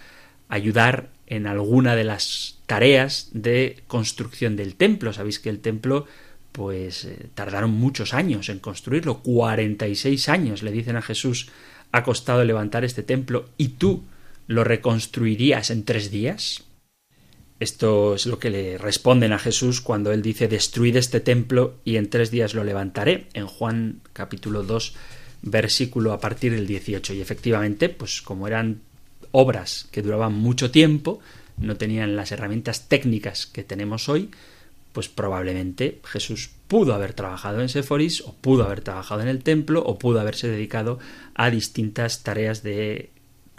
ayudar 0.48 1.10
en 1.26 1.46
alguna 1.46 1.94
de 1.94 2.04
las 2.04 2.58
tareas 2.66 3.28
de 3.32 3.82
construcción 3.86 4.56
del 4.56 4.74
templo. 4.74 5.12
Sabéis 5.12 5.38
que 5.38 5.48
el 5.48 5.60
templo 5.60 6.06
pues 6.52 7.04
eh, 7.04 7.28
tardaron 7.34 7.70
muchos 7.70 8.14
años 8.14 8.48
en 8.48 8.58
construirlo, 8.58 9.20
46 9.20 10.28
años 10.28 10.62
le 10.64 10.72
dicen 10.72 10.96
a 10.96 11.02
Jesús 11.02 11.48
ha 11.92 12.02
costado 12.02 12.44
levantar 12.44 12.84
este 12.84 13.02
templo 13.02 13.48
y 13.56 13.68
tú 13.68 14.04
lo 14.46 14.64
reconstruirías 14.64 15.70
en 15.70 15.84
tres 15.84 16.10
días? 16.10 16.64
Esto 17.60 18.14
es 18.14 18.24
lo 18.24 18.38
que 18.38 18.48
le 18.50 18.78
responden 18.78 19.32
a 19.32 19.38
Jesús 19.38 19.82
cuando 19.82 20.12
él 20.12 20.22
dice 20.22 20.48
destruid 20.48 20.96
este 20.96 21.20
templo 21.20 21.74
y 21.84 21.96
en 21.96 22.08
tres 22.08 22.30
días 22.30 22.54
lo 22.54 22.64
levantaré 22.64 23.28
en 23.34 23.46
Juan 23.46 24.00
capítulo 24.14 24.62
2 24.62 24.94
versículo 25.42 26.12
a 26.12 26.20
partir 26.20 26.52
del 26.52 26.66
18 26.66 27.14
y 27.14 27.20
efectivamente 27.20 27.88
pues 27.88 28.22
como 28.22 28.46
eran 28.46 28.80
obras 29.30 29.88
que 29.90 30.02
duraban 30.02 30.34
mucho 30.34 30.70
tiempo 30.70 31.20
no 31.58 31.76
tenían 31.76 32.16
las 32.16 32.32
herramientas 32.32 32.88
técnicas 32.88 33.46
que 33.46 33.62
tenemos 33.62 34.08
hoy 34.08 34.30
pues 34.92 35.08
probablemente 35.08 36.00
Jesús 36.04 36.50
pudo 36.70 36.94
haber 36.94 37.14
trabajado 37.14 37.60
en 37.60 37.68
Séforis 37.68 38.20
o 38.20 38.32
pudo 38.32 38.62
haber 38.62 38.80
trabajado 38.80 39.22
en 39.22 39.28
el 39.28 39.42
templo 39.42 39.82
o 39.84 39.98
pudo 39.98 40.20
haberse 40.20 40.46
dedicado 40.46 41.00
a 41.34 41.50
distintas 41.50 42.22
tareas 42.22 42.62
de 42.62 43.10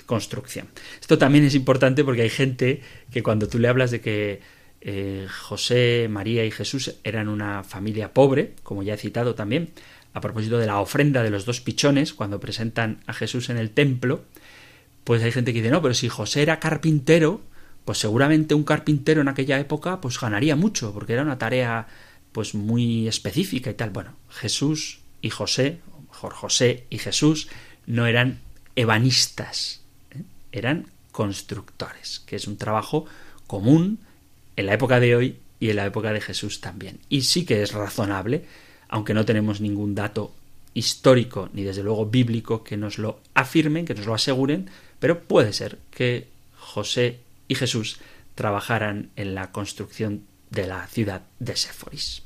construcción. 0.06 0.70
Esto 1.02 1.18
también 1.18 1.44
es 1.44 1.54
importante 1.54 2.06
porque 2.06 2.22
hay 2.22 2.30
gente 2.30 2.80
que 3.12 3.22
cuando 3.22 3.50
tú 3.50 3.60
le 3.60 3.68
hablas 3.68 3.92
de 3.92 4.00
que 4.00 4.40
eh, 4.80 5.28
José, 5.30 6.08
María 6.10 6.46
y 6.46 6.52
Jesús 6.52 6.96
eran 7.04 7.28
una 7.28 7.66
familia 7.66 8.14
pobre, 8.14 8.54
como 8.64 8.82
ya 8.82 8.94
he 8.94 8.98
citado 8.98 9.36
también, 9.36 9.72
a 10.14 10.22
propósito 10.22 10.58
de 10.58 10.68
la 10.68 10.80
ofrenda 10.80 11.22
de 11.22 11.32
los 11.32 11.44
dos 11.44 11.60
pichones, 11.60 12.14
cuando 12.14 12.40
presentan 12.40 13.02
a 13.08 13.14
Jesús 13.14 13.50
en 13.50 13.58
el 13.58 13.72
templo, 13.72 14.22
pues 15.04 15.22
hay 15.22 15.34
gente 15.34 15.52
que 15.52 15.60
dice, 15.60 15.72
no, 15.72 15.82
pero 15.82 15.94
si 15.94 16.08
José 16.08 16.44
era 16.44 16.62
carpintero, 16.62 17.42
pues 17.84 17.98
seguramente 17.98 18.56
un 18.56 18.64
carpintero 18.64 19.20
en 19.20 19.28
aquella 19.28 19.60
época 19.60 20.00
pues 20.00 20.18
ganaría 20.18 20.56
mucho, 20.56 20.94
porque 20.94 21.12
era 21.12 21.24
una 21.24 21.38
tarea 21.38 21.88
pues 22.32 22.56
muy 22.56 23.08
específica 23.08 23.70
y 23.70 23.74
tal. 23.74 23.90
Bueno, 23.90 24.16
Jesús 24.30 25.00
y 25.22 25.30
José, 25.30 25.80
o 25.96 26.02
mejor 26.02 26.34
José 26.34 26.86
y 26.90 26.98
Jesús, 26.98 27.48
no 27.86 28.06
eran 28.06 28.40
ebanistas, 28.76 29.82
¿eh? 30.12 30.24
eran 30.52 30.88
constructores, 31.12 32.22
que 32.26 32.36
es 32.36 32.48
un 32.48 32.58
trabajo 32.58 33.06
común 33.48 34.00
en 34.56 34.66
la 34.66 34.74
época 34.74 35.00
de 35.00 35.16
hoy 35.16 35.38
y 35.60 35.70
en 35.70 35.76
la 35.76 35.86
época 35.86 36.14
de 36.14 36.22
Jesús 36.22 36.62
también. 36.62 37.00
Y 37.10 37.22
sí 37.24 37.46
que 37.46 37.62
es 37.62 37.74
razonable, 37.74 38.46
aunque 38.88 39.14
no 39.14 39.26
tenemos 39.26 39.62
ningún 39.62 39.96
dato 39.96 40.34
histórico 40.74 41.50
ni 41.54 41.64
desde 41.64 41.84
luego 41.84 42.06
bíblico 42.06 42.64
que 42.64 42.78
nos 42.78 42.98
lo 42.98 43.20
afirmen, 43.34 43.86
que 43.86 43.94
nos 43.94 44.06
lo 44.06 44.14
aseguren, 44.14 44.70
pero 45.00 45.22
puede 45.22 45.54
ser 45.54 45.80
que 45.92 46.28
José 46.58 47.20
y 47.48 47.56
Jesús 47.56 48.00
trabajaran 48.36 49.10
en 49.16 49.36
la 49.36 49.52
construcción 49.52 50.24
de 50.52 50.68
la 50.68 50.86
ciudad 50.88 51.24
de 51.40 51.56
Séforis. 51.56 52.24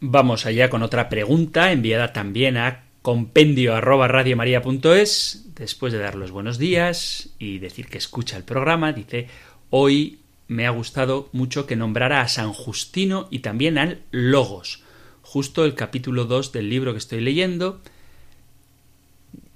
Vamos 0.00 0.44
allá 0.44 0.68
con 0.68 0.82
otra 0.82 1.08
pregunta 1.08 1.72
enviada 1.72 2.12
también 2.12 2.58
a 2.58 2.84
compendio 3.00 3.74
arroba 3.74 4.08
después 4.08 5.92
de 5.92 5.98
dar 5.98 6.14
los 6.14 6.30
buenos 6.30 6.58
días 6.58 7.30
y 7.38 7.58
decir 7.58 7.86
que 7.86 7.98
escucha 7.98 8.36
el 8.36 8.44
programa, 8.44 8.92
dice 8.92 9.28
hoy 9.70 10.18
me 10.48 10.66
ha 10.66 10.70
gustado 10.70 11.28
mucho 11.32 11.66
que 11.66 11.76
nombrara 11.76 12.20
a 12.20 12.28
San 12.28 12.52
Justino 12.52 13.28
y 13.30 13.38
también 13.38 13.78
al 13.78 14.02
Logos. 14.10 14.82
justo 15.22 15.64
el 15.64 15.74
capítulo 15.74 16.26
2 16.26 16.52
del 16.52 16.68
libro 16.68 16.92
que 16.92 16.98
estoy 16.98 17.20
leyendo. 17.20 17.80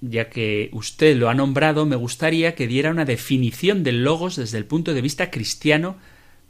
Ya 0.01 0.31
que 0.31 0.71
usted 0.73 1.17
lo 1.17 1.29
ha 1.29 1.35
nombrado, 1.35 1.85
me 1.85 1.97
gustaría 1.97 2.55
que 2.55 2.67
diera 2.67 2.91
una 2.91 3.05
definición 3.05 3.83
del 3.83 4.03
logos 4.03 4.37
desde 4.37 4.57
el 4.59 4.65
punto 4.65 4.95
de 4.95 5.03
vista 5.03 5.31
cristiano 5.31 5.97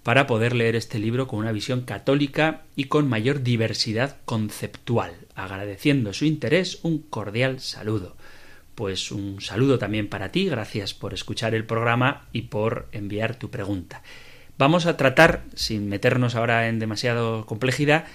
para 0.09 0.27
poder 0.27 0.57
leer 0.57 0.75
este 0.75 0.99
libro 0.99 1.29
con 1.29 1.41
una 1.41 1.53
visión 1.53 1.83
católica 1.83 2.63
y 2.75 2.85
con 2.85 3.11
mayor 3.11 3.43
diversidad 3.43 4.17
conceptual. 4.25 5.13
Agradeciendo 5.35 6.15
su 6.15 6.25
interés, 6.25 6.79
un 6.83 6.97
cordial 6.97 7.61
saludo. 7.61 8.17
Pues 8.75 9.13
un 9.13 9.43
saludo 9.43 9.79
también 9.79 10.09
para 10.09 10.33
ti, 10.33 10.47
gracias 10.47 10.95
por 10.95 11.13
escuchar 11.13 11.55
el 11.55 11.67
programa 11.67 12.27
y 12.33 12.45
por 12.45 12.89
enviar 12.93 13.39
tu 13.39 13.51
pregunta. 13.51 14.03
Vamos 14.57 14.87
a 14.87 14.97
tratar, 14.97 15.45
sin 15.55 15.91
meternos 15.91 16.37
ahora 16.37 16.69
en 16.69 16.79
demasiada 16.79 17.43
complejidad, 17.45 18.07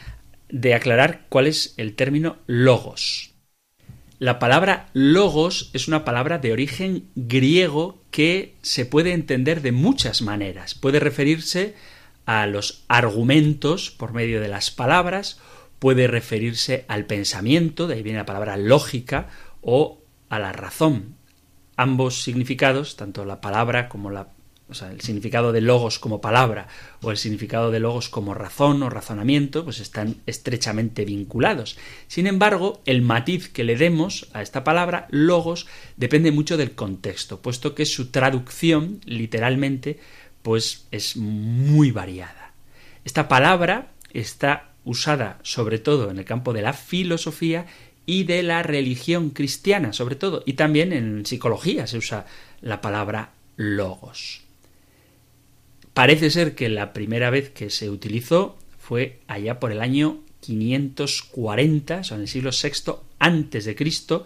de 0.50 0.74
aclarar 0.74 1.28
cuál 1.30 1.46
es 1.46 1.76
el 1.78 1.94
término 1.94 2.38
logos. 2.48 3.36
La 4.18 4.40
palabra 4.40 4.90
logos 4.94 5.70
es 5.74 5.88
una 5.88 6.04
palabra 6.04 6.40
de 6.40 6.54
origen 6.54 7.10
griego 7.14 8.03
que 8.14 8.54
se 8.62 8.86
puede 8.86 9.12
entender 9.12 9.64
de 9.64 9.72
muchas 9.72 10.22
maneras. 10.22 10.76
Puede 10.76 11.00
referirse 11.00 11.74
a 12.28 12.46
los 12.46 12.84
argumentos 12.88 13.90
por 13.90 14.14
medio 14.14 14.40
de 14.40 14.50
las 14.50 14.70
palabras, 14.70 15.40
puede 15.80 16.06
referirse 16.06 16.86
al 16.88 17.06
pensamiento, 17.06 17.88
de 17.88 17.96
ahí 17.96 18.04
viene 18.04 18.20
la 18.20 18.28
palabra 18.28 18.56
lógica, 18.56 19.30
o 19.62 20.04
a 20.30 20.38
la 20.38 20.52
razón. 20.52 21.16
Ambos 21.76 22.22
significados, 22.22 22.98
tanto 22.98 23.26
la 23.26 23.42
palabra 23.42 23.90
como 23.90 24.12
la 24.12 24.28
el 24.82 25.02
significado 25.02 25.52
de 25.52 25.62
logos 25.62 26.00
como 26.00 26.22
palabra 26.22 26.68
o 27.02 27.12
el 27.12 27.18
significado 27.18 27.72
de 27.72 27.80
logos 27.80 28.10
como 28.10 28.34
razón 28.34 28.82
o 28.84 28.90
razonamiento, 28.90 29.64
pues 29.64 29.80
están 29.80 30.18
estrechamente 30.26 31.06
vinculados. 31.06 31.78
Sin 32.08 32.28
embargo, 32.28 32.82
el 32.86 33.02
matiz 33.02 33.50
que 33.50 33.64
le 33.64 33.78
demos 33.78 34.28
a 34.34 34.42
esta 34.42 34.64
palabra, 34.64 35.08
logos, 35.10 35.68
depende 35.98 36.32
mucho 36.32 36.58
del 36.58 36.72
contexto, 36.72 37.42
puesto 37.42 37.76
que 37.76 37.86
su 37.86 38.10
traducción, 38.10 39.00
literalmente, 39.06 40.00
pues 40.42 40.88
es 40.92 41.16
muy 41.18 41.92
variada. 41.92 42.54
Esta 43.06 43.28
palabra 43.28 43.92
está 44.12 44.70
usada 44.86 45.40
sobre 45.44 45.80
todo 45.80 46.12
en 46.12 46.20
el 46.20 46.26
campo 46.26 46.54
de 46.54 46.62
la 46.62 46.74
filosofía 46.74 47.66
y 48.06 48.26
de 48.26 48.44
la 48.44 48.64
religión 48.64 49.30
cristiana, 49.30 49.94
sobre 49.94 50.16
todo, 50.16 50.44
y 50.46 50.54
también 50.54 50.92
en 50.94 51.26
psicología 51.26 51.88
se 51.88 51.98
usa 51.98 52.26
la 52.62 52.82
palabra 52.82 53.32
logos. 53.56 54.42
Parece 55.94 56.32
ser 56.32 56.56
que 56.56 56.70
la 56.70 56.94
primera 56.94 57.30
vez 57.30 57.50
que 57.50 57.70
se 57.70 57.90
utilizó 57.90 58.58
fue 58.80 59.20
allá 59.28 59.60
por 59.60 59.72
el 59.72 59.82
año 59.82 60.20
540, 60.42 61.98
o 62.00 62.04
sea, 62.04 62.16
en 62.16 62.22
el 62.22 62.28
siglo 62.28 62.52
VI 62.52 62.94
antes 63.20 63.66
de 63.66 63.76
Cristo, 63.76 64.26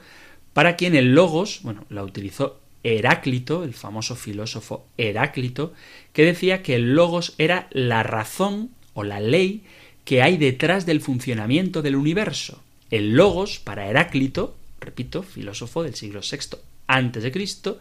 para 0.53 0.75
quien 0.75 0.95
el 0.95 1.13
logos, 1.13 1.59
bueno, 1.63 1.85
la 1.89 2.03
utilizó 2.03 2.59
Heráclito, 2.83 3.63
el 3.63 3.73
famoso 3.73 4.15
filósofo 4.15 4.87
Heráclito, 4.97 5.73
que 6.13 6.23
decía 6.23 6.63
que 6.63 6.75
el 6.75 6.95
logos 6.95 7.35
era 7.37 7.67
la 7.71 8.01
razón 8.01 8.71
o 8.93 9.03
la 9.03 9.19
ley 9.19 9.63
que 10.05 10.21
hay 10.21 10.37
detrás 10.37 10.85
del 10.85 11.01
funcionamiento 11.01 11.81
del 11.81 11.97
universo. 11.97 12.63
El 12.89 13.13
logos, 13.13 13.59
para 13.59 13.89
Heráclito, 13.89 14.55
repito, 14.79 15.21
filósofo 15.21 15.83
del 15.83 15.95
siglo 15.95 16.21
VI 16.21 16.57
antes 16.87 17.23
de 17.23 17.31
Cristo, 17.31 17.77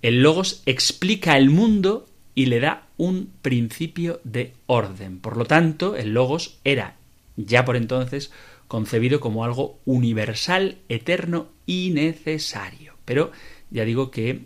el 0.00 0.22
logos 0.22 0.62
explica 0.64 1.36
el 1.36 1.50
mundo 1.50 2.08
y 2.34 2.46
le 2.46 2.60
da 2.60 2.86
un 2.96 3.30
principio 3.42 4.20
de 4.24 4.54
orden. 4.66 5.18
Por 5.18 5.36
lo 5.36 5.44
tanto, 5.44 5.96
el 5.96 6.14
logos 6.14 6.58
era 6.64 6.96
ya 7.36 7.64
por 7.64 7.76
entonces 7.76 8.30
concebido 8.68 9.20
como 9.20 9.44
algo 9.44 9.78
universal, 9.84 10.78
eterno 10.88 11.48
y 11.66 11.90
necesario. 11.90 12.94
Pero 13.04 13.32
ya 13.70 13.84
digo 13.84 14.10
que 14.10 14.42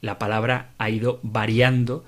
la 0.00 0.18
palabra 0.18 0.70
ha 0.78 0.90
ido 0.90 1.18
variando 1.22 2.04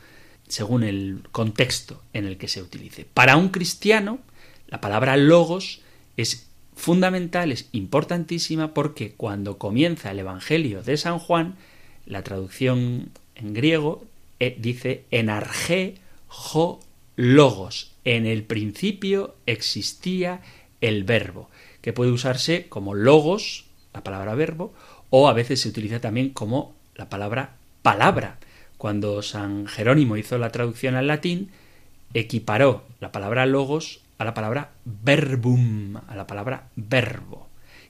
según 0.46 0.84
el 0.84 1.22
contexto 1.32 2.02
en 2.12 2.24
el 2.24 2.36
que 2.36 2.48
se 2.48 2.62
utilice. 2.62 3.04
Para 3.04 3.36
un 3.36 3.48
cristiano, 3.48 4.20
la 4.68 4.80
palabra 4.80 5.16
logos 5.16 5.80
es 6.16 6.46
fundamental, 6.76 7.50
es 7.50 7.68
importantísima 7.72 8.74
porque 8.74 9.12
cuando 9.12 9.58
comienza 9.58 10.10
el 10.10 10.20
Evangelio 10.20 10.82
de 10.82 10.96
San 10.96 11.18
Juan, 11.18 11.56
la 12.04 12.22
traducción 12.22 13.10
en 13.34 13.54
griego 13.54 14.04
eh, 14.40 14.56
dice 14.58 15.04
enarge 15.10 15.96
jo 16.28 16.80
logos. 17.16 17.92
En 18.04 18.26
el 18.26 18.44
principio 18.44 19.34
existía 19.46 20.40
el 20.80 21.04
verbo, 21.04 21.50
que 21.80 21.92
puede 21.92 22.12
usarse 22.12 22.68
como 22.68 22.94
logos, 22.94 23.64
la 23.92 24.04
palabra 24.04 24.34
verbo, 24.34 24.74
o 25.10 25.28
a 25.28 25.32
veces 25.32 25.60
se 25.60 25.68
utiliza 25.68 26.00
también 26.00 26.30
como 26.30 26.74
la 26.94 27.08
palabra 27.08 27.56
palabra. 27.82 28.38
Cuando 28.78 29.22
San 29.22 29.66
Jerónimo 29.66 30.16
hizo 30.16 30.38
la 30.38 30.52
traducción 30.52 30.94
al 30.94 31.06
latín, 31.06 31.50
equiparó 32.14 32.84
la 33.00 33.12
palabra 33.12 33.46
logos 33.46 34.00
a 34.18 34.24
la 34.24 34.34
palabra 34.34 34.70
verbum, 34.84 35.96
a 35.96 36.14
la 36.14 36.26
palabra 36.26 36.68
verbo, 36.76 37.48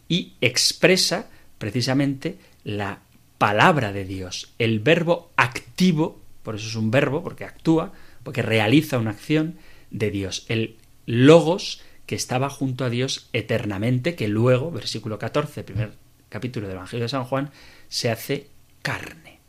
y 0.08 0.34
expresa 0.40 1.28
precisamente 1.58 2.36
la 2.64 3.00
palabra 3.38 3.92
de 3.92 4.04
Dios, 4.04 4.52
el 4.58 4.80
verbo 4.80 5.30
activo 5.36 6.20
por 6.46 6.54
eso 6.54 6.68
es 6.68 6.76
un 6.76 6.92
verbo, 6.92 7.24
porque 7.24 7.44
actúa, 7.44 7.92
porque 8.22 8.40
realiza 8.40 8.98
una 8.98 9.10
acción 9.10 9.56
de 9.90 10.12
Dios. 10.12 10.46
El 10.48 10.76
logos 11.06 11.82
que 12.06 12.14
estaba 12.14 12.48
junto 12.50 12.84
a 12.84 12.88
Dios 12.88 13.28
eternamente, 13.32 14.14
que 14.14 14.28
luego, 14.28 14.70
versículo 14.70 15.18
14, 15.18 15.64
primer 15.64 15.94
capítulo 16.28 16.68
del 16.68 16.76
Evangelio 16.76 17.02
de 17.02 17.08
San 17.08 17.24
Juan, 17.24 17.50
se 17.88 18.12
hace 18.12 18.46
carne. 18.82 19.40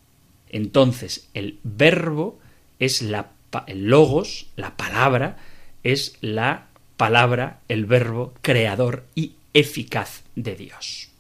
Entonces, 0.50 1.30
el 1.36 1.60
verbo 1.64 2.40
es 2.80 3.04
la 3.04 3.30
el 3.68 3.90
logos, 3.90 4.48
la 4.56 4.76
palabra, 4.76 5.38
es 5.84 6.18
la 6.22 6.66
palabra, 6.98 7.60
el 7.68 7.86
verbo 7.86 8.34
creador 8.42 9.06
y 9.14 9.36
eficaz 9.54 10.24
de 10.36 10.56
Dios. 10.56 11.12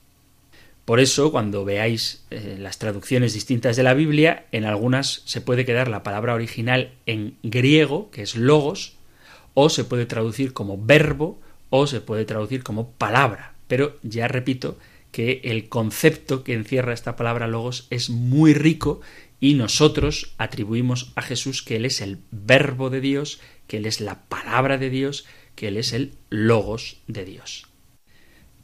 Por 0.87 1.01
eso, 1.01 1.33
cuando 1.33 1.65
veáis 1.65 2.23
eh, 2.29 2.55
las 2.57 2.79
traducciones 2.79 3.33
distintas 3.33 3.75
de 3.75 3.83
la 3.83 3.93
Biblia, 3.93 4.45
en 4.53 4.63
algunas 4.63 5.21
se 5.25 5.41
puede 5.41 5.65
quedar 5.65 5.89
la 5.89 6.01
palabra 6.01 6.33
original 6.33 6.93
en 7.05 7.35
griego, 7.43 8.09
que 8.09 8.21
es 8.21 8.37
logos, 8.37 8.93
o 9.53 9.67
se 9.69 9.83
puede 9.83 10.05
traducir 10.05 10.53
como 10.53 10.81
verbo, 10.81 11.41
o 11.69 11.87
se 11.87 11.99
puede 11.99 12.23
traducir 12.23 12.63
como 12.63 12.89
palabra. 12.91 13.53
Pero 13.67 13.97
ya 14.01 14.29
repito 14.29 14.77
que 15.11 15.41
el 15.43 15.67
concepto 15.67 16.45
que 16.45 16.53
encierra 16.53 16.93
esta 16.93 17.17
palabra 17.17 17.49
logos 17.49 17.87
es 17.89 18.09
muy 18.09 18.53
rico 18.53 19.01
y 19.41 19.55
nosotros 19.55 20.35
atribuimos 20.37 21.11
a 21.17 21.21
Jesús 21.21 21.63
que 21.63 21.75
Él 21.75 21.83
es 21.83 21.99
el 21.99 22.19
verbo 22.31 22.89
de 22.89 23.01
Dios, 23.01 23.41
que 23.67 23.75
Él 23.75 23.87
es 23.87 23.99
la 23.99 24.23
palabra 24.29 24.77
de 24.77 24.89
Dios, 24.89 25.25
que 25.55 25.67
Él 25.67 25.75
es 25.75 25.91
el 25.91 26.13
logos 26.29 26.95
de 27.07 27.25
Dios. 27.25 27.66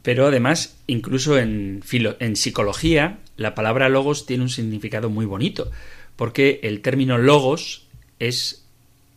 Pero 0.04 0.26
además, 0.26 0.76
incluso 0.86 1.38
en, 1.38 1.82
en 2.20 2.36
psicología, 2.36 3.20
la 3.38 3.54
palabra 3.54 3.88
logos 3.88 4.26
tiene 4.26 4.42
un 4.42 4.50
significado 4.50 5.08
muy 5.08 5.24
bonito, 5.24 5.70
porque 6.14 6.60
el 6.62 6.82
término 6.82 7.16
logos 7.16 7.86
es 8.18 8.66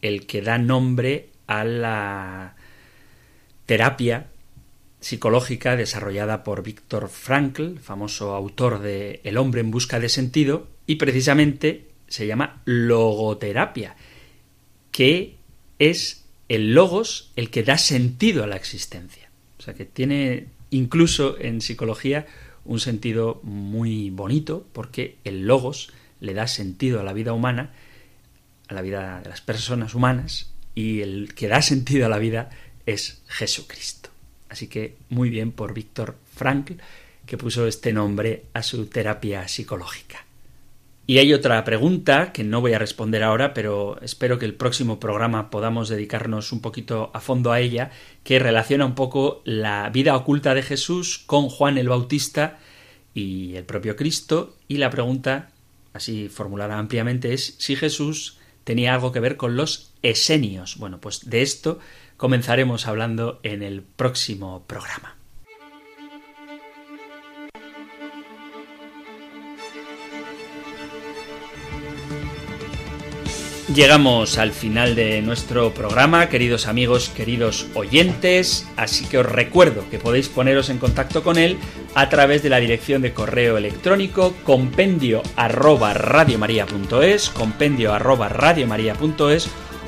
el 0.01 0.25
que 0.25 0.41
da 0.41 0.57
nombre 0.57 1.27
a 1.45 1.65
la 1.65 2.55
terapia 3.65 4.27
psicológica 5.01 5.75
desarrollada 5.75 6.45
por 6.45 6.63
Víctor 6.63 7.09
Frankl, 7.09 7.79
famoso 7.79 8.33
autor 8.33 8.79
de 8.79 9.19
El 9.25 9.35
hombre 9.35 9.59
en 9.59 9.71
busca 9.71 9.99
de 9.99 10.07
sentido, 10.07 10.69
y 10.85 10.95
precisamente 10.95 11.89
se 12.07 12.27
llama 12.27 12.61
logoterapia, 12.63 13.97
que 14.91 15.35
es 15.79 16.23
el 16.47 16.73
logos 16.73 17.33
el 17.35 17.49
que 17.49 17.63
da 17.63 17.77
sentido 17.77 18.45
a 18.45 18.47
la 18.47 18.55
existencia. 18.55 19.29
O 19.59 19.61
sea 19.61 19.73
que 19.73 19.83
tiene 19.83 20.55
incluso 20.69 21.39
en 21.39 21.61
psicología 21.61 22.25
un 22.65 22.79
sentido 22.79 23.39
muy 23.43 24.09
bonito 24.09 24.65
porque 24.73 25.17
el 25.23 25.47
logos 25.47 25.89
le 26.19 26.33
da 26.33 26.47
sentido 26.47 26.99
a 26.99 27.03
la 27.03 27.13
vida 27.13 27.33
humana, 27.33 27.71
a 28.67 28.73
la 28.73 28.81
vida 28.81 29.21
de 29.21 29.29
las 29.29 29.41
personas 29.41 29.95
humanas 29.95 30.51
y 30.75 31.01
el 31.01 31.33
que 31.33 31.47
da 31.47 31.61
sentido 31.61 32.05
a 32.05 32.09
la 32.09 32.19
vida 32.19 32.49
es 32.85 33.21
Jesucristo. 33.27 34.09
Así 34.49 34.67
que 34.67 34.95
muy 35.09 35.29
bien 35.29 35.51
por 35.51 35.73
Víctor 35.73 36.15
Frankl 36.35 36.73
que 37.25 37.37
puso 37.37 37.67
este 37.67 37.93
nombre 37.93 38.45
a 38.53 38.63
su 38.63 38.85
terapia 38.87 39.47
psicológica. 39.47 40.26
Y 41.09 41.19
hay 41.19 41.33
otra 41.33 41.63
pregunta 41.63 42.33
que 42.33 42.43
no 42.43 42.59
voy 42.59 42.73
a 42.73 42.79
responder 42.79 43.23
ahora, 43.23 43.53
pero 43.53 43.97
espero 44.01 44.37
que 44.37 44.43
el 44.43 44.55
próximo 44.55 44.99
programa 44.99 45.49
podamos 45.49 45.87
dedicarnos 45.87 46.51
un 46.51 46.59
poquito 46.59 47.11
a 47.13 47.21
fondo 47.21 47.53
a 47.53 47.61
ella, 47.61 47.91
que 48.25 48.39
relaciona 48.39 48.85
un 48.85 48.93
poco 48.93 49.41
la 49.45 49.89
vida 49.89 50.17
oculta 50.17 50.53
de 50.53 50.63
Jesús 50.63 51.23
con 51.25 51.47
Juan 51.47 51.77
el 51.77 51.87
Bautista 51.87 52.59
y 53.13 53.55
el 53.55 53.63
propio 53.63 53.95
Cristo. 53.95 54.57
Y 54.67 54.79
la 54.79 54.89
pregunta, 54.89 55.51
así 55.93 56.27
formulada 56.27 56.77
ampliamente, 56.77 57.33
es 57.33 57.55
si 57.57 57.77
Jesús 57.77 58.37
tenía 58.65 58.93
algo 58.93 59.13
que 59.13 59.21
ver 59.21 59.37
con 59.37 59.55
los 59.55 59.93
esenios. 60.01 60.75
Bueno, 60.77 60.99
pues 60.99 61.29
de 61.29 61.41
esto 61.41 61.79
comenzaremos 62.17 62.85
hablando 62.85 63.39
en 63.43 63.63
el 63.63 63.81
próximo 63.81 64.65
programa. 64.67 65.16
Llegamos 73.73 74.37
al 74.37 74.53
final 74.53 74.95
de 74.95 75.21
nuestro 75.21 75.73
programa, 75.73 76.29
queridos 76.29 76.67
amigos, 76.67 77.09
queridos 77.09 77.67
oyentes, 77.73 78.65
así 78.77 79.03
que 79.05 79.17
os 79.17 79.25
recuerdo 79.25 79.83
que 79.91 79.99
podéis 79.99 80.29
poneros 80.29 80.69
en 80.69 80.77
contacto 80.77 81.21
con 81.21 81.37
él 81.37 81.57
a 81.93 82.07
través 82.07 82.41
de 82.43 82.49
la 82.49 82.61
dirección 82.61 83.01
de 83.01 83.13
correo 83.13 83.57
electrónico 83.57 84.33
compendio 84.45 85.21
arroba 85.35 85.93
compendio 87.33 87.93
arroba 87.93 88.29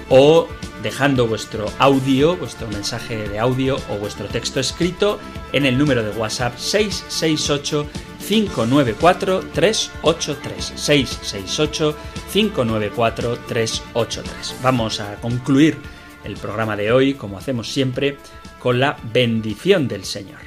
o 0.10 0.48
dejando 0.84 1.28
vuestro 1.28 1.66
audio, 1.80 2.36
vuestro 2.36 2.68
mensaje 2.68 3.30
de 3.30 3.40
audio 3.40 3.78
o 3.90 3.98
vuestro 3.98 4.28
texto 4.28 4.60
escrito 4.60 5.20
en 5.54 5.66
el 5.66 5.78
número 5.78 6.04
de 6.04 6.12
WhatsApp 6.12 6.58
668 6.58 7.88
594 8.30 9.42
383 9.54 10.74
668 10.76 11.96
594 12.32 13.40
383. 13.48 14.56
Vamos 14.62 15.00
a 15.00 15.16
concluir 15.16 15.78
el 16.24 16.36
programa 16.36 16.76
de 16.76 16.92
hoy, 16.92 17.16
como 17.16 17.40
hacemos 17.40 17.72
siempre, 17.72 18.18
con 18.60 18.80
la 18.80 18.98
bendición 19.12 19.88
del 19.88 20.06
Señor. 20.06 20.42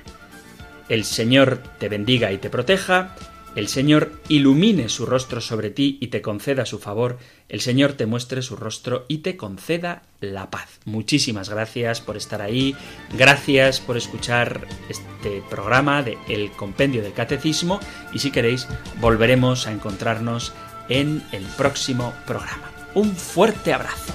El 0.88 1.02
Señor 1.02 1.60
te 1.80 1.88
bendiga 1.88 2.30
y 2.30 2.38
te 2.38 2.50
proteja, 2.50 3.16
el 3.56 3.66
Señor 3.66 4.12
ilumine 4.28 4.88
su 4.88 5.04
rostro 5.04 5.40
sobre 5.40 5.70
ti 5.70 5.98
y 6.00 6.06
te 6.06 6.22
conceda 6.22 6.64
su 6.64 6.78
favor, 6.78 7.18
el 7.52 7.60
Señor 7.60 7.92
te 7.92 8.06
muestre 8.06 8.40
su 8.40 8.56
rostro 8.56 9.04
y 9.08 9.18
te 9.18 9.36
conceda 9.36 10.02
la 10.20 10.50
paz. 10.50 10.80
Muchísimas 10.86 11.50
gracias 11.50 12.00
por 12.00 12.16
estar 12.16 12.40
ahí, 12.40 12.74
gracias 13.16 13.78
por 13.78 13.98
escuchar 13.98 14.66
este 14.88 15.42
programa 15.50 16.02
de 16.02 16.16
El 16.28 16.50
Compendio 16.52 17.02
del 17.02 17.12
Catecismo 17.12 17.78
y 18.12 18.20
si 18.20 18.30
queréis 18.30 18.66
volveremos 19.00 19.66
a 19.66 19.72
encontrarnos 19.72 20.54
en 20.88 21.22
el 21.32 21.44
próximo 21.44 22.14
programa. 22.26 22.72
Un 22.94 23.14
fuerte 23.14 23.74
abrazo. 23.74 24.14